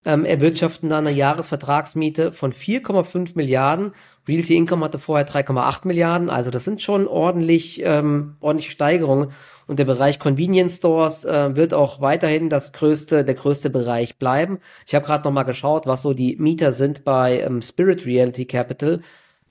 ähm, 0.06 0.26
erwirtschaften 0.26 0.90
da 0.90 1.00
eine 1.00 1.10
Jahresvertragsmiete 1.10 2.34
von 2.34 2.54
4,5 2.54 3.32
Milliarden. 3.34 3.94
Realty 4.30 4.56
Income 4.56 4.86
hatte 4.86 5.00
vorher 5.00 5.28
3,8 5.28 5.88
Milliarden. 5.88 6.30
Also 6.30 6.52
das 6.52 6.64
sind 6.64 6.82
schon 6.82 7.08
ordentlich 7.08 7.82
ähm, 7.84 8.36
ordentliche 8.40 8.72
Steigerungen. 8.72 9.32
Und 9.68 9.80
der 9.80 9.86
Bereich 9.86 10.20
Convenience 10.20 10.78
Stores 10.78 11.26
äh, 11.26 11.56
wird 11.56 11.74
auch 11.74 12.00
weiterhin 12.00 12.50
das 12.50 12.72
größte, 12.72 13.26
der 13.26 13.36
größte 13.36 13.70
Bereich 13.70 14.18
bleiben. 14.18 14.60
Ich 14.88 14.96
habe 14.96 15.06
gerade 15.06 15.24
noch 15.24 15.34
mal 15.34 15.44
geschaut, 15.44 15.88
was 15.88 16.04
so 16.04 16.14
die 16.14 16.36
Mieter 16.38 16.72
sind 16.72 17.04
bei 17.04 17.42
ähm, 17.42 17.62
Spirit 17.62 18.06
Reality 18.06 18.46
Capital. 18.46 19.02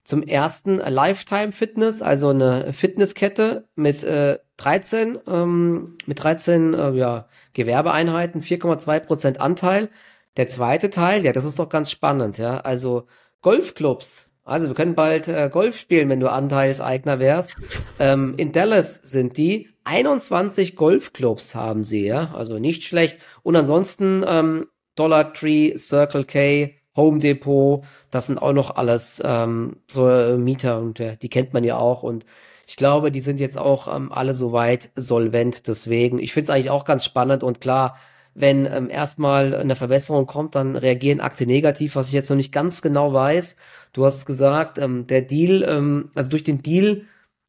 Zum 0.04 0.22
ersten 0.22 0.78
Lifetime 0.78 1.52
Fitness, 1.52 2.00
also 2.00 2.30
eine 2.30 2.72
Fitnesskette 2.72 3.68
mit 3.74 4.04
äh, 4.04 4.38
13, 4.56 5.18
ähm, 5.26 5.98
mit 6.06 6.22
13 6.22 6.72
äh, 6.72 6.90
ja, 6.92 7.28
Gewerbeeinheiten, 7.52 8.40
4,2 8.40 9.00
Prozent 9.00 9.40
Anteil. 9.40 9.90
Der 10.38 10.48
zweite 10.48 10.90
Teil, 10.90 11.24
ja, 11.24 11.32
das 11.32 11.44
ist 11.44 11.58
doch 11.58 11.68
ganz 11.68 11.90
spannend, 11.90 12.38
ja. 12.38 12.60
Also 12.60 13.06
Golfclubs, 13.42 14.27
also 14.48 14.68
wir 14.68 14.74
können 14.74 14.94
bald 14.94 15.28
äh, 15.28 15.50
Golf 15.52 15.78
spielen, 15.78 16.08
wenn 16.08 16.20
du 16.20 16.30
Anteilseigner 16.30 17.18
wärst. 17.18 17.56
Ähm, 17.98 18.34
in 18.37 18.52
Dallas 18.52 18.94
sind 18.94 19.37
die 19.37 19.68
21 19.84 20.76
Golfclubs 20.76 21.54
haben 21.54 21.84
sie, 21.84 22.06
ja, 22.06 22.34
also 22.34 22.58
nicht 22.58 22.84
schlecht. 22.84 23.18
Und 23.42 23.56
ansonsten 23.56 24.24
ähm, 24.26 24.66
Dollar 24.96 25.32
Tree, 25.32 25.76
Circle 25.76 26.24
K, 26.24 26.74
Home 26.96 27.20
Depot, 27.20 27.84
das 28.11 28.26
sind 28.26 28.38
auch 28.38 28.52
noch 28.52 28.76
alles 28.76 29.22
ähm, 29.24 29.76
so 29.90 30.08
äh, 30.08 30.37
Mieter 30.37 30.80
und 30.80 30.98
äh, 31.00 31.16
die 31.16 31.28
kennt 31.28 31.54
man 31.54 31.64
ja 31.64 31.76
auch 31.78 32.02
und 32.02 32.26
ich 32.66 32.76
glaube, 32.76 33.11
die 33.11 33.22
sind 33.22 33.40
jetzt 33.40 33.56
auch 33.56 33.94
ähm, 33.94 34.12
alle 34.12 34.34
soweit 34.34 34.90
solvent. 34.94 35.68
Deswegen, 35.68 36.18
ich 36.18 36.34
finde 36.34 36.50
es 36.50 36.54
eigentlich 36.54 36.70
auch 36.70 36.84
ganz 36.84 37.02
spannend 37.02 37.42
und 37.42 37.62
klar, 37.62 37.96
wenn 38.40 38.66
ähm, 38.66 38.88
erstmal 38.88 39.55
eine 39.55 39.74
Verwässerung 39.74 40.27
kommt, 40.27 40.55
dann 40.55 40.77
reagieren 40.77 41.20
Aktien 41.20 41.48
negativ, 41.48 41.96
was 41.96 42.07
ich 42.07 42.12
jetzt 42.14 42.31
noch 42.31 42.37
nicht 42.37 42.53
ganz 42.53 42.83
genau 42.83 43.12
weiß. 43.12 43.57
Du 43.92 44.05
hast 44.05 44.27
gesagt, 44.27 44.79
ähm, 44.79 45.09
der 45.09 45.22
Deal, 45.22 45.64
ähm, 45.68 46.11
also 46.14 46.31
durch 46.31 46.44
den 46.44 46.62
Deal 46.62 47.03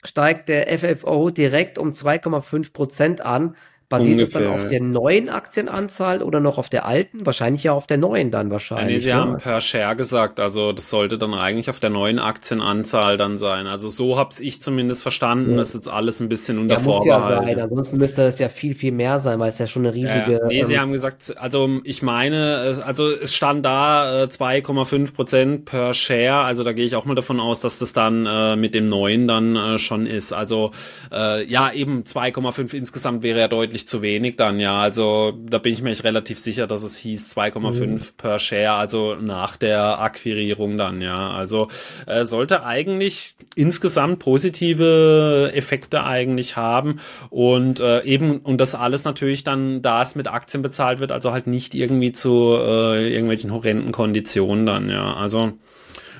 steigt 0.03 0.49
der 0.49 0.67
FFO 0.79 1.29
direkt 1.29 1.77
um 1.77 1.91
2,5 1.91 2.73
Prozent 2.73 3.21
an. 3.21 3.55
Basiert 3.89 4.21
es 4.21 4.29
dann 4.29 4.45
auf 4.45 4.67
der 4.67 4.81
neuen 4.81 5.29
Aktienanzahl 5.29 6.21
oder 6.21 6.39
noch 6.39 6.59
auf 6.59 6.69
der 6.69 6.85
alten? 6.85 7.25
Wahrscheinlich 7.25 7.63
ja 7.63 7.73
auf 7.73 7.87
der 7.87 7.97
neuen 7.97 8.29
dann 8.29 8.51
wahrscheinlich. 8.51 8.87
Ja, 8.87 8.93
nee, 8.93 8.99
sie 8.99 9.09
ne? 9.09 9.15
haben 9.15 9.37
per 9.37 9.61
Share 9.61 9.95
gesagt, 9.95 10.39
also 10.39 10.73
das 10.73 10.91
sollte 10.91 11.17
dann 11.17 11.33
eigentlich 11.33 11.71
auf 11.71 11.79
der 11.79 11.89
neuen 11.89 12.19
Aktienanzahl 12.19 13.17
dann 13.17 13.39
sein. 13.39 13.65
Also 13.65 13.89
so 13.89 14.15
hab's 14.15 14.39
ich 14.41 14.61
zumindest 14.61 15.01
verstanden, 15.01 15.51
ja. 15.51 15.57
das 15.57 15.69
ist 15.69 15.73
jetzt 15.73 15.87
alles 15.87 16.19
ein 16.19 16.29
bisschen 16.29 16.59
unter 16.59 16.75
ja, 16.75 16.81
muss 16.81 17.03
ja 17.03 17.19
sein, 17.19 17.59
ansonsten 17.59 17.97
müsste 17.97 18.21
es 18.25 18.37
ja 18.37 18.47
viel, 18.47 18.75
viel 18.75 18.91
mehr 18.91 19.17
sein, 19.17 19.39
weil 19.39 19.49
es 19.49 19.57
ja 19.57 19.65
schon 19.65 19.87
eine 19.87 19.95
riesige... 19.95 20.33
Ja, 20.33 20.47
nee, 20.47 20.59
ähm, 20.59 20.67
sie 20.67 20.77
haben 20.77 20.91
gesagt, 20.91 21.33
also 21.39 21.79
ich 21.83 22.03
meine, 22.03 22.77
also 22.85 23.09
es 23.09 23.33
stand 23.33 23.65
da 23.65 24.21
äh, 24.21 24.25
2,5 24.27 25.15
Prozent 25.15 25.65
per 25.65 25.95
Share, 25.95 26.43
also 26.43 26.63
da 26.63 26.73
gehe 26.73 26.85
ich 26.85 26.95
auch 26.95 27.05
mal 27.05 27.15
davon 27.15 27.39
aus, 27.39 27.59
dass 27.59 27.79
das 27.79 27.93
dann 27.93 28.27
äh, 28.27 28.55
mit 28.55 28.75
dem 28.75 28.85
neuen 28.85 29.27
dann 29.27 29.55
äh, 29.55 29.79
schon 29.79 30.05
ist. 30.05 30.31
Also 30.31 30.69
äh, 31.11 31.43
ja, 31.45 31.71
eben 31.71 32.03
2,5 32.03 32.75
insgesamt 32.75 33.23
wäre 33.23 33.39
ja 33.39 33.47
deutlich 33.47 33.78
deutlich 33.79 33.87
zu 33.87 34.01
wenig 34.01 34.35
dann, 34.35 34.59
ja. 34.59 34.79
Also 34.79 35.33
da 35.49 35.57
bin 35.57 35.73
ich 35.73 35.81
mir 35.81 36.03
relativ 36.03 36.39
sicher, 36.39 36.67
dass 36.67 36.83
es 36.83 36.97
hieß 36.97 37.29
2,5 37.35 37.85
mhm. 37.85 37.99
per 38.17 38.39
Share, 38.39 38.73
also 38.73 39.15
nach 39.15 39.57
der 39.57 39.99
Akquirierung 39.99 40.77
dann, 40.77 41.01
ja. 41.01 41.31
Also 41.31 41.67
äh, 42.05 42.25
sollte 42.25 42.65
eigentlich 42.65 43.35
insgesamt 43.55 44.19
positive 44.19 45.51
Effekte 45.53 46.03
eigentlich 46.03 46.55
haben 46.55 46.99
und 47.29 47.79
äh, 47.79 48.03
eben, 48.03 48.39
und 48.39 48.59
das 48.59 48.75
alles 48.75 49.03
natürlich 49.03 49.43
dann, 49.43 49.81
da 49.81 50.01
es 50.01 50.15
mit 50.15 50.27
Aktien 50.27 50.61
bezahlt 50.61 50.99
wird, 50.99 51.11
also 51.11 51.31
halt 51.31 51.47
nicht 51.47 51.75
irgendwie 51.75 52.11
zu 52.11 52.57
äh, 52.59 53.11
irgendwelchen 53.11 53.51
horrenden 53.51 53.91
Konditionen 53.91 54.65
dann, 54.65 54.89
ja. 54.89 55.13
Also 55.13 55.53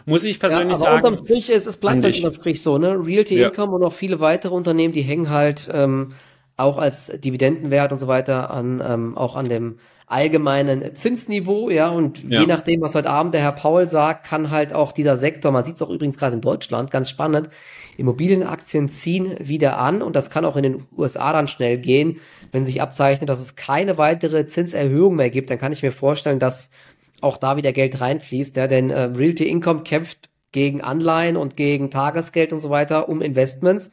muss 0.06 0.24
ich 0.24 0.40
persönlich 0.40 0.80
ja, 0.80 0.88
aber 0.88 0.96
sagen. 0.96 1.08
Unterm 1.08 1.26
Strich 1.26 1.50
ist, 1.52 1.68
es 1.68 1.78
bleibt 1.78 2.04
halt 2.04 2.16
unterm 2.18 2.34
Strich 2.34 2.64
so, 2.64 2.78
ne? 2.80 2.96
Realty 2.98 3.38
ja. 3.38 3.50
Income 3.50 3.76
und 3.76 3.84
auch 3.84 3.94
viele 3.94 4.20
weitere 4.20 4.56
Unternehmen, 4.56 4.94
die 4.94 5.02
hängen 5.02 5.30
halt 5.30 5.70
ähm, 5.72 6.14
auch 6.60 6.78
als 6.78 7.08
Dividendenwert 7.08 7.92
und 7.92 7.98
so 7.98 8.08
weiter 8.08 8.52
an 8.52 8.82
ähm, 8.86 9.18
auch 9.18 9.36
an 9.36 9.46
dem 9.46 9.78
allgemeinen 10.10 10.96
Zinsniveau, 10.96 11.70
ja, 11.70 11.90
und 11.90 12.24
ja. 12.28 12.42
je 12.42 12.48
nachdem, 12.48 12.82
was 12.82 12.96
heute 12.96 13.12
Abend 13.12 13.36
der 13.36 13.42
Herr 13.42 13.52
Paul 13.52 13.88
sagt, 13.88 14.26
kann 14.26 14.50
halt 14.50 14.74
auch 14.74 14.92
dieser 14.92 15.18
Sektor, 15.18 15.52
man 15.52 15.64
sieht 15.64 15.76
es 15.76 15.82
auch 15.84 15.90
übrigens 15.90 16.18
gerade 16.18 16.34
in 16.34 16.42
Deutschland, 16.42 16.90
ganz 16.90 17.10
spannend, 17.10 17.50
Immobilienaktien 17.96 18.90
ziehen 18.90 19.36
wieder 19.40 19.78
an. 19.78 20.02
Und 20.02 20.16
das 20.16 20.30
kann 20.32 20.46
auch 20.46 20.56
in 20.56 20.64
den 20.64 20.86
USA 20.98 21.32
dann 21.32 21.48
schnell 21.48 21.78
gehen, 21.78 22.20
wenn 22.52 22.66
sich 22.66 22.82
abzeichnet, 22.82 23.30
dass 23.30 23.40
es 23.40 23.56
keine 23.56 23.98
weitere 23.98 24.48
Zinserhöhung 24.48 25.16
mehr 25.16 25.30
gibt, 25.30 25.50
dann 25.52 25.60
kann 25.60 25.74
ich 25.74 25.84
mir 25.84 25.92
vorstellen, 25.92 26.40
dass 26.40 26.70
auch 27.22 27.38
da 27.38 27.58
wieder 27.58 27.74
Geld 27.74 28.00
reinfließt, 28.00 28.56
ja, 28.56 28.68
denn 28.68 28.90
äh, 28.90 29.02
Realty 29.02 29.48
Income 29.48 29.84
kämpft 29.84 30.30
gegen 30.52 30.82
Anleihen 30.82 31.38
und 31.38 31.58
gegen 31.58 31.92
Tagesgeld 31.92 32.54
und 32.54 32.62
so 32.62 32.70
weiter 32.70 33.10
um 33.10 33.22
Investments 33.22 33.92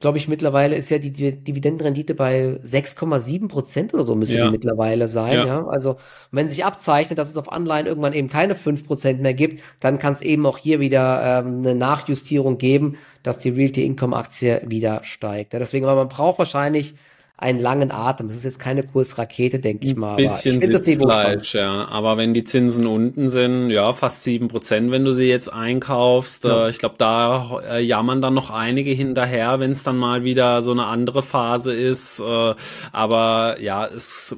glaube 0.00 0.18
ich, 0.18 0.28
mittlerweile 0.28 0.76
ist 0.76 0.90
ja 0.90 0.98
die 0.98 1.12
Dividendenrendite 1.12 2.14
bei 2.14 2.58
6,7 2.62 3.48
Prozent 3.48 3.94
oder 3.94 4.04
so 4.04 4.14
müsste 4.14 4.38
ja. 4.38 4.46
die 4.46 4.50
mittlerweile 4.50 5.08
sein. 5.08 5.34
Ja. 5.34 5.46
ja. 5.46 5.66
Also 5.66 5.96
wenn 6.30 6.48
sich 6.48 6.64
abzeichnet, 6.64 7.18
dass 7.18 7.30
es 7.30 7.36
auf 7.36 7.52
Anleihen 7.52 7.86
irgendwann 7.86 8.12
eben 8.12 8.28
keine 8.28 8.54
5 8.54 8.86
Prozent 8.86 9.20
mehr 9.20 9.34
gibt, 9.34 9.62
dann 9.80 9.98
kann 9.98 10.12
es 10.12 10.22
eben 10.22 10.46
auch 10.46 10.58
hier 10.58 10.80
wieder 10.80 11.40
ähm, 11.40 11.58
eine 11.58 11.74
Nachjustierung 11.74 12.58
geben, 12.58 12.96
dass 13.22 13.38
die 13.38 13.50
Realty 13.50 13.84
Income 13.84 14.16
Aktie 14.16 14.62
wieder 14.66 15.04
steigt. 15.04 15.52
Ja, 15.52 15.58
deswegen, 15.58 15.86
aber 15.86 15.96
man 15.96 16.08
braucht 16.08 16.38
wahrscheinlich 16.38 16.94
einen 17.40 17.60
langen 17.60 17.92
Atem. 17.92 18.26
Das 18.26 18.36
ist 18.36 18.44
jetzt 18.44 18.58
keine 18.58 18.82
Kursrakete, 18.82 19.60
denke 19.60 19.86
ich 19.86 19.94
mal. 19.94 20.16
Ein 20.16 20.16
bisschen 20.16 20.60
Sitzfleisch, 20.60 21.54
ja. 21.54 21.86
Aber 21.88 22.16
wenn 22.16 22.34
die 22.34 22.42
Zinsen 22.42 22.84
unten 22.88 23.28
sind, 23.28 23.70
ja, 23.70 23.92
fast 23.92 24.24
sieben 24.24 24.48
Prozent, 24.48 24.90
wenn 24.90 25.04
du 25.04 25.12
sie 25.12 25.28
jetzt 25.28 25.52
einkaufst. 25.52 26.44
Ja. 26.44 26.66
Äh, 26.66 26.70
ich 26.70 26.80
glaube, 26.80 26.96
da 26.98 27.60
äh, 27.70 27.80
jammern 27.80 28.20
dann 28.20 28.34
noch 28.34 28.50
einige 28.50 28.90
hinterher, 28.90 29.60
wenn 29.60 29.70
es 29.70 29.84
dann 29.84 29.96
mal 29.96 30.24
wieder 30.24 30.62
so 30.62 30.72
eine 30.72 30.86
andere 30.86 31.22
Phase 31.22 31.72
ist. 31.72 32.18
Äh, 32.18 32.54
aber 32.90 33.56
ja, 33.60 33.86
es 33.86 34.36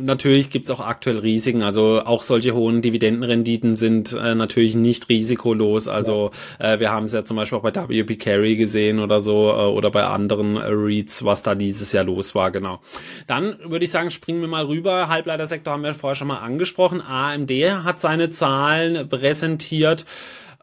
natürlich 0.00 0.48
gibt's 0.48 0.70
auch 0.70 0.80
aktuell 0.80 1.18
Risiken. 1.18 1.62
Also 1.62 2.00
auch 2.02 2.22
solche 2.22 2.54
hohen 2.54 2.80
Dividendenrenditen 2.80 3.76
sind 3.76 4.12
natürlich 4.12 4.74
nicht 4.74 5.08
risikolos. 5.10 5.86
Also 5.86 6.30
ja. 6.60 6.80
wir 6.80 6.90
haben 6.90 7.06
es 7.06 7.12
ja 7.12 7.24
zum 7.24 7.36
Beispiel 7.36 7.58
auch 7.58 7.62
bei 7.62 7.72
WP 7.74 8.18
Carry 8.18 8.56
gesehen 8.56 9.00
oder 9.00 9.20
so 9.20 9.52
oder 9.52 9.90
bei 9.90 10.04
anderen 10.04 10.56
REITs, 10.56 11.24
was 11.24 11.42
da 11.42 11.54
dieses 11.54 11.92
Jahr 11.92 12.04
los 12.04 12.34
war 12.34 12.37
war, 12.38 12.50
genau. 12.50 12.80
Dann 13.26 13.58
würde 13.64 13.84
ich 13.84 13.90
sagen, 13.90 14.10
springen 14.10 14.40
wir 14.40 14.48
mal 14.48 14.64
rüber. 14.64 15.08
Halbleitersektor 15.08 15.74
haben 15.74 15.82
wir 15.82 15.94
vorher 15.94 16.14
schon 16.14 16.28
mal 16.28 16.38
angesprochen. 16.38 17.02
AMD 17.02 17.50
hat 17.84 18.00
seine 18.00 18.30
Zahlen 18.30 19.08
präsentiert. 19.08 20.06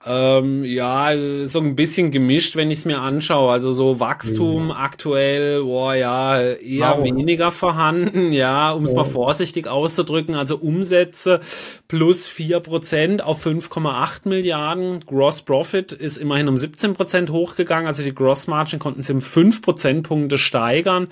Ähm, 0.07 0.63
ja, 0.63 1.11
so 1.45 1.59
ein 1.59 1.75
bisschen 1.75 2.11
gemischt, 2.11 2.55
wenn 2.55 2.69
ich 2.69 2.79
es 2.79 2.85
mir 2.85 3.01
anschaue. 3.01 3.51
Also 3.51 3.73
so 3.73 3.99
Wachstum 3.99 4.69
ja. 4.69 4.75
aktuell, 4.75 5.63
boah, 5.63 5.95
ja, 5.95 6.39
eher 6.39 6.97
wow. 6.97 7.03
weniger 7.03 7.49
vorhanden, 7.51 8.31
ja, 8.31 8.71
um 8.71 8.83
es 8.83 8.91
ja. 8.91 8.97
mal 8.97 9.03
vorsichtig 9.03 9.67
auszudrücken. 9.67 10.35
Also 10.35 10.57
Umsätze 10.57 11.39
plus 11.87 12.27
vier 12.27 12.59
Prozent 12.59 13.23
auf 13.23 13.45
5,8 13.45 14.27
Milliarden. 14.29 14.99
Gross 15.05 15.41
Profit 15.41 15.91
ist 15.91 16.17
immerhin 16.17 16.49
um 16.49 16.57
17 16.57 16.93
Prozent 16.93 17.31
hochgegangen. 17.31 17.87
Also 17.87 18.03
die 18.03 18.13
Gross 18.13 18.45
Margin 18.47 18.79
konnten 18.79 19.01
sie 19.01 19.13
um 19.13 19.21
fünf 19.21 19.63
Prozentpunkte 19.63 20.37
steigern. 20.37 21.07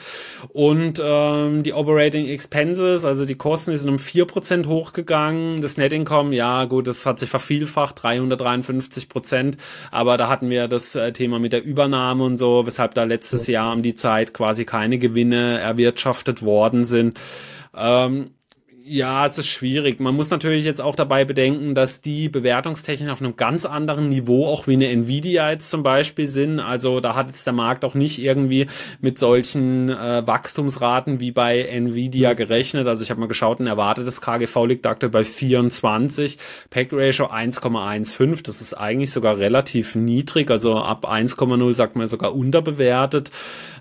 Und 0.50 1.02
ähm, 1.04 1.64
die 1.64 1.74
Operating 1.74 2.28
Expenses, 2.28 3.06
also 3.06 3.26
die 3.26 3.36
Kosten, 3.36 3.76
sind 3.76 3.90
um 3.90 3.98
vier 4.00 4.26
Prozent 4.26 4.68
hochgegangen. 4.68 5.62
Das 5.62 5.78
Net 5.78 5.94
Income, 5.94 6.36
ja 6.36 6.66
gut, 6.66 6.86
das 6.86 7.08
hat 7.08 7.18
sich 7.20 7.30
vervielfacht, 7.30 8.04
353 8.04 8.73
50 8.82 9.10
Prozent. 9.10 9.58
Aber 9.92 10.18
da 10.18 10.28
hatten 10.30 10.50
wir 10.50 10.68
das 10.68 10.96
äh, 10.96 11.12
Thema 11.14 11.40
mit 11.40 11.54
der 11.54 11.64
Übernahme 11.64 12.24
und 12.24 12.38
so, 12.38 12.66
weshalb 12.66 12.94
da 12.94 13.04
letztes 13.04 13.48
Jahr 13.48 13.74
um 13.74 13.82
die 13.82 13.96
Zeit 13.96 14.34
quasi 14.34 14.66
keine 14.66 14.98
Gewinne 14.98 15.60
erwirtschaftet 15.60 16.42
worden 16.42 16.86
sind. 16.86 17.20
Ähm, 17.76 18.32
ja, 18.86 19.26
es 19.26 19.38
ist 19.38 19.48
schwierig. 19.48 20.02
Man 20.02 20.14
muss 20.14 20.30
natürlich 20.30 20.66
jetzt 20.66 20.82
auch 20.82 20.96
dabei 20.96 21.24
bedenken, 21.24 21.74
dass 21.74 22.02
die 22.02 22.28
Bewertungstechnik 22.28 23.10
auf 23.10 23.22
einem 23.22 23.38
ganz 23.38 23.66
anderen 23.66 24.10
Niveau 24.10 24.46
auch 24.48 24.68
wie 24.68 24.74
eine 24.74 24.90
Nvidia 24.90 25.52
jetzt 25.52 25.70
zum 25.70 25.84
Beispiel 25.84 26.28
sind. 26.28 26.60
Also 26.60 27.00
da 27.00 27.16
hat 27.16 27.28
jetzt 27.28 27.46
der 27.46 27.54
Markt 27.54 27.86
auch 27.86 27.94
nicht 27.94 28.20
irgendwie 28.20 28.68
mit 29.00 29.20
solchen 29.20 29.90
äh, 29.90 30.28
Wachstumsraten 30.28 31.22
wie 31.22 31.32
bei 31.32 31.62
Nvidia 31.62 32.32
mhm. 32.32 32.36
gerechnet. 32.36 32.88
Also 32.88 33.04
ich 33.04 33.10
habe 33.10 33.22
mal 33.22 33.28
geschaut, 33.28 33.62
ein 33.62 33.68
erwartetes 33.68 34.20
KGV 34.20 34.66
liegt 34.66 34.86
aktuell 34.86 35.12
bei 35.12 35.24
24, 35.24 36.38
Pack 36.70 36.90
Ratio 36.92 37.28
1,15. 37.28 38.44
Das 38.44 38.60
ist 38.60 38.74
eigentlich 38.74 39.12
sogar 39.12 39.38
relativ 39.38 39.96
niedrig. 39.96 40.52
Also 40.52 40.78
ab 40.78 41.10
1,0 41.10 41.74
sagt 41.74 41.96
man 41.96 42.10
sogar 42.10 42.36
unterbewertet. 42.36 43.32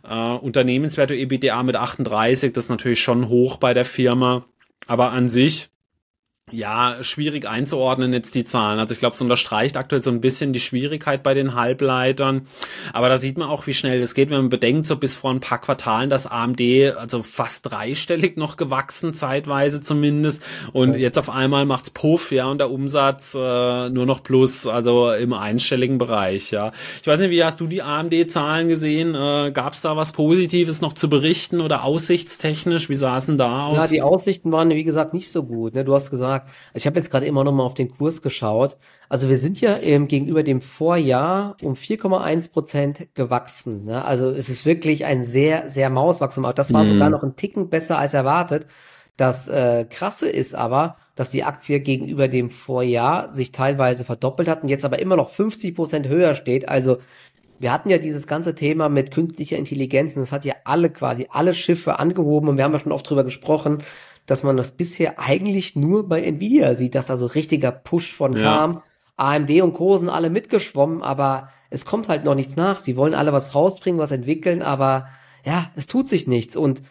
Äh, 0.09 0.15
Unternehmenswerte 0.15 1.15
EBITDA 1.15 1.61
mit 1.65 1.75
38, 1.75 2.53
das 2.53 2.65
ist 2.65 2.71
natürlich 2.71 3.01
schon 3.03 3.29
hoch 3.29 3.57
bei 3.57 3.75
der 3.75 3.85
Firma. 3.85 4.45
Aber 4.87 5.13
an 5.13 5.29
sich 5.29 5.71
ja, 6.51 6.97
schwierig 7.03 7.49
einzuordnen 7.49 8.13
jetzt 8.13 8.35
die 8.35 8.45
Zahlen. 8.45 8.79
Also 8.79 8.93
ich 8.93 8.99
glaube, 8.99 9.15
es 9.15 9.21
unterstreicht 9.21 9.77
aktuell 9.77 10.03
so 10.03 10.11
ein 10.11 10.21
bisschen 10.21 10.53
die 10.53 10.61
Schwierigkeit 10.61 11.23
bei 11.23 11.35
den 11.35 11.55
Halbleitern. 11.55 12.43
Aber 12.93 13.09
da 13.09 13.17
sieht 13.17 13.39
man 13.39 13.49
auch, 13.49 13.67
wie 13.67 13.75
schnell 13.75 14.01
das 14.01 14.15
geht, 14.15 14.29
wenn 14.29 14.39
man 14.39 14.49
bedenkt, 14.51 14.85
so 14.85 14.97
bis 14.97 15.17
vor 15.17 15.31
ein 15.31 15.41
paar 15.41 15.61
Quartalen 15.61 16.11
das 16.11 16.27
AMD 16.27 16.61
also 16.99 17.23
fast 17.23 17.71
dreistellig 17.71 18.37
noch 18.37 18.57
gewachsen, 18.57 19.15
zeitweise 19.15 19.81
zumindest. 19.81 20.43
Und 20.73 20.95
jetzt 20.97 21.19
auf 21.19 21.31
einmal 21.31 21.65
macht's 21.65 21.91
Puff, 21.91 22.33
ja, 22.33 22.47
und 22.49 22.59
der 22.59 22.71
Umsatz 22.71 23.35
äh, 23.35 23.89
nur 23.89 24.05
noch 24.05 24.23
plus, 24.23 24.67
also 24.67 25.13
im 25.13 25.33
einstelligen 25.33 25.97
Bereich, 25.97 26.51
ja. 26.51 26.73
Ich 27.01 27.07
weiß 27.07 27.21
nicht, 27.21 27.31
wie 27.31 27.45
hast 27.45 27.61
du 27.61 27.67
die 27.67 27.83
AMD-Zahlen 27.83 28.69
gesehen? 28.69 29.15
Äh, 29.15 29.53
Gab 29.53 29.73
es 29.73 29.81
da 29.81 29.97
was 29.97 30.13
Positives 30.13 30.81
noch 30.81 30.93
zu 30.93 31.09
berichten 31.09 31.61
oder 31.61 31.85
aussichtstechnisch? 31.85 32.89
Wie 32.89 32.97
denn 32.97 33.39
da 33.39 33.67
aus? 33.67 33.83
Ja, 33.83 33.87
die 33.89 34.03
Aussichten 34.03 34.53
waren, 34.53 34.71
wie 34.71 34.85
gesagt, 34.85 35.15
nicht 35.15 35.31
so 35.31 35.45
gut. 35.45 35.75
Ne? 35.75 35.85
Du 35.85 35.95
hast 35.95 36.11
gesagt, 36.11 36.32
gesagt, 36.41 36.51
ich 36.75 36.87
habe 36.87 36.97
jetzt 36.99 37.11
gerade 37.11 37.27
immer 37.27 37.45
noch 37.45 37.53
mal 37.53 37.65
auf 37.65 37.75
den 37.75 37.91
Kurs 37.91 38.23
geschaut. 38.23 38.77
Also 39.09 39.29
wir 39.29 39.39
sind 39.39 39.61
ja 39.61 39.79
ähm, 39.79 40.09
gegenüber 40.09 40.43
dem 40.43 40.61
Vorjahr 40.61 41.57
um 41.63 41.75
4,1 41.75 42.53
Prozent 42.53 43.15
gewachsen. 43.15 43.85
Ne? 43.85 44.05
Also 44.05 44.31
es 44.31 44.49
ist 44.49 44.65
wirklich 44.67 45.05
ein 45.05 45.23
sehr, 45.23 45.69
sehr 45.69 45.91
Mauswachstum. 45.91 46.47
Das 46.55 46.73
war 46.73 46.85
mhm. 46.85 46.89
sogar 46.89 47.11
noch 47.11 47.23
ein 47.23 47.37
Ticken 47.37 47.69
besser 47.69 47.99
als 47.99 48.15
erwartet. 48.15 48.67
Das 49.17 49.49
äh, 49.49 49.85
Krasse 49.89 50.29
ist 50.29 50.55
aber, 50.55 50.97
dass 51.15 51.31
die 51.31 51.45
Aktie 51.45 51.81
gegenüber 51.81 52.29
dem 52.29 52.51
Vorjahr 52.51 53.31
sich 53.31 53.53
teilweise 53.53 54.05
verdoppelt 54.05 54.49
hat 54.49 54.63
und 54.63 54.69
jetzt 54.69 54.85
aber 54.85 55.01
immer 55.01 55.17
noch 55.17 55.29
50 55.29 55.75
Prozent 55.75 56.09
höher 56.09 56.35
steht. 56.35 56.69
Also 56.69 56.99
wir 57.59 57.73
hatten 57.73 57.91
ja 57.91 57.99
dieses 57.99 58.27
ganze 58.27 58.57
Thema 58.57 58.89
mit 58.89 59.13
künstlicher 59.13 59.57
Intelligenz 59.57 60.17
und 60.17 60.23
das 60.23 60.33
hat 60.33 60.45
ja 60.45 60.55
alle 60.65 60.91
quasi 60.91 61.29
alle 61.31 61.55
Schiffe 61.55 61.99
angehoben 62.01 62.49
und 62.49 62.57
wir 62.57 62.65
haben 62.65 62.73
ja 62.73 62.81
schon 62.81 62.91
oft 62.91 63.09
drüber 63.09 63.23
gesprochen, 63.23 63.83
dass 64.27 64.43
man 64.43 64.57
das 64.57 64.73
bisher 64.73 65.19
eigentlich 65.19 65.77
nur 65.77 66.09
bei 66.09 66.23
Nvidia 66.23 66.75
sieht, 66.75 66.95
dass 66.95 67.07
da 67.07 67.17
so 67.17 67.27
richtiger 67.27 67.73
Push 67.73 68.13
von 68.13 68.37
ja. 68.37 68.43
kam. 68.43 68.83
AMD 69.17 69.51
und 69.63 69.75
Co. 69.75 69.97
sind 69.97 70.09
alle 70.09 70.31
mitgeschwommen, 70.31 71.03
aber 71.03 71.49
es 71.71 71.85
kommt 71.85 72.09
halt 72.09 72.25
noch 72.25 72.35
nichts 72.35 72.57
nach. 72.57 72.79
Sie 72.79 72.97
wollen 72.97 73.15
alle 73.15 73.33
was 73.33 73.55
rausbringen, 73.55 74.01
was 74.01 74.11
entwickeln, 74.11 74.63
aber 74.63 75.09
ja, 75.45 75.71
es 75.77 75.87
tut 75.87 76.09
sich 76.09 76.27
nichts. 76.27 76.57
Und 76.57 76.83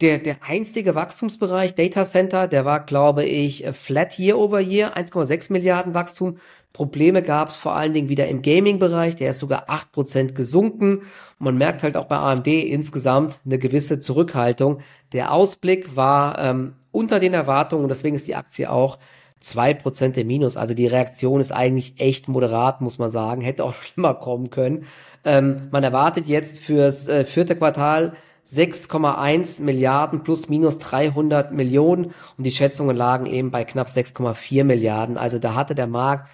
der, 0.00 0.18
der 0.18 0.36
einstige 0.46 0.94
Wachstumsbereich, 0.94 1.74
Data 1.74 2.06
Center, 2.06 2.48
der 2.48 2.64
war, 2.64 2.80
glaube 2.80 3.24
ich, 3.24 3.66
flat 3.72 4.18
year 4.18 4.38
over 4.38 4.60
year, 4.60 4.96
1,6 4.96 5.52
Milliarden 5.52 5.94
Wachstum. 5.94 6.38
Probleme 6.72 7.22
gab 7.22 7.48
es 7.48 7.56
vor 7.56 7.74
allen 7.74 7.92
Dingen 7.92 8.08
wieder 8.08 8.28
im 8.28 8.42
Gaming-Bereich, 8.42 9.16
der 9.16 9.30
ist 9.30 9.40
sogar 9.40 9.68
8% 9.68 10.32
gesunken. 10.32 10.98
Und 10.98 11.04
man 11.38 11.58
merkt 11.58 11.82
halt 11.82 11.96
auch 11.96 12.06
bei 12.06 12.16
AMD 12.16 12.46
insgesamt 12.46 13.40
eine 13.44 13.58
gewisse 13.58 14.00
Zurückhaltung. 14.00 14.78
Der 15.12 15.32
Ausblick 15.32 15.96
war 15.96 16.38
ähm, 16.38 16.76
unter 16.92 17.20
den 17.20 17.34
Erwartungen 17.34 17.84
und 17.84 17.88
deswegen 17.88 18.16
ist 18.16 18.26
die 18.26 18.34
Aktie 18.36 18.70
auch 18.70 18.98
2% 19.42 20.16
im 20.16 20.26
Minus. 20.26 20.56
Also 20.56 20.74
die 20.74 20.86
Reaktion 20.86 21.40
ist 21.40 21.52
eigentlich 21.52 21.94
echt 21.98 22.28
moderat, 22.28 22.80
muss 22.80 22.98
man 22.98 23.10
sagen. 23.10 23.40
Hätte 23.40 23.64
auch 23.64 23.74
schlimmer 23.82 24.14
kommen 24.14 24.50
können. 24.50 24.86
Ähm, 25.24 25.68
man 25.70 25.82
erwartet 25.82 26.26
jetzt 26.26 26.58
fürs 26.58 27.08
äh, 27.08 27.24
vierte 27.24 27.56
Quartal 27.56 28.12
6,1 28.46 29.62
Milliarden 29.62 30.22
plus 30.22 30.48
minus 30.48 30.78
300 30.78 31.52
Millionen 31.52 32.06
und 32.36 32.44
die 32.44 32.50
Schätzungen 32.50 32.96
lagen 32.96 33.26
eben 33.26 33.50
bei 33.50 33.64
knapp 33.64 33.86
6,4 33.86 34.64
Milliarden. 34.64 35.16
Also 35.16 35.38
da 35.38 35.54
hatte 35.54 35.74
der 35.74 35.86
Markt 35.86 36.28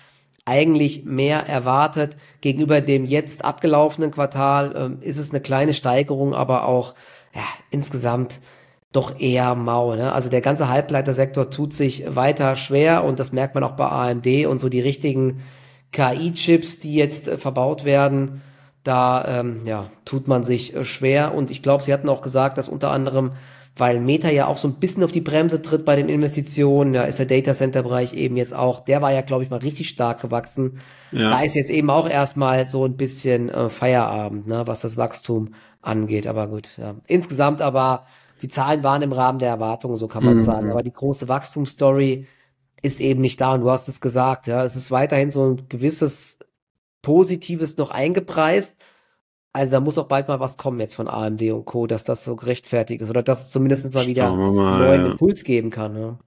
eigentlich 0.46 1.04
mehr 1.04 1.46
erwartet. 1.46 2.16
Gegenüber 2.40 2.80
dem 2.80 3.04
jetzt 3.04 3.44
abgelaufenen 3.44 4.12
Quartal 4.12 4.74
ähm, 4.76 4.98
ist 5.02 5.18
es 5.18 5.30
eine 5.30 5.40
kleine 5.40 5.74
Steigerung, 5.74 6.34
aber 6.34 6.66
auch 6.66 6.94
ja, 7.34 7.42
insgesamt 7.70 8.40
doch 8.96 9.20
eher 9.20 9.54
mau. 9.54 9.94
Ne? 9.94 10.12
Also 10.12 10.28
der 10.28 10.40
ganze 10.40 10.68
Halbleitersektor 10.68 11.50
tut 11.50 11.72
sich 11.74 12.04
weiter 12.08 12.56
schwer 12.56 13.04
und 13.04 13.20
das 13.20 13.32
merkt 13.32 13.54
man 13.54 13.64
auch 13.64 13.72
bei 13.72 13.86
AMD 13.86 14.46
und 14.46 14.58
so 14.58 14.68
die 14.68 14.80
richtigen 14.80 15.42
KI-Chips, 15.92 16.78
die 16.80 16.94
jetzt 16.94 17.28
äh, 17.28 17.38
verbaut 17.38 17.84
werden 17.84 18.42
da 18.86 19.40
ähm, 19.40 19.62
ja, 19.64 19.90
tut 20.04 20.28
man 20.28 20.44
sich 20.44 20.74
äh, 20.74 20.84
schwer. 20.84 21.34
Und 21.34 21.50
ich 21.50 21.62
glaube, 21.62 21.82
sie 21.82 21.92
hatten 21.92 22.08
auch 22.08 22.22
gesagt, 22.22 22.56
dass 22.56 22.68
unter 22.68 22.90
anderem, 22.90 23.32
weil 23.76 24.00
Meta 24.00 24.30
ja 24.30 24.46
auch 24.46 24.58
so 24.58 24.68
ein 24.68 24.74
bisschen 24.74 25.02
auf 25.02 25.12
die 25.12 25.20
Bremse 25.20 25.60
tritt 25.60 25.84
bei 25.84 25.96
den 25.96 26.08
Investitionen, 26.08 26.94
ja, 26.94 27.02
ist 27.02 27.18
der 27.18 27.26
Data 27.26 27.52
Center 27.52 27.82
Bereich 27.82 28.14
eben 28.14 28.36
jetzt 28.36 28.54
auch, 28.54 28.80
der 28.84 29.02
war 29.02 29.12
ja, 29.12 29.22
glaube 29.22 29.42
ich, 29.42 29.50
mal 29.50 29.58
richtig 29.58 29.88
stark 29.88 30.20
gewachsen. 30.22 30.80
Ja. 31.10 31.30
Da 31.30 31.40
ist 31.42 31.54
jetzt 31.54 31.70
eben 31.70 31.90
auch 31.90 32.08
erstmal 32.08 32.66
so 32.66 32.84
ein 32.84 32.96
bisschen 32.96 33.48
äh, 33.48 33.68
Feierabend, 33.68 34.46
ne, 34.46 34.62
was 34.66 34.82
das 34.82 34.96
Wachstum 34.96 35.54
angeht. 35.82 36.26
Aber 36.26 36.46
gut, 36.46 36.70
ja. 36.78 36.94
insgesamt 37.06 37.62
aber 37.62 38.06
die 38.42 38.48
Zahlen 38.48 38.82
waren 38.82 39.02
im 39.02 39.12
Rahmen 39.12 39.38
der 39.38 39.48
Erwartungen, 39.48 39.96
so 39.96 40.08
kann 40.08 40.24
man 40.24 40.36
mhm. 40.36 40.42
sagen. 40.42 40.70
Aber 40.70 40.82
die 40.82 40.92
große 40.92 41.28
Wachstumsstory 41.28 42.26
ist 42.82 43.00
eben 43.00 43.20
nicht 43.20 43.40
da. 43.40 43.54
Und 43.54 43.60
du 43.60 43.70
hast 43.70 43.88
es 43.88 44.00
gesagt, 44.00 44.46
ja, 44.46 44.64
es 44.64 44.76
ist 44.76 44.90
weiterhin 44.90 45.30
so 45.30 45.50
ein 45.50 45.68
gewisses 45.68 46.38
Positives 47.02 47.76
noch 47.76 47.90
eingepreist. 47.90 48.76
Also 49.52 49.72
da 49.72 49.80
muss 49.80 49.96
auch 49.96 50.08
bald 50.08 50.28
mal 50.28 50.38
was 50.38 50.58
kommen 50.58 50.80
jetzt 50.80 50.96
von 50.96 51.08
AMD 51.08 51.40
und 51.52 51.64
Co., 51.64 51.86
dass 51.86 52.04
das 52.04 52.24
so 52.24 52.36
gerechtfertigt 52.36 53.00
ist 53.00 53.08
oder 53.08 53.22
dass 53.22 53.44
es 53.44 53.50
zumindest 53.50 53.94
mal 53.94 54.06
wieder 54.06 54.34
mal, 54.34 54.48
einen 54.48 54.78
neuen 54.78 55.04
ja. 55.06 55.10
Impuls 55.12 55.44
geben 55.44 55.70
kann. 55.70 55.96
Ja. 55.96 56.18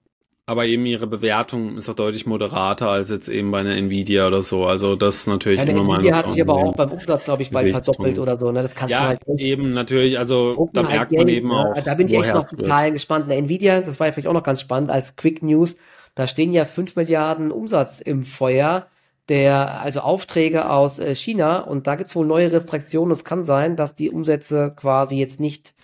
Aber 0.50 0.66
eben 0.66 0.84
ihre 0.88 1.06
Bewertung 1.06 1.78
ist 1.78 1.90
auch 1.90 1.94
deutlich 1.94 2.26
moderater 2.26 2.90
als 2.90 3.12
jetzt 3.12 3.30
eben 3.30 3.52
bei 3.52 3.60
einer 3.60 3.76
Nvidia 3.76 4.26
oder 4.26 4.42
so. 4.42 4.66
Also 4.66 4.96
das 4.96 5.18
ist 5.18 5.28
natürlich 5.28 5.60
ja, 5.60 5.68
immer 5.68 5.84
mal. 5.84 6.00
Nvidia 6.00 6.18
hat 6.18 6.30
sich 6.30 6.42
aber 6.42 6.56
auch 6.56 6.76
beim 6.76 6.92
Umsatz, 6.92 7.24
glaube 7.26 7.44
ich, 7.44 7.52
bald 7.52 7.70
verdoppelt 7.70 8.18
oder 8.18 8.36
so. 8.36 8.52
Ne? 8.52 8.64
Das 8.64 8.74
kannst 8.74 8.94
ja, 8.94 9.02
du 9.02 9.08
halt 9.10 9.28
nicht 9.28 9.46
eben 9.46 9.74
natürlich. 9.74 10.18
Also 10.18 10.70
da 10.74 10.82
halt 10.82 10.92
merkt 10.92 11.12
man 11.12 11.28
eben 11.28 11.50
ne? 11.50 11.54
auch. 11.54 11.84
Da 11.84 11.94
bin 11.94 12.08
ich 12.08 12.14
echt 12.14 12.34
noch 12.34 12.48
total 12.48 12.92
gespannt. 12.92 13.26
Eine 13.26 13.36
Nvidia, 13.36 13.82
das 13.82 14.00
war 14.00 14.08
ja 14.08 14.14
vielleicht 14.14 14.28
auch 14.28 14.34
noch 14.34 14.44
ganz 14.44 14.60
spannend 14.60 14.90
als 14.90 15.16
Quick 15.16 15.44
News. 15.44 15.78
Da 16.16 16.26
stehen 16.26 16.52
ja 16.52 16.66
5 16.66 16.96
Milliarden 16.96 17.52
Umsatz 17.52 18.00
im 18.00 18.24
Feuer 18.24 18.88
der 19.30 19.82
also 19.82 20.00
Aufträge 20.02 20.70
aus 20.70 20.98
äh, 20.98 21.14
China 21.14 21.60
und 21.60 21.86
da 21.86 21.96
gibt's 21.96 22.16
wohl 22.16 22.26
neue 22.26 22.52
Restriktionen. 22.52 23.12
Es 23.12 23.24
kann 23.24 23.44
sein, 23.44 23.76
dass 23.76 23.94
die 23.94 24.10
Umsätze 24.10 24.74
quasi 24.76 25.18
jetzt 25.18 25.40
nicht, 25.40 25.76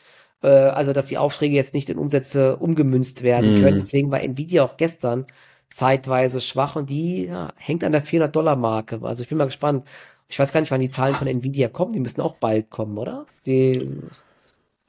äh, 0.46 0.70
also 0.70 0.94
dass 0.94 1.08
die 1.08 1.18
Aufträge 1.18 1.56
jetzt 1.56 1.74
nicht 1.74 1.90
in 1.90 1.98
Umsätze 1.98 2.58
umgemünzt 2.58 3.24
werden 3.24 3.60
mm. 3.60 3.62
können. 3.62 3.80
Deswegen 3.80 4.12
war 4.12 4.22
Nvidia 4.22 4.64
auch 4.64 4.78
gestern 4.78 5.26
zeitweise 5.70 6.40
schwach 6.40 6.76
und 6.76 6.90
die 6.90 7.26
ja, 7.26 7.52
hängt 7.58 7.84
an 7.84 7.92
der 7.92 8.04
400-Dollar-Marke. 8.04 9.00
Also 9.02 9.24
ich 9.24 9.30
bin 9.30 9.38
mal 9.38 9.46
gespannt. 9.46 9.86
Ich 10.28 10.40
weiß 10.40 10.54
gar 10.54 10.60
nicht, 10.60 10.72
wann 10.72 10.82
die 10.82 10.90
Zahlen 10.90 11.16
von 11.16 11.28
Nvidia 11.28 11.68
kommen. 11.68 11.94
Die 11.94 12.00
müssen 12.00 12.22
auch 12.22 12.38
bald 12.38 12.70
kommen, 12.70 12.98
oder? 12.98 13.26
Die 13.46 13.88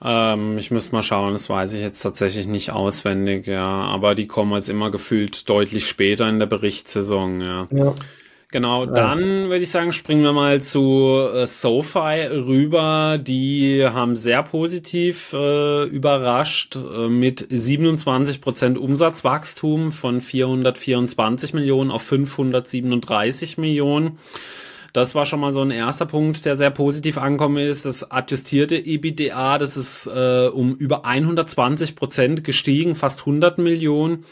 ähm, 0.03 0.59
ich 0.59 0.71
müsste 0.71 0.95
mal 0.95 1.03
schauen, 1.03 1.33
das 1.33 1.49
weiß 1.49 1.73
ich 1.73 1.81
jetzt 1.81 2.03
tatsächlich 2.03 2.47
nicht 2.47 2.71
auswendig, 2.71 3.47
ja. 3.47 3.67
Aber 3.67 4.15
die 4.15 4.27
kommen 4.27 4.53
jetzt 4.53 4.69
immer 4.69 4.91
gefühlt 4.91 5.49
deutlich 5.49 5.89
später 5.89 6.29
in 6.29 6.39
der 6.39 6.47
Berichtssaison, 6.47 7.41
ja. 7.41 7.69
ja. 7.71 7.95
Genau, 8.53 8.87
dann 8.87 9.49
würde 9.49 9.65
ich 9.65 9.71
sagen, 9.71 9.91
springen 9.93 10.23
wir 10.23 10.33
mal 10.33 10.63
zu 10.63 11.29
äh, 11.35 11.47
SoFi 11.49 12.29
rüber. 12.31 13.19
Die 13.19 13.85
haben 13.85 14.15
sehr 14.15 14.45
positiv 14.45 15.33
äh, 15.33 15.85
überrascht 15.85 16.77
äh, 16.77 17.09
mit 17.09 17.45
27 17.51 18.41
Prozent 18.41 18.79
Umsatzwachstum 18.79 19.91
von 19.91 20.21
424 20.21 21.55
Millionen 21.55 21.91
auf 21.91 22.03
537 22.03 23.59
Millionen. 23.59 24.19
Das 24.93 25.15
war 25.15 25.27
schon 25.27 25.41
mal 25.41 25.53
so 25.53 25.61
ein 25.61 25.71
erster 25.71 26.07
Punkt, 26.07 26.47
der 26.47 26.57
sehr 26.57 26.71
positiv 26.71 27.19
angekommen 27.19 27.59
ist. 27.59 27.85
Das 27.85 28.11
adjustierte 28.11 28.77
EBITDA, 28.77 29.59
das 29.59 29.77
ist 29.77 30.07
äh, 30.07 30.47
um 30.47 30.75
über 30.77 31.05
120 31.05 31.97
Prozent 31.97 32.45
gestiegen, 32.45 32.95
fast 32.95 33.21
100 33.21 33.59
Millionen. 33.59 34.25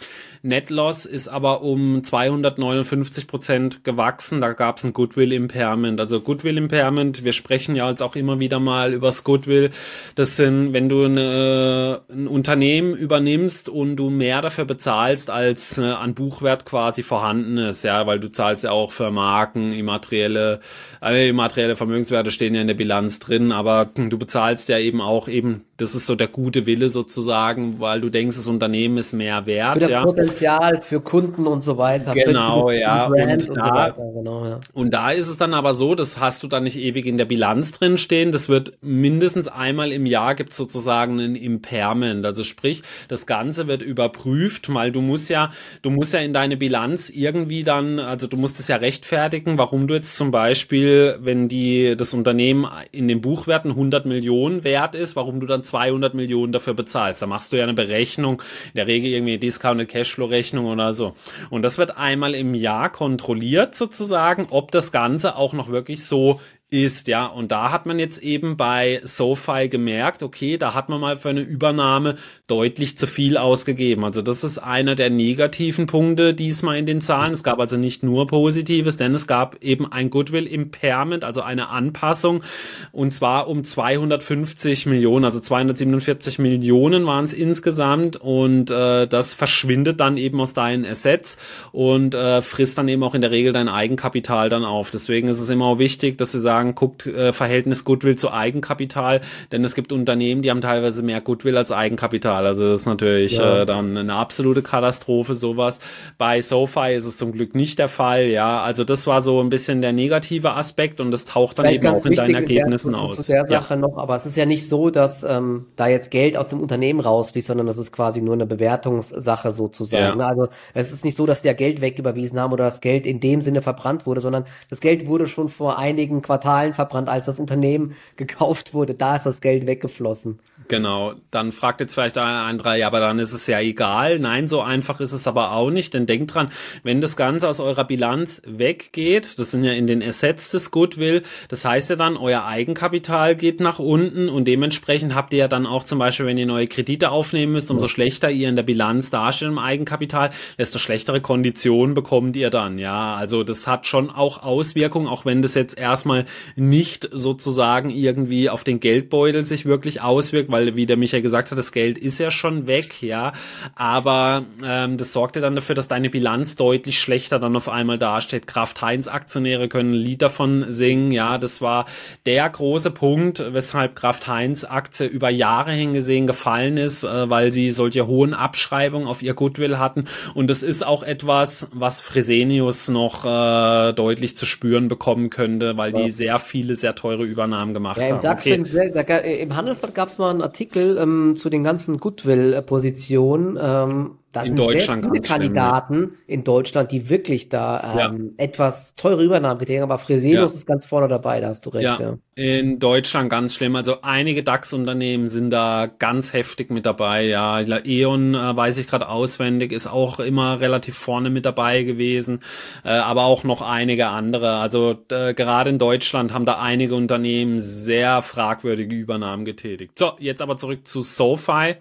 Net 0.45 0.69
Loss 0.69 1.07
ist 1.07 1.29
aber 1.29 1.63
um 1.63 2.05
259 2.05 3.27
Prozent 3.27 3.83
gewachsen. 3.83 4.43
Da 4.43 4.53
gab 4.53 4.77
es 4.77 4.85
ein 4.85 4.93
Goodwill 4.93 5.33
Impairment. 5.33 5.99
Also 5.99 6.21
Goodwill 6.21 6.59
Impairment, 6.59 7.25
wir 7.25 7.33
sprechen 7.33 7.75
ja 7.75 7.89
jetzt 7.89 8.03
auch 8.03 8.15
immer 8.15 8.41
wieder 8.41 8.61
mal 8.61 8.93
übers 8.93 9.25
Goodwill. 9.25 9.71
Das 10.17 10.37
sind, 10.37 10.75
wenn 10.75 10.91
du 10.91 11.05
eine, 11.05 12.03
ein 12.11 12.29
Unternehmen 12.29 12.95
übernimmst 12.95 13.71
und 13.71 13.97
du 13.97 14.11
mehr 14.11 14.43
dafür 14.43 14.67
bezahlst, 14.67 15.31
als 15.31 15.79
äh, 15.79 15.83
an 15.83 16.13
Buchwert 16.13 16.67
quasi 16.67 17.03
vorhanden 17.03 17.57
ist, 17.57 17.83
ja, 17.83 18.07
weil 18.07 18.21
du 18.21 18.31
zahlst 18.31 18.65
ja 18.65 18.71
auch 18.71 18.93
für 18.93 19.11
Marken, 19.11 19.73
immaterielle, 19.73 20.61
äh, 21.03 21.27
immaterielle 21.27 21.75
Vermögenswerte 21.75 22.31
stehen 22.31 22.55
ja 22.55 22.61
in 22.61 22.67
der 22.67 22.75
Bilanz 22.75 23.19
drin, 23.19 23.51
aber 23.51 23.87
du 23.95 24.19
bezahlst 24.19 24.69
ja 24.69 24.79
eben 24.79 25.01
auch 25.01 25.27
eben, 25.27 25.65
das 25.79 25.95
ist 25.95 26.05
so 26.05 26.15
der 26.15 26.29
gute 26.29 26.67
Wille 26.67 26.91
sozusagen, 26.91 27.81
weil 27.81 28.03
du 28.03 28.11
denkst, 28.11 28.37
das 28.37 28.47
Unternehmen 28.47 28.99
ist 28.99 29.15
mehr 29.15 29.47
wert, 29.47 29.89
ja. 29.89 30.05
Potenzial 30.35 30.83
für 30.83 31.01
Kunden 31.01 31.47
und 31.47 31.63
so 31.63 31.79
weiter. 31.79 32.13
Genau, 32.13 32.71
ja. 32.71 33.07
Und, 33.07 33.15
und, 33.49 33.57
da, 33.57 33.65
so 33.65 33.71
weiter. 33.71 34.13
Genau, 34.15 34.47
ja. 34.47 34.61
Und 34.73 34.93
da 34.93 35.11
ist 35.11 35.29
es 35.29 35.37
dann 35.37 35.55
aber 35.55 35.75
so, 35.75 35.95
das 35.95 36.19
hast 36.19 36.43
du 36.43 36.49
dann 36.49 36.65
nicht 36.65 36.77
ewig 36.77 37.07
in 37.07 37.17
der 37.17 37.25
Bilanz 37.25 37.73
drin 37.73 37.99
stehen. 37.99 38.33
Das 38.33 38.49
wird 38.49 38.75
mindestens 38.81 39.49
einmal 39.49 39.93
im 39.93 40.07
Jahr 40.07 40.35
gibt 40.35 40.53
sozusagen 40.53 41.21
ein 41.21 41.37
Impairment. 41.37 42.27
Also 42.27 42.45
sprich, 42.45 42.83
das 43.09 43.27
Ganze 43.27 43.69
wird 43.69 43.83
überprüft, 43.83 44.73
weil 44.75 44.93
du 44.93 45.01
musst 45.01 45.31
ja, 45.31 45.51
du 45.83 45.91
musst 45.91 46.13
ja 46.13 46.21
in 46.21 46.33
deine 46.33 46.57
Bilanz 46.57 47.11
irgendwie 47.11 47.65
dann, 47.65 47.99
also 47.99 48.27
du 48.27 48.37
musst 48.37 48.61
es 48.61 48.69
ja 48.69 48.77
rechtfertigen, 48.77 49.59
warum 49.59 49.87
du 49.87 49.95
jetzt 49.95 50.17
zum 50.17 50.31
Beispiel, 50.31 51.19
wenn 51.21 51.49
die, 51.49 51.97
das 51.97 52.13
Unternehmen 52.15 52.67
in 52.93 53.09
den 53.09 53.21
Buchwerten 53.21 53.71
100 53.71 54.07
Millionen 54.07 54.65
wert 54.65 54.95
ist, 54.95 55.17
warum 55.17 55.41
du 55.41 55.47
dann 55.47 55.63
200 55.63 56.15
Millionen 56.15 56.53
dafür 56.53 56.75
bezahlst. 56.75 57.23
Da 57.23 57.27
machst 57.27 57.53
du 57.53 57.57
ja 57.57 57.65
eine 57.65 57.75
Berechnung, 57.75 58.43
in 58.73 58.77
der 58.77 58.87
Regel 58.87 59.11
irgendwie 59.11 59.39
Discounted 59.39 59.89
Cashflow 59.89 60.24
Cashflow-Rechnung 60.25 60.67
oder 60.67 60.93
so. 60.93 61.15
Und 61.51 61.63
das 61.63 61.79
wird 61.79 61.97
einmal 61.97 62.35
im 62.35 62.55
Jahr 62.55 62.91
kontrolliert 62.91 63.75
sozusagen, 63.75 64.49
ob 64.51 64.71
das 64.71 64.93
Ganze 64.93 65.37
auch 65.37 65.53
noch 65.53 65.69
wirklich 65.71 66.05
so 66.05 66.41
ist, 66.75 67.07
ja. 67.07 67.27
Und 67.27 67.53
da 67.53 67.71
hat 67.71 67.87
man 67.87 68.01
jetzt 68.01 68.19
eben 68.19 68.57
bei 68.57 69.01
SoFi 69.05 69.69
gemerkt, 69.69 70.25
okay, 70.25 70.59
da 70.59 70.75
hat 70.75 70.89
man 70.89 71.01
mal 71.01 71.17
für 71.17 71.29
eine 71.29 71.41
Übernahme 71.41 72.17
deutlich 72.49 72.99
zu 72.99 73.07
viel 73.07 73.37
ausgegeben. 73.37 74.05
Also 74.05 74.23
das 74.23 74.43
ist 74.43 74.59
einer 74.59 74.97
der 74.97 75.09
negativen 75.09 75.87
Punkte 75.87 76.35
diesmal 76.35 76.77
in 76.77 76.85
den 76.85 77.01
Zahlen. 77.01 77.33
Es 77.33 77.45
gab 77.45 77.61
also 77.61 77.77
nicht 77.77 78.03
nur 78.03 78.27
Positives, 78.27 78.97
denn 78.97 79.15
es 79.15 79.29
gab 79.29 79.63
eben 79.63 79.91
ein 79.91 80.11
Goodwill 80.11 80.49
Impairment, 80.49 81.23
also 81.23 81.43
eine 81.43 81.69
Anpassung 81.69 82.43
und 82.91 83.15
zwar 83.15 83.47
um 83.47 83.63
250 83.63 84.87
Millionen, 84.87 85.25
also 85.25 85.39
247 85.39 86.41
Millionen 86.41 87.07
waren 87.07 87.25
es 87.25 87.33
insgesamt 87.33 88.17
und 88.17 88.73
äh, 88.73 89.07
das 89.07 89.33
verschwindet 89.33 90.01
dann 90.01 90.17
eben 90.17 90.41
aus 90.41 90.55
deinen 90.55 90.85
Assets 90.85 91.37
und 91.71 92.15
äh, 92.15 92.43
frisst 92.43 92.79
dann 92.79 92.89
eben 92.89 93.05
auch 93.05 93.15
in 93.15 93.21
der 93.21 93.31
Regel 93.31 93.53
dein 93.53 93.69
Eigenkapital 93.69 94.49
dann 94.49 94.65
auf. 94.65 94.91
Deswegen 94.91 95.29
ist 95.29 95.41
es 95.41 95.49
immer 95.51 95.67
auch 95.67 95.79
wichtig, 95.79 96.19
dass 96.19 96.33
wir 96.33 96.41
sagen, 96.41 96.64
guckt 96.73 97.07
äh, 97.07 97.33
Verhältnis 97.33 97.85
Goodwill 97.85 98.17
zu 98.17 98.33
Eigenkapital, 98.33 99.21
denn 99.53 99.65
es 99.65 99.75
gibt 99.75 99.93
Unternehmen, 99.93 100.43
die 100.43 100.51
haben 100.51 100.61
teilweise 100.61 101.03
mehr 101.03 101.21
Goodwill 101.21 101.57
als 101.57 101.73
Eigenkapital. 101.73 102.47
Also 102.47 102.69
das 102.71 102.81
ist 102.81 102.87
natürlich 102.87 103.39
ja. 103.39 103.63
äh, 103.63 103.67
dann 103.67 103.97
eine 103.97 104.15
absolute 104.15 104.63
Katastrophe, 104.63 105.35
sowas. 105.35 105.81
Bei 106.17 106.41
SoFi 106.41 106.95
ist 106.95 107.07
es 107.07 107.17
zum 107.17 107.33
Glück 107.33 107.55
nicht 107.55 107.79
der 107.79 107.89
Fall, 107.89 108.27
ja. 108.29 108.63
Also 108.63 108.85
das 108.85 109.07
war 109.07 109.21
so 109.21 109.41
ein 109.41 109.51
bisschen 109.51 109.83
der 109.83 109.93
negative 109.93 110.55
Aspekt 110.55 111.01
und 111.01 111.11
das 111.11 111.25
taucht 111.25 111.59
dann 111.59 111.67
Vielleicht 111.67 111.85
eben 111.85 111.95
auch 111.95 112.07
in 112.07 112.15
deinen 112.15 112.35
Ergebnissen 112.35 112.93
der, 112.93 113.01
aus. 113.01 113.17
Zu 113.17 113.33
der 113.33 113.47
Sache 113.47 113.75
ja. 113.75 113.81
noch, 113.81 113.99
aber 113.99 114.15
es 114.15 114.27
ist 114.27 114.37
ja 114.37 114.47
nicht 114.47 114.69
so, 114.69 114.91
dass 114.91 115.23
ähm, 115.25 115.67
da 115.77 115.89
jetzt 115.89 116.11
Geld 116.11 116.37
aus 116.37 116.49
dem 116.49 116.61
Unternehmen 116.61 117.01
rausfließt, 117.01 117.49
sondern 117.49 117.67
das 117.67 117.79
ist 117.79 117.93
quasi 117.93 118.21
nur 118.21 118.35
eine 118.35 118.47
Bewertungssache 118.47 119.51
sozusagen. 119.51 120.03
Ja. 120.05 120.15
Ne? 120.17 120.27
Also 120.27 120.49
es 120.73 120.93
ist 120.93 121.05
nicht 121.05 121.17
so, 121.17 121.27
dass 121.27 121.43
die 121.43 121.49
ja 121.49 121.55
Geld 121.55 121.81
wegüberwiesen 121.81 122.39
haben 122.39 122.53
oder 122.53 122.65
das 122.65 122.81
Geld 122.81 123.07
in 123.07 123.21
dem 123.21 123.41
Sinne 123.41 123.63
verbrannt 123.63 124.07
wurde, 124.07 124.21
sondern 124.21 124.45
das 124.71 124.81
Geld 124.81 125.07
wurde 125.07 125.27
schon 125.27 125.49
vor 125.49 125.79
einigen 125.79 126.23
Quartalen 126.23 126.44
Quartalen 126.45 126.75
verbrannt, 126.75 127.09
als 127.09 127.27
das 127.27 127.41
Unternehmen 127.41 127.97
gekauft 128.17 128.75
wurde. 128.75 128.95
Da 128.95 129.17
ist 129.17 129.27
das 129.27 129.41
Geld 129.41 129.67
weggeflossen. 129.67 130.39
Genau, 130.69 131.13
dann 131.31 131.53
fragt 131.53 131.81
jetzt 131.81 131.95
vielleicht 131.95 132.17
ein 132.17 132.25
anderer, 132.25 132.75
ja, 132.75 132.87
aber 132.87 133.01
dann 133.01 133.19
ist 133.19 133.33
es 133.33 133.47
ja 133.47 133.61
egal. 133.61 134.19
Nein, 134.19 134.49
so 134.49 134.63
einfach 134.63 135.01
ist 135.01 135.13
es 135.13 135.27
aber 135.27 135.53
auch 135.53 135.71
nicht, 135.71 135.93
denn 135.93 136.07
denkt 136.07 136.35
dran, 136.35 136.49
wenn 136.83 137.03
das 137.03 137.17
Ganze 137.17 137.49
aus 137.49 137.61
eurer 137.61 137.85
Bilanz 137.85 138.41
weggeht, 138.47 139.39
das 139.39 139.51
sind 139.51 139.65
ja 139.65 139.73
in 139.73 139.87
den 139.87 140.03
Assets 140.03 140.51
des 140.51 140.71
Goodwill, 140.71 141.23
das 141.49 141.65
heißt 141.67 141.91
ja 141.91 141.97
dann, 141.97 142.17
euer 142.17 142.47
Eigenkapital 142.47 143.37
geht 143.37 143.61
nach 143.61 143.79
unten 143.79 144.31
und 144.31 144.49
dementsprechend 144.49 145.15
habt 145.15 145.35
ihr 145.35 145.41
ja 145.41 145.49
dann 145.49 145.67
auch 145.67 145.85
zum 145.85 145.99
Beispiel, 145.99 146.25
wenn 146.25 146.39
ihr 146.39 146.47
neue 146.47 146.67
Kredite 146.67 147.11
aufnehmen 147.11 147.53
müsst, 147.53 147.71
umso 147.71 147.89
schlechter 147.89 148.31
ihr 148.31 148.49
in 148.49 148.57
der 148.57 148.63
Bilanz 148.63 149.11
dasteht 149.11 149.49
im 149.49 149.59
Eigenkapital, 149.59 150.31
desto 150.59 150.79
schlechtere 150.79 151.21
Konditionen 151.21 151.95
bekommt 151.95 152.37
ihr 152.37 152.49
dann, 152.49 152.79
ja. 152.79 153.15
Also 153.15 153.45
das 153.45 153.67
hat 153.67 153.87
schon 153.87 154.09
auch 154.09 154.43
Auswirkungen, 154.43 155.09
auch 155.09 155.27
wenn 155.27 155.43
das 155.43 155.55
jetzt 155.55 155.77
erstmal 155.77 156.25
nicht 156.57 157.09
sozusagen 157.13 157.91
irgendwie 157.91 158.51
auf 158.51 158.65
den 158.65 158.81
Geldbeutel 158.81 159.45
sich 159.45 159.65
wirklich 159.65 160.03
auswirkt, 160.03 160.51
weil 160.51 160.77
wie 160.77 160.87
der 160.87 160.97
Michael 160.97 161.23
gesagt 161.23 161.51
hat, 161.51 161.59
das 161.59 161.73
Geld 161.73 161.99
ist 161.99 162.19
ja 162.19 162.31
schon 162.31 162.67
weg, 162.67 163.03
ja, 163.03 163.33
aber 163.75 164.45
ähm, 164.65 164.97
das 164.97 165.13
sorgte 165.13 165.41
dann 165.41 165.55
dafür, 165.55 165.75
dass 165.75 165.89
deine 165.89 166.11
Bilanz 166.11 166.57
deutlich 166.57 166.99
schlechter 166.99 167.39
dann 167.39 167.57
auf 167.57 167.69
einmal 167.69 167.99
dasteht. 167.99 168.47
Kraft 168.47 168.83
Heinz 168.83 169.09
Aktionäre 169.09 169.69
können 169.69 169.91
ein 169.91 169.95
Lied 169.95 170.23
davon 170.23 170.67
singen, 170.69 171.11
ja, 171.11 171.39
das 171.39 171.61
war 171.61 171.87
der 172.27 172.49
große 172.49 172.91
Punkt, 172.91 173.45
weshalb 173.53 173.97
Kraft 173.97 174.27
Heinz 174.29 174.65
Aktie 174.65 175.07
über 175.07 175.31
Jahre 175.31 175.73
hingesehen 175.73 176.27
gefallen 176.27 176.77
ist, 176.77 177.05
äh, 177.05 177.31
weil 177.31 177.53
sie 177.53 177.71
solche 177.71 178.07
hohen 178.07 178.35
Abschreibungen 178.35 179.09
auf 179.09 179.23
ihr 179.23 179.35
Goodwill 179.35 179.79
hatten 179.79 180.05
und 180.35 180.49
das 180.49 180.63
ist 180.63 180.85
auch 180.87 181.03
etwas, 181.03 181.69
was 181.73 182.01
Fresenius 182.01 182.89
noch 182.89 183.25
äh, 183.25 183.93
deutlich 183.93 184.37
zu 184.37 184.47
spüren 184.47 184.89
bekommen 184.89 185.31
könnte, 185.31 185.77
weil 185.77 185.93
ja. 185.95 186.05
die 186.05 186.11
sehr 186.25 186.39
viele 186.39 186.75
sehr 186.75 186.95
teure 186.95 187.25
Übernahmen 187.25 187.75
gemacht 187.75 187.99
ja, 187.99 188.07
im 188.07 188.15
haben. 188.15 188.23
DAX 188.23 188.47
okay. 188.47 188.65
sind, 188.65 188.75
da, 188.95 189.01
im 189.19 189.55
Handelsblatt 189.55 189.95
gab 189.95 190.09
es 190.09 190.17
mal 190.17 190.31
einen 190.31 190.41
Artikel 190.41 190.97
ähm, 190.97 191.37
zu 191.37 191.51
den 191.51 191.63
ganzen 191.63 191.99
Goodwill-Positionen. 191.99 193.59
Ähm, 193.61 194.19
das 194.35 194.49
in 194.49 194.57
sind 194.57 194.59
Deutschland 194.59 195.05
sehr 195.05 195.13
viele 195.13 195.23
Kandidaten 195.23 195.95
schlimm, 195.95 196.19
in 196.27 196.45
Deutschland, 196.45 196.91
die 196.91 197.09
wirklich 197.09 197.49
da 197.49 198.09
ähm, 198.11 198.35
ja. 198.37 198.45
etwas 198.45 198.97
teure 198.97 199.23
Übernahmen 199.23 199.61
getätigt 199.61 199.83
haben, 199.83 199.91
aber 199.91 200.01
Fresenius 200.01 200.53
ja. 200.53 200.59
ist 200.59 200.67
ganz 200.67 200.87
vorne 200.87 201.07
dabei, 201.07 201.41
da 201.41 201.49
hast 201.49 201.65
du 201.67 201.71
recht. 201.71 201.85
Ja, 201.85 201.99
ja. 202.01 202.19
in 202.35 202.81
Deutschland 202.81 203.31
ganz 203.31 203.55
schlimm. 203.55 203.77
Also 203.77 204.03
einige 204.03 204.43
DAX-Unternehmen 204.43 205.29
sind 205.29 205.51
da 205.51 205.87
ganz 205.87 206.33
heftig 206.33 206.71
mit 206.71 206.85
dabei. 206.85 207.27
Ja, 207.27 207.61
E.ON 207.61 208.35
äh, 208.35 208.57
weiß 208.57 208.79
ich 208.79 208.89
gerade 208.89 209.09
auswendig, 209.09 209.71
ist 209.71 209.87
auch 209.87 210.19
immer 210.19 210.61
relativ 210.61 210.97
vorne 210.97 211.31
mit 211.31 211.47
dabei 211.47 211.85
gewesen, 211.85 212.41
äh, 212.85 212.89
aber 212.89 213.25
auch 213.25 213.45
noch 213.45 213.63
einige 213.63 214.09
andere. 214.09 214.57
Also 214.57 214.97
äh, 215.13 215.33
gerade 215.35 215.71
in 215.71 215.79
Deutschland 215.79 216.33
haben 216.33 216.45
da 216.45 216.59
einige 216.59 216.97
Unternehmen 216.97 217.61
sehr 217.61 218.21
fragwürdige 218.21 218.97
Übernahmen 218.97 219.45
getätigt. 219.45 219.97
So, 219.97 220.13
jetzt 220.19 220.43
aber 220.43 220.57
zurück 220.57 220.89
zu 220.89 221.03
SoFi. 221.03 221.77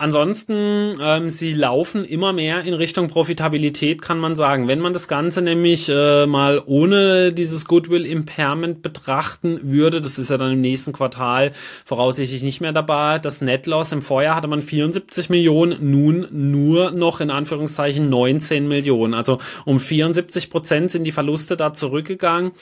Ansonsten, 0.00 0.94
ähm, 1.02 1.28
sie 1.28 1.52
laufen 1.52 2.06
immer 2.06 2.32
mehr 2.32 2.62
in 2.62 2.72
Richtung 2.72 3.08
Profitabilität, 3.08 4.00
kann 4.00 4.18
man 4.18 4.34
sagen. 4.34 4.66
Wenn 4.66 4.80
man 4.80 4.94
das 4.94 5.08
Ganze 5.08 5.42
nämlich 5.42 5.90
äh, 5.90 6.24
mal 6.24 6.62
ohne 6.64 7.34
dieses 7.34 7.66
Goodwill 7.66 8.06
Impairment 8.06 8.80
betrachten 8.80 9.60
würde, 9.62 10.00
das 10.00 10.18
ist 10.18 10.30
ja 10.30 10.38
dann 10.38 10.52
im 10.52 10.62
nächsten 10.62 10.94
Quartal 10.94 11.52
voraussichtlich 11.84 12.42
nicht 12.42 12.62
mehr 12.62 12.72
dabei. 12.72 13.18
Das 13.18 13.42
Net 13.42 13.66
Loss 13.66 13.92
im 13.92 14.00
Vorjahr 14.00 14.36
hatte 14.36 14.48
man 14.48 14.62
74 14.62 15.28
Millionen, 15.28 15.90
nun 15.90 16.26
nur 16.30 16.92
noch 16.92 17.20
in 17.20 17.30
Anführungszeichen 17.30 18.08
19 18.08 18.66
Millionen. 18.66 19.12
Also 19.12 19.36
um 19.66 19.78
74 19.78 20.48
Prozent 20.48 20.90
sind 20.90 21.04
die 21.04 21.12
Verluste 21.12 21.58
da 21.58 21.74
zurückgegangen. 21.74 22.52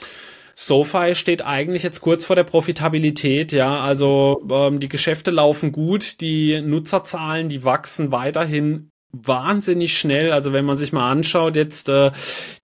SoFi 0.61 1.15
steht 1.15 1.43
eigentlich 1.43 1.85
jetzt 1.85 2.01
kurz 2.01 2.25
vor 2.25 2.35
der 2.35 2.43
Profitabilität, 2.43 3.53
ja, 3.53 3.81
also 3.81 4.45
ähm, 4.51 4.81
die 4.81 4.89
Geschäfte 4.89 5.31
laufen 5.31 5.71
gut, 5.71 6.21
die 6.21 6.61
Nutzerzahlen, 6.61 7.49
die 7.49 7.63
wachsen 7.63 8.11
weiterhin 8.11 8.91
wahnsinnig 9.13 9.97
schnell. 9.99 10.33
Also 10.33 10.53
wenn 10.53 10.67
man 10.67 10.77
sich 10.77 10.93
mal 10.93 11.11
anschaut, 11.11 11.57
jetzt 11.57 11.89
äh, 11.89 12.11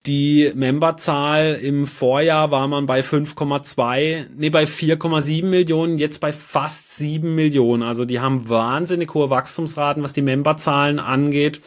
die 0.04 0.52
Memberzahl 0.54 1.54
im 1.54 1.86
Vorjahr 1.86 2.50
war 2.50 2.68
man 2.68 2.84
bei 2.84 3.00
5,2, 3.00 4.26
nee, 4.36 4.50
bei 4.50 4.64
4,7 4.64 5.46
Millionen, 5.46 5.96
jetzt 5.96 6.20
bei 6.20 6.34
fast 6.34 6.96
7 6.96 7.34
Millionen. 7.34 7.82
Also 7.82 8.04
die 8.04 8.20
haben 8.20 8.50
wahnsinnig 8.50 9.14
hohe 9.14 9.30
Wachstumsraten, 9.30 10.02
was 10.02 10.12
die 10.12 10.20
Memberzahlen 10.20 10.98
angeht. 10.98 11.62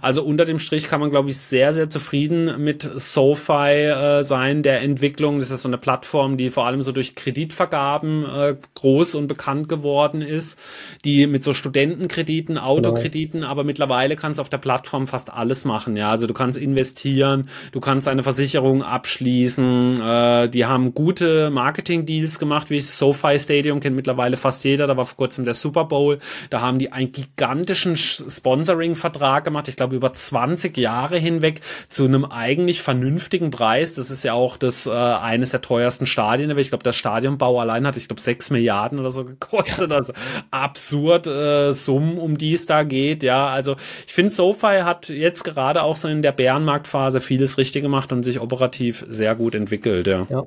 Also 0.00 0.22
unter 0.22 0.44
dem 0.44 0.60
Strich 0.60 0.86
kann 0.86 1.00
man, 1.00 1.10
glaube 1.10 1.30
ich, 1.30 1.38
sehr, 1.38 1.72
sehr 1.72 1.90
zufrieden 1.90 2.62
mit 2.62 2.88
SoFi 2.94 3.88
äh, 3.88 4.22
sein, 4.22 4.62
der 4.62 4.82
Entwicklung. 4.82 5.40
Das 5.40 5.50
ist 5.50 5.62
so 5.62 5.68
eine 5.68 5.78
Plattform, 5.78 6.36
die 6.36 6.50
vor 6.50 6.66
allem 6.66 6.82
so 6.82 6.92
durch 6.92 7.16
Kreditvergaben 7.16 8.24
äh, 8.24 8.56
groß 8.74 9.16
und 9.16 9.26
bekannt 9.26 9.68
geworden 9.68 10.22
ist, 10.22 10.60
die 11.04 11.26
mit 11.26 11.42
so 11.42 11.54
Studentenkrediten, 11.54 12.58
Autokrediten, 12.58 13.40
genau. 13.40 13.50
aber 13.50 13.64
mittlerweile 13.64 14.11
kannst 14.16 14.38
du 14.38 14.42
auf 14.42 14.48
der 14.48 14.58
Plattform 14.58 15.06
fast 15.06 15.32
alles 15.32 15.64
machen. 15.64 15.96
Ja, 15.96 16.10
also 16.10 16.26
du 16.26 16.34
kannst 16.34 16.58
investieren, 16.58 17.48
du 17.72 17.80
kannst 17.80 18.08
eine 18.08 18.22
Versicherung 18.22 18.82
abschließen. 18.82 20.00
Äh, 20.00 20.48
die 20.48 20.66
haben 20.66 20.94
gute 20.94 21.50
Marketing-Deals 21.50 22.38
gemacht, 22.38 22.70
wie 22.70 22.80
SoFi 22.80 23.38
Stadium 23.38 23.80
kennt 23.80 23.96
mittlerweile 23.96 24.36
fast 24.36 24.64
jeder. 24.64 24.86
Da 24.86 24.96
war 24.96 25.06
vor 25.06 25.16
kurzem 25.16 25.44
der 25.44 25.54
Super 25.54 25.84
Bowl. 25.84 26.18
Da 26.50 26.60
haben 26.60 26.78
die 26.78 26.92
einen 26.92 27.12
gigantischen 27.12 27.96
Sponsoring-Vertrag 27.96 29.44
gemacht. 29.44 29.68
Ich 29.68 29.76
glaube 29.76 29.96
über 29.96 30.12
20 30.12 30.76
Jahre 30.76 31.18
hinweg 31.18 31.60
zu 31.88 32.04
einem 32.04 32.24
eigentlich 32.24 32.82
vernünftigen 32.82 33.50
Preis. 33.50 33.94
Das 33.94 34.10
ist 34.10 34.24
ja 34.24 34.34
auch 34.34 34.56
das 34.56 34.86
äh, 34.86 34.90
eines 34.90 35.50
der 35.50 35.60
teuersten 35.60 36.06
Stadien. 36.06 36.50
Aber 36.50 36.60
ich 36.60 36.68
glaube, 36.68 36.84
der 36.84 36.92
Stadionbau 36.92 37.60
allein 37.60 37.86
hat, 37.86 37.96
ich 37.96 38.08
glaube, 38.08 38.20
6 38.20 38.50
Milliarden 38.50 38.98
oder 38.98 39.10
so 39.10 39.24
gekostet. 39.24 39.92
Also 39.92 40.12
absurd 40.50 41.26
äh, 41.26 41.72
Summen, 41.72 42.18
um 42.18 42.38
die 42.38 42.54
es 42.54 42.66
da 42.66 42.82
geht. 42.82 43.22
Ja, 43.22 43.48
also 43.48 43.76
ich 44.06 44.12
finde, 44.12 44.30
SoFi 44.30 44.80
hat 44.82 45.08
jetzt 45.08 45.44
gerade 45.44 45.82
auch 45.82 45.96
so 45.96 46.08
in 46.08 46.22
der 46.22 46.32
Bärenmarktphase 46.32 47.20
vieles 47.20 47.58
richtig 47.58 47.82
gemacht 47.82 48.12
und 48.12 48.22
sich 48.22 48.40
operativ 48.40 49.04
sehr 49.08 49.34
gut 49.34 49.54
entwickelt, 49.54 50.06
ja. 50.06 50.26
ja. 50.28 50.46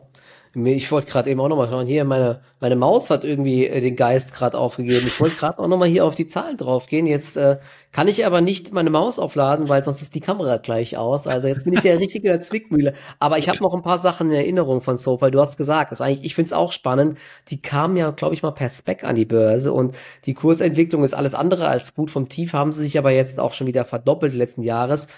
Ich 0.55 0.89
wollte 0.89 1.11
gerade 1.11 1.29
eben 1.29 1.41
auch 1.41 1.49
nochmal 1.49 1.67
schauen, 1.67 1.85
hier 1.85 2.05
meine, 2.05 2.39
meine 2.61 2.77
Maus 2.77 3.09
hat 3.09 3.25
irgendwie 3.25 3.67
äh, 3.67 3.81
den 3.81 3.97
Geist 3.97 4.33
gerade 4.33 4.57
aufgegeben. 4.57 5.05
Ich 5.05 5.19
wollte 5.19 5.35
gerade 5.35 5.59
auch 5.59 5.67
nochmal 5.67 5.89
hier 5.89 6.05
auf 6.05 6.15
die 6.15 6.27
Zahlen 6.27 6.55
draufgehen. 6.55 7.07
Jetzt 7.07 7.35
äh, 7.35 7.57
kann 7.91 8.07
ich 8.07 8.25
aber 8.25 8.39
nicht 8.39 8.71
meine 8.71 8.89
Maus 8.89 9.19
aufladen, 9.19 9.67
weil 9.67 9.83
sonst 9.83 10.01
ist 10.01 10.15
die 10.15 10.21
Kamera 10.21 10.55
gleich 10.55 10.95
aus. 10.95 11.27
Also 11.27 11.47
jetzt 11.47 11.65
bin 11.65 11.73
ich 11.73 11.83
ja 11.83 11.95
richtig 11.95 12.23
in 12.23 12.31
der 12.31 12.39
Zwickmühle. 12.41 12.93
Aber 13.19 13.37
ich 13.37 13.49
habe 13.49 13.61
noch 13.61 13.73
ein 13.73 13.81
paar 13.81 13.97
Sachen 13.97 14.29
in 14.29 14.35
Erinnerung 14.37 14.79
von 14.79 14.95
SoFi. 14.95 15.29
Du 15.29 15.41
hast 15.41 15.57
gesagt, 15.57 15.91
das 15.91 15.99
eigentlich, 15.99 16.25
ich 16.25 16.35
finde 16.35 16.47
es 16.47 16.53
auch 16.53 16.71
spannend. 16.71 17.17
Die 17.49 17.61
kamen 17.61 17.97
ja, 17.97 18.11
glaube 18.11 18.33
ich, 18.33 18.41
mal 18.41 18.51
per 18.51 18.69
Spec 18.69 19.03
an 19.03 19.17
die 19.17 19.25
Börse 19.25 19.73
und 19.73 19.93
die 20.25 20.35
Kursentwicklung 20.35 21.03
ist 21.03 21.13
alles 21.13 21.33
andere 21.33 21.67
als 21.67 21.93
gut. 21.93 22.11
Vom 22.11 22.29
Tief 22.29 22.53
haben 22.53 22.71
sie 22.71 22.81
sich 22.81 22.97
aber 22.97 23.11
jetzt 23.11 23.41
auch 23.41 23.51
schon 23.51 23.67
wieder 23.67 23.83
verdoppelt 23.83 24.33
letzten 24.33 24.63
Jahres. 24.63 25.09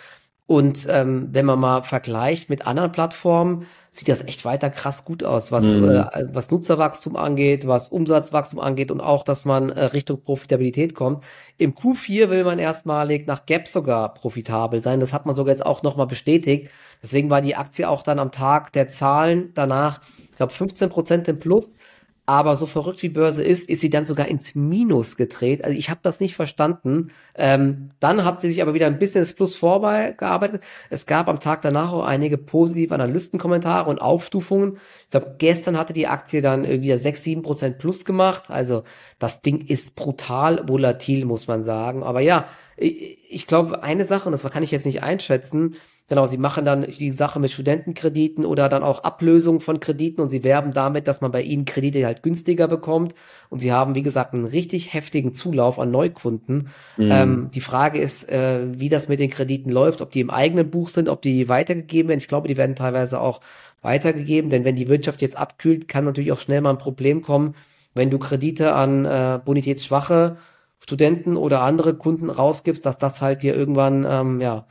Und 0.48 0.88
ähm, 0.90 1.28
wenn 1.34 1.46
man 1.46 1.60
mal 1.60 1.84
vergleicht 1.84 2.50
mit 2.50 2.66
anderen 2.66 2.94
Plattformen, 2.94 3.68
sieht 3.98 4.10
das 4.10 4.24
echt 4.24 4.46
weiter 4.46 4.70
krass 4.70 5.06
gut 5.06 5.24
aus, 5.24 5.52
was, 5.52 5.66
mhm. 5.66 5.90
äh, 5.90 6.26
was 6.32 6.52
Nutzerwachstum 6.52 7.16
angeht, 7.16 7.68
was 7.68 7.90
Umsatzwachstum 7.90 8.60
angeht 8.60 8.92
und 8.92 9.02
auch, 9.02 9.24
dass 9.24 9.44
man 9.44 9.70
äh, 9.70 9.86
Richtung 9.86 10.22
Profitabilität 10.22 10.94
kommt. 10.94 11.24
Im 11.58 11.74
Q4 11.74 12.30
will 12.30 12.44
man 12.44 12.60
erstmalig 12.60 13.26
nach 13.26 13.46
Gap 13.46 13.68
sogar 13.68 14.14
profitabel 14.14 14.82
sein. 14.84 15.00
Das 15.00 15.14
hat 15.14 15.26
man 15.26 15.34
sogar 15.34 15.54
jetzt 15.54 15.66
auch 15.66 15.82
nochmal 15.82 16.08
bestätigt. 16.08 16.70
Deswegen 17.02 17.30
war 17.30 17.42
die 17.42 17.56
Aktie 17.56 17.90
auch 17.90 18.04
dann 18.04 18.20
am 18.20 18.32
Tag 18.32 18.72
der 18.74 18.88
Zahlen 18.88 19.52
danach, 19.56 20.02
ich 20.30 20.38
glaube, 20.38 20.54
15 20.54 20.90
Prozent 20.90 21.28
im 21.28 21.40
Plus. 21.40 21.76
Aber 22.30 22.58
so 22.58 22.66
verrückt 22.66 23.02
wie 23.04 23.10
Börse 23.10 23.42
ist, 23.42 23.70
ist 23.70 23.80
sie 23.80 23.90
dann 23.90 24.04
sogar 24.04 24.28
ins 24.28 24.54
Minus 24.54 25.16
gedreht. 25.16 25.64
Also 25.64 25.78
ich 25.78 25.90
habe 25.90 26.02
das 26.04 26.20
nicht 26.20 26.36
verstanden. 26.36 27.12
Ähm, 27.36 27.92
dann 28.02 28.26
hat 28.26 28.42
sie 28.42 28.50
sich 28.50 28.62
aber 28.62 28.74
wieder 28.74 28.88
ein 28.88 29.00
bisschen 29.00 29.22
ins 29.22 29.32
Plus 29.32 29.56
vorbeigearbeitet. 29.56 30.62
Es 30.90 31.06
gab 31.06 31.30
am 31.30 31.40
Tag 31.40 31.62
danach 31.62 31.94
auch 31.94 32.04
einige 32.06 32.38
positive 32.38 32.94
Analystenkommentare 32.94 33.90
und 33.90 34.02
Aufstufungen. 34.02 34.78
Ich 35.06 35.12
glaube, 35.12 35.36
gestern 35.38 35.78
hatte 35.78 35.94
die 35.94 36.08
Aktie 36.08 36.42
dann 36.42 36.66
irgendwie 36.66 36.98
6, 36.98 37.24
7 37.24 37.42
Prozent 37.44 37.78
plus 37.78 38.04
gemacht. 38.04 38.44
Also 38.50 38.84
das 39.20 39.40
Ding 39.40 39.66
ist 39.66 39.96
brutal 39.96 40.68
volatil, 40.68 41.24
muss 41.24 41.48
man 41.48 41.64
sagen. 41.64 42.04
Aber 42.04 42.20
ja, 42.20 42.50
ich, 42.76 43.20
ich 43.30 43.48
glaube, 43.48 43.84
eine 43.84 44.06
Sache, 44.06 44.26
und 44.26 44.34
das 44.34 44.44
kann 44.44 44.64
ich 44.64 44.72
jetzt 44.72 44.86
nicht 44.86 45.02
einschätzen, 45.02 45.76
Genau, 46.10 46.26
sie 46.26 46.38
machen 46.38 46.64
dann 46.64 46.84
die 46.84 47.12
Sache 47.12 47.38
mit 47.38 47.52
Studentenkrediten 47.52 48.46
oder 48.46 48.70
dann 48.70 48.82
auch 48.82 49.04
Ablösungen 49.04 49.60
von 49.60 49.82
Krediten 49.82 50.22
und 50.22 50.30
sie 50.30 50.42
werben 50.46 50.72
damit, 50.72 51.06
dass 51.06 51.20
man 51.20 51.34
bei 51.34 51.42
ihnen 51.42 51.66
Kredite 51.66 52.06
halt 52.06 52.24
günstiger 52.24 52.70
bekommt. 52.70 53.14
Und 53.50 53.60
sie 53.60 53.74
haben, 53.74 53.94
wie 53.94 54.04
gesagt, 54.04 54.34
einen 54.34 54.46
richtig 54.46 54.94
heftigen 54.94 55.34
Zulauf 55.34 55.80
an 55.80 55.92
Neukunden. 55.92 56.70
Mhm. 56.96 57.12
Ähm, 57.12 57.52
die 57.54 57.60
Frage 57.60 58.00
ist, 58.00 58.30
äh, 58.30 58.62
wie 58.72 58.88
das 58.88 59.10
mit 59.10 59.20
den 59.20 59.30
Krediten 59.30 59.70
läuft, 59.70 60.02
ob 60.02 60.12
die 60.12 60.22
im 60.22 60.30
eigenen 60.30 60.70
Buch 60.70 60.88
sind, 60.88 61.10
ob 61.10 61.22
die 61.22 61.50
weitergegeben 61.50 62.08
werden. 62.08 62.20
Ich 62.20 62.30
glaube, 62.30 62.48
die 62.48 62.56
werden 62.56 62.78
teilweise 62.78 63.20
auch 63.20 63.42
weitergegeben, 63.82 64.50
denn 64.50 64.64
wenn 64.64 64.78
die 64.78 64.88
Wirtschaft 64.88 65.22
jetzt 65.22 65.38
abkühlt, 65.38 65.90
kann 65.90 66.06
natürlich 66.06 66.32
auch 66.32 66.40
schnell 66.40 66.62
mal 66.62 66.70
ein 66.70 66.78
Problem 66.78 67.22
kommen, 67.22 67.54
wenn 67.96 68.10
du 68.10 68.18
Kredite 68.18 68.74
an 68.74 69.04
äh, 69.04 69.40
bonitätsschwache 69.44 70.38
Studenten 70.80 71.36
oder 71.36 71.64
andere 71.64 71.96
Kunden 71.96 72.30
rausgibst, 72.30 72.86
dass 72.86 72.98
das 72.98 73.22
halt 73.22 73.44
dir 73.44 73.56
irgendwann 73.56 74.06
ähm, 74.10 74.40
ja 74.40 74.66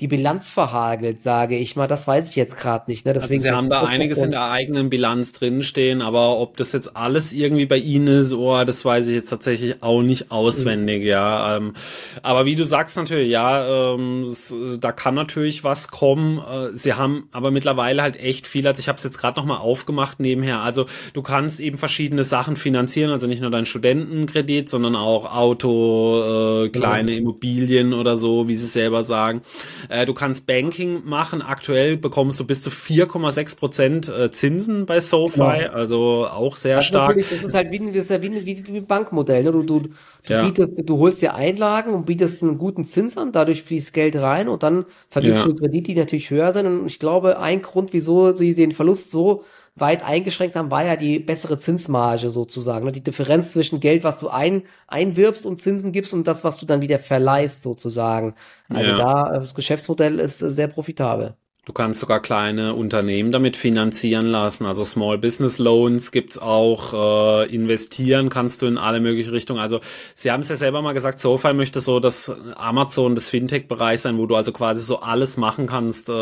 die 0.00 0.08
Bilanz 0.08 0.48
verhagelt, 0.48 1.20
sage 1.20 1.56
ich 1.56 1.76
mal. 1.76 1.86
Das 1.86 2.06
weiß 2.06 2.30
ich 2.30 2.36
jetzt 2.36 2.56
gerade 2.56 2.90
nicht. 2.90 3.04
Ne? 3.04 3.12
Deswegen 3.12 3.34
also 3.34 3.48
Sie 3.48 3.54
haben 3.54 3.68
da 3.68 3.82
einiges 3.82 4.22
in 4.22 4.30
der 4.30 4.50
eigenen 4.50 4.88
Bilanz 4.88 5.32
drinstehen, 5.32 6.00
aber 6.00 6.38
ob 6.38 6.56
das 6.56 6.72
jetzt 6.72 6.96
alles 6.96 7.32
irgendwie 7.32 7.66
bei 7.66 7.76
Ihnen 7.76 8.06
ist, 8.06 8.32
oh, 8.32 8.64
das 8.64 8.84
weiß 8.84 9.08
ich 9.08 9.14
jetzt 9.14 9.28
tatsächlich 9.28 9.82
auch 9.82 10.00
nicht 10.00 10.30
auswendig, 10.30 11.02
mhm. 11.02 11.08
ja. 11.08 11.56
Ähm, 11.56 11.74
aber 12.22 12.46
wie 12.46 12.56
du 12.56 12.64
sagst 12.64 12.96
natürlich, 12.96 13.30
ja, 13.30 13.94
ähm, 13.94 14.22
es, 14.22 14.54
da 14.80 14.90
kann 14.92 15.14
natürlich 15.14 15.64
was 15.64 15.88
kommen. 15.88 16.38
Äh, 16.38 16.74
Sie 16.74 16.94
haben 16.94 17.28
aber 17.32 17.50
mittlerweile 17.50 18.02
halt 18.02 18.18
echt 18.18 18.46
viel, 18.46 18.66
also 18.66 18.80
ich 18.80 18.88
habe 18.88 18.96
es 18.96 19.04
jetzt 19.04 19.18
gerade 19.18 19.38
nochmal 19.38 19.58
aufgemacht 19.58 20.18
nebenher. 20.18 20.60
Also 20.60 20.86
du 21.12 21.20
kannst 21.20 21.60
eben 21.60 21.76
verschiedene 21.76 22.24
Sachen 22.24 22.56
finanzieren, 22.56 23.10
also 23.10 23.26
nicht 23.26 23.42
nur 23.42 23.50
deinen 23.50 23.66
Studentenkredit, 23.66 24.70
sondern 24.70 24.96
auch 24.96 25.36
Auto, 25.36 26.64
äh, 26.64 26.68
kleine 26.70 27.12
ja. 27.12 27.18
Immobilien 27.18 27.92
oder 27.92 28.16
so, 28.16 28.48
wie 28.48 28.54
Sie 28.54 28.66
selber 28.66 29.02
sagen. 29.02 29.42
Äh, 29.90 30.06
du 30.06 30.14
kannst 30.14 30.46
Banking 30.46 31.02
machen. 31.04 31.42
Aktuell 31.42 31.96
bekommst 31.96 32.38
du 32.38 32.44
bis 32.44 32.62
zu 32.62 32.70
4,6 32.70 33.58
Prozent 33.58 34.08
äh, 34.08 34.30
Zinsen 34.30 34.86
bei 34.86 35.00
SoFi, 35.00 35.38
genau. 35.38 35.72
also 35.72 36.28
auch 36.30 36.54
sehr 36.54 36.76
also 36.76 36.86
stark. 36.86 37.16
Das 37.18 37.32
ist 37.32 37.54
halt 37.54 37.72
wie, 37.72 37.78
das 37.90 38.04
ist 38.04 38.10
ja 38.10 38.22
wie, 38.22 38.46
wie, 38.46 38.66
wie 38.68 38.76
ein 38.76 38.86
Bankmodell. 38.86 39.42
Ne? 39.42 39.50
Du, 39.50 39.64
du, 39.64 39.80
du, 39.80 39.88
ja. 40.28 40.44
bietest, 40.44 40.74
du 40.76 40.98
holst 40.98 41.20
dir 41.22 41.34
Einlagen 41.34 41.92
und 41.92 42.06
bietest 42.06 42.40
einen 42.40 42.56
guten 42.56 42.84
Zins 42.84 43.16
an, 43.16 43.32
dadurch 43.32 43.64
fließt 43.64 43.92
Geld 43.92 44.14
rein 44.14 44.48
und 44.48 44.62
dann 44.62 44.84
vergibst 45.08 45.44
ja. 45.44 45.48
du 45.48 45.56
Kredite, 45.56 45.92
die 45.92 45.98
natürlich 45.98 46.30
höher 46.30 46.52
sind. 46.52 46.66
Und 46.66 46.86
ich 46.86 47.00
glaube, 47.00 47.40
ein 47.40 47.60
Grund, 47.60 47.92
wieso 47.92 48.32
sie 48.32 48.54
den 48.54 48.70
Verlust 48.70 49.10
so 49.10 49.42
weit 49.80 50.04
eingeschränkt 50.04 50.56
haben, 50.56 50.70
war 50.70 50.84
ja 50.84 50.96
die 50.96 51.18
bessere 51.18 51.58
Zinsmarge 51.58 52.30
sozusagen. 52.30 52.84
Ne? 52.84 52.92
Die 52.92 53.02
Differenz 53.02 53.52
zwischen 53.52 53.80
Geld, 53.80 54.04
was 54.04 54.18
du 54.18 54.28
ein, 54.28 54.62
einwirbst 54.86 55.46
und 55.46 55.60
Zinsen 55.60 55.92
gibst 55.92 56.12
und 56.12 56.26
das, 56.26 56.44
was 56.44 56.58
du 56.58 56.66
dann 56.66 56.82
wieder 56.82 56.98
verleihst 56.98 57.62
sozusagen. 57.62 58.34
Also 58.68 58.90
ja. 58.90 58.96
da, 58.96 59.38
das 59.38 59.54
Geschäftsmodell 59.54 60.18
ist 60.18 60.38
sehr 60.38 60.68
profitabel. 60.68 61.36
Du 61.70 61.74
kannst 61.74 62.00
sogar 62.00 62.18
kleine 62.18 62.74
Unternehmen 62.74 63.30
damit 63.30 63.56
finanzieren 63.56 64.26
lassen. 64.26 64.66
Also 64.66 64.82
Small 64.82 65.18
Business 65.18 65.58
Loans 65.58 66.10
gibt's 66.10 66.36
auch. 66.36 67.44
Äh, 67.44 67.54
investieren 67.54 68.28
kannst 68.28 68.62
du 68.62 68.66
in 68.66 68.76
alle 68.76 68.98
möglichen 68.98 69.30
Richtungen. 69.30 69.60
Also 69.60 69.78
sie 70.16 70.32
haben 70.32 70.40
es 70.40 70.48
ja 70.48 70.56
selber 70.56 70.82
mal 70.82 70.94
gesagt, 70.94 71.20
SoFi 71.20 71.52
möchte 71.52 71.78
so 71.80 72.00
das 72.00 72.32
Amazon 72.56 73.14
des 73.14 73.28
Fintech-Bereichs 73.28 74.02
sein, 74.02 74.18
wo 74.18 74.26
du 74.26 74.34
also 74.34 74.50
quasi 74.50 74.82
so 74.82 74.98
alles 74.98 75.36
machen 75.36 75.68
kannst. 75.68 76.08
Äh, 76.08 76.12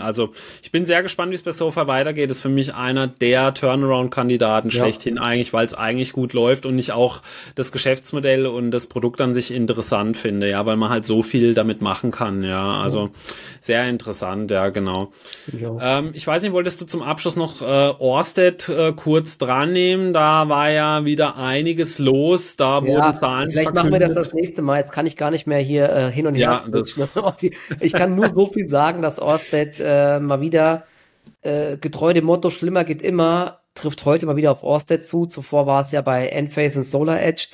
also 0.00 0.30
ich 0.62 0.72
bin 0.72 0.84
sehr 0.84 1.04
gespannt, 1.04 1.30
wie 1.30 1.36
es 1.36 1.44
bei 1.44 1.52
SoFi 1.52 1.86
weitergeht. 1.86 2.32
Ist 2.32 2.42
für 2.42 2.48
mich 2.48 2.74
einer 2.74 3.06
der 3.06 3.54
Turnaround-Kandidaten 3.54 4.70
ja. 4.70 4.80
schlechthin 4.80 5.18
eigentlich, 5.18 5.52
weil 5.52 5.66
es 5.66 5.74
eigentlich 5.74 6.10
gut 6.10 6.32
läuft 6.32 6.66
und 6.66 6.76
ich 6.76 6.90
auch 6.90 7.22
das 7.54 7.70
Geschäftsmodell 7.70 8.48
und 8.48 8.72
das 8.72 8.88
Produkt 8.88 9.20
an 9.20 9.32
sich 9.32 9.52
interessant 9.52 10.16
finde. 10.16 10.50
Ja, 10.50 10.66
weil 10.66 10.76
man 10.76 10.90
halt 10.90 11.06
so 11.06 11.22
viel 11.22 11.54
damit 11.54 11.82
machen 11.82 12.10
kann. 12.10 12.42
Ja, 12.42 12.80
also 12.80 13.10
sehr 13.60 13.88
interessant 13.88 14.46
spannend, 14.46 14.50
ja, 14.56 14.70
genau. 14.70 15.10
Ähm, 15.52 16.12
ich 16.14 16.26
weiß 16.26 16.42
nicht, 16.42 16.52
wolltest 16.52 16.80
du 16.80 16.86
zum 16.86 17.02
Abschluss 17.02 17.36
noch 17.36 17.60
äh, 17.60 17.92
Orsted 17.98 18.66
äh, 18.70 18.94
kurz 18.94 19.36
dran 19.36 19.74
nehmen? 19.74 20.14
Da 20.14 20.48
war 20.48 20.70
ja 20.70 21.04
wieder 21.04 21.36
einiges 21.36 21.98
los, 21.98 22.56
da 22.56 22.78
ja, 22.78 22.86
wurden 22.86 23.12
Zahlen 23.12 23.50
Vielleicht 23.50 23.66
verkündet. 23.66 23.74
machen 23.74 23.92
wir 23.92 24.00
das 24.00 24.14
das 24.14 24.32
nächste 24.32 24.62
Mal. 24.62 24.78
Jetzt 24.78 24.92
kann 24.92 25.04
ich 25.04 25.18
gar 25.18 25.30
nicht 25.30 25.46
mehr 25.46 25.58
hier 25.58 25.90
äh, 25.90 26.10
hin 26.10 26.26
und 26.26 26.36
her. 26.36 26.62
Ja, 26.66 27.36
ich 27.80 27.92
kann 27.92 28.14
nur 28.14 28.32
so 28.32 28.46
viel 28.46 28.66
sagen, 28.66 29.02
dass 29.02 29.18
Orsted 29.18 29.78
äh, 29.78 30.20
mal 30.20 30.40
wieder 30.40 30.84
äh, 31.42 31.76
getreu 31.76 32.14
dem 32.14 32.24
Motto 32.24 32.48
schlimmer 32.48 32.84
geht 32.84 33.02
immer, 33.02 33.60
trifft 33.74 34.06
heute 34.06 34.24
mal 34.24 34.36
wieder 34.36 34.52
auf 34.52 34.62
Orsted 34.62 35.04
zu. 35.04 35.26
Zuvor 35.26 35.66
war 35.66 35.82
es 35.82 35.92
ja 35.92 36.00
bei 36.00 36.28
Enphase 36.28 36.78
und 36.78 36.84
Solar 36.84 37.20
Edge. 37.20 37.48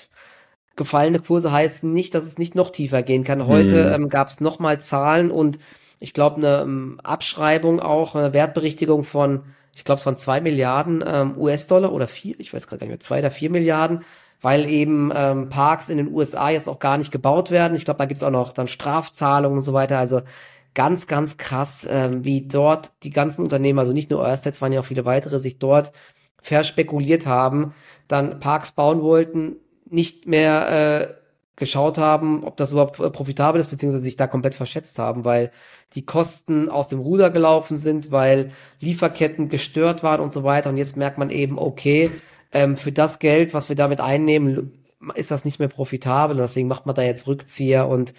Gefallene 0.76 1.18
Kurse 1.18 1.50
heißen 1.50 1.92
nicht, 1.92 2.14
dass 2.14 2.26
es 2.26 2.38
nicht 2.38 2.54
noch 2.54 2.70
tiefer 2.70 3.02
gehen 3.02 3.24
kann. 3.24 3.48
Heute 3.48 3.92
hm. 3.92 4.04
ähm, 4.04 4.08
gab 4.08 4.28
es 4.28 4.40
nochmal 4.40 4.80
Zahlen 4.80 5.32
und 5.32 5.58
ich 6.02 6.14
glaube, 6.14 6.36
eine 6.36 6.64
um, 6.64 6.68
ähm, 6.68 7.00
Abschreibung 7.02 7.80
auch, 7.80 8.14
eine 8.14 8.32
Wertberichtigung 8.32 9.04
von, 9.04 9.44
ich 9.74 9.84
glaube, 9.84 10.00
es 10.00 10.06
waren 10.06 10.16
zwei 10.16 10.40
Milliarden 10.40 11.02
ähm, 11.06 11.38
US-Dollar 11.38 11.92
oder 11.92 12.08
vier, 12.08 12.38
ich 12.38 12.52
weiß 12.52 12.66
gerade 12.66 12.80
gar 12.80 12.86
nicht 12.86 12.92
mehr, 12.92 13.00
zwei 13.00 13.20
oder 13.20 13.30
vier 13.30 13.50
Milliarden, 13.50 14.04
weil 14.40 14.68
eben 14.68 15.12
ähm, 15.14 15.48
Parks 15.48 15.88
in 15.88 15.98
den 15.98 16.12
USA 16.12 16.50
jetzt 16.50 16.68
auch 16.68 16.80
gar 16.80 16.98
nicht 16.98 17.12
gebaut 17.12 17.52
werden. 17.52 17.76
Ich 17.76 17.84
glaube, 17.84 17.98
da 17.98 18.06
gibt's 18.06 18.24
auch 18.24 18.30
noch 18.30 18.52
dann 18.52 18.66
Strafzahlungen 18.66 19.58
und 19.58 19.64
so 19.64 19.72
weiter. 19.72 19.98
Also 19.98 20.22
ganz, 20.74 21.06
ganz 21.06 21.36
krass, 21.36 21.86
ähm, 21.88 22.24
wie 22.24 22.48
dort 22.48 22.90
die 23.04 23.10
ganzen 23.10 23.42
Unternehmen, 23.42 23.78
also 23.78 23.92
nicht 23.92 24.10
nur 24.10 24.26
Ørsted, 24.26 24.54
es 24.54 24.60
waren 24.60 24.72
ja 24.72 24.80
auch 24.80 24.84
viele 24.84 25.04
weitere, 25.04 25.38
sich 25.38 25.60
dort 25.60 25.92
verspekuliert 26.38 27.26
haben, 27.26 27.72
dann 28.08 28.40
Parks 28.40 28.72
bauen 28.72 29.02
wollten, 29.02 29.56
nicht 29.88 30.26
mehr 30.26 30.68
äh, 30.68 31.21
geschaut 31.56 31.98
haben, 31.98 32.44
ob 32.44 32.56
das 32.56 32.72
überhaupt 32.72 32.98
äh, 32.98 33.10
profitabel 33.10 33.60
ist, 33.60 33.70
beziehungsweise 33.70 34.02
sich 34.02 34.16
da 34.16 34.26
komplett 34.26 34.54
verschätzt 34.54 34.98
haben, 34.98 35.24
weil 35.24 35.50
die 35.94 36.04
Kosten 36.06 36.68
aus 36.68 36.88
dem 36.88 37.00
Ruder 37.00 37.30
gelaufen 37.30 37.76
sind, 37.76 38.10
weil 38.10 38.52
Lieferketten 38.80 39.48
gestört 39.48 40.02
waren 40.02 40.20
und 40.20 40.32
so 40.32 40.44
weiter. 40.44 40.70
Und 40.70 40.78
jetzt 40.78 40.96
merkt 40.96 41.18
man 41.18 41.30
eben, 41.30 41.58
okay, 41.58 42.10
ähm, 42.52 42.76
für 42.76 42.92
das 42.92 43.18
Geld, 43.18 43.52
was 43.54 43.68
wir 43.68 43.76
damit 43.76 44.00
einnehmen, 44.00 44.72
ist 45.14 45.30
das 45.30 45.44
nicht 45.44 45.58
mehr 45.58 45.68
profitabel. 45.68 46.36
Und 46.36 46.42
deswegen 46.42 46.68
macht 46.68 46.86
man 46.86 46.94
da 46.94 47.02
jetzt 47.02 47.26
Rückzieher 47.26 47.86
und 47.88 48.14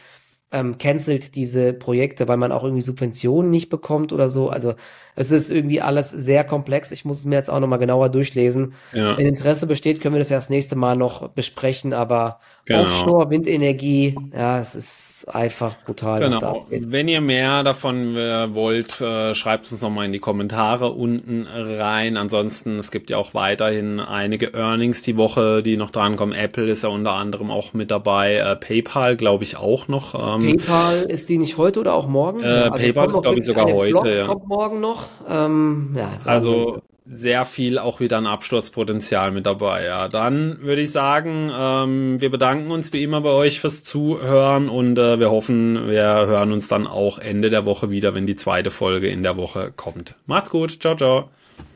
ähm, 0.53 0.77
cancelt 0.77 1.34
diese 1.36 1.73
Projekte, 1.73 2.27
weil 2.27 2.38
man 2.38 2.51
auch 2.51 2.63
irgendwie 2.63 2.84
Subventionen 2.84 3.49
nicht 3.49 3.69
bekommt 3.69 4.13
oder 4.13 4.29
so. 4.29 4.49
Also 4.49 4.75
es 5.15 5.31
ist 5.31 5.49
irgendwie 5.49 5.81
alles 5.81 6.11
sehr 6.11 6.43
komplex. 6.43 6.91
Ich 6.91 7.05
muss 7.05 7.17
es 7.17 7.25
mir 7.25 7.36
jetzt 7.36 7.49
auch 7.49 7.59
nochmal 7.59 7.79
genauer 7.79 8.09
durchlesen. 8.09 8.73
Ja. 8.93 9.17
Wenn 9.17 9.25
Interesse 9.25 9.65
besteht, 9.65 9.99
können 9.99 10.13
wir 10.13 10.19
das 10.19 10.29
ja 10.29 10.38
das 10.38 10.51
nächste 10.51 10.75
Mal 10.75 10.95
noch 10.95 11.29
besprechen, 11.29 11.91
aber 11.91 12.39
genau. 12.66 12.82
Offshore, 12.82 13.30
Windenergie, 13.30 14.16
ja, 14.34 14.59
es 14.59 14.76
ist 14.76 15.26
einfach 15.28 15.76
brutal. 15.86 16.20
Genau. 16.22 16.66
Wenn 16.70 17.07
ihr 17.07 17.22
mehr 17.22 17.64
davon 17.64 18.16
äh, 18.16 18.53
wollt, 18.53 19.01
äh, 19.01 19.34
schreibt 19.36 19.72
uns 19.72 19.82
nochmal 19.82 20.05
in 20.05 20.11
die 20.11 20.20
Kommentare 20.20 20.91
unten 20.91 21.47
rein. 21.47 22.18
Ansonsten, 22.18 22.78
es 22.78 22.91
gibt 22.91 23.09
ja 23.09 23.18
auch 23.18 23.34
weiterhin 23.34 23.99
einige 23.99 24.53
Earnings 24.53 25.01
die 25.01 25.18
Woche, 25.18 25.64
die 25.64 25.78
noch 25.78 25.91
drankommen. 25.91 26.36
Apple 26.36 26.70
ist 26.70 26.84
ja 26.84 26.89
unter 26.89 27.14
anderem 27.14 27.51
auch 27.51 27.74
mit 27.74 27.91
dabei. 27.91 28.36
Äh, 28.36 28.55
PayPal, 28.55 29.16
glaube 29.16 29.43
ich, 29.43 29.57
auch 29.57 29.88
noch. 29.88 30.16
Ähm, 30.16 30.57
PayPal, 30.57 31.03
ist 31.03 31.30
die 31.30 31.38
nicht 31.38 31.57
heute 31.57 31.80
oder 31.80 31.93
auch 31.93 32.07
morgen? 32.07 32.41
Äh, 32.41 32.47
also 32.47 32.72
PayPal 32.72 33.09
ist, 33.09 33.22
glaube 33.22 33.39
ich, 33.39 33.45
sogar 33.45 33.72
heute. 33.72 33.91
Blog 33.91 34.05
ja. 34.05 34.26
kommt 34.26 34.47
morgen 34.47 34.80
noch. 34.80 35.07
Ähm, 35.30 35.95
ja, 35.97 36.11
also 36.26 36.82
sehr 37.06 37.45
viel 37.45 37.78
auch 37.78 37.99
wieder 37.99 38.18
ein 38.18 38.28
Absturzpotenzial 38.28 39.32
mit 39.32 39.45
dabei. 39.45 39.86
Ja, 39.86 40.08
dann 40.08 40.62
würde 40.62 40.82
ich 40.82 40.91
sagen, 40.91 41.51
ähm, 41.58 42.22
wir 42.22 42.32
bedanken 42.32 42.72
uns 42.72 42.93
wie 42.93 43.04
immer 43.04 43.22
bei 43.22 43.32
euch 43.32 43.60
fürs 43.60 43.84
Zuhören 43.84 44.70
und 44.70 44.97
äh, 44.97 45.20
wir 45.20 45.30
hoffen, 45.30 45.89
wir 45.89 46.04
hören 46.04 46.51
uns 46.51 46.68
dann 46.68 46.88
auch 46.88 47.20
Ende 47.20 47.49
der 47.49 47.66
Woche 47.66 47.89
wieder, 47.89 48.16
wenn 48.16 48.26
die 48.26 48.36
zweite 48.36 48.72
Folge 48.72 49.08
in 49.08 49.24
der 49.24 49.38
Woche 49.38 49.74
kommt. 49.76 50.16
Macht's 50.28 50.49
gut, 50.49 50.82
ciao, 50.82 50.95
ciao. 50.95 51.30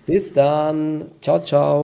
Bis 0.06 0.32
dann, 0.32 1.06
ciao, 1.22 1.44
ciao. 1.44 1.76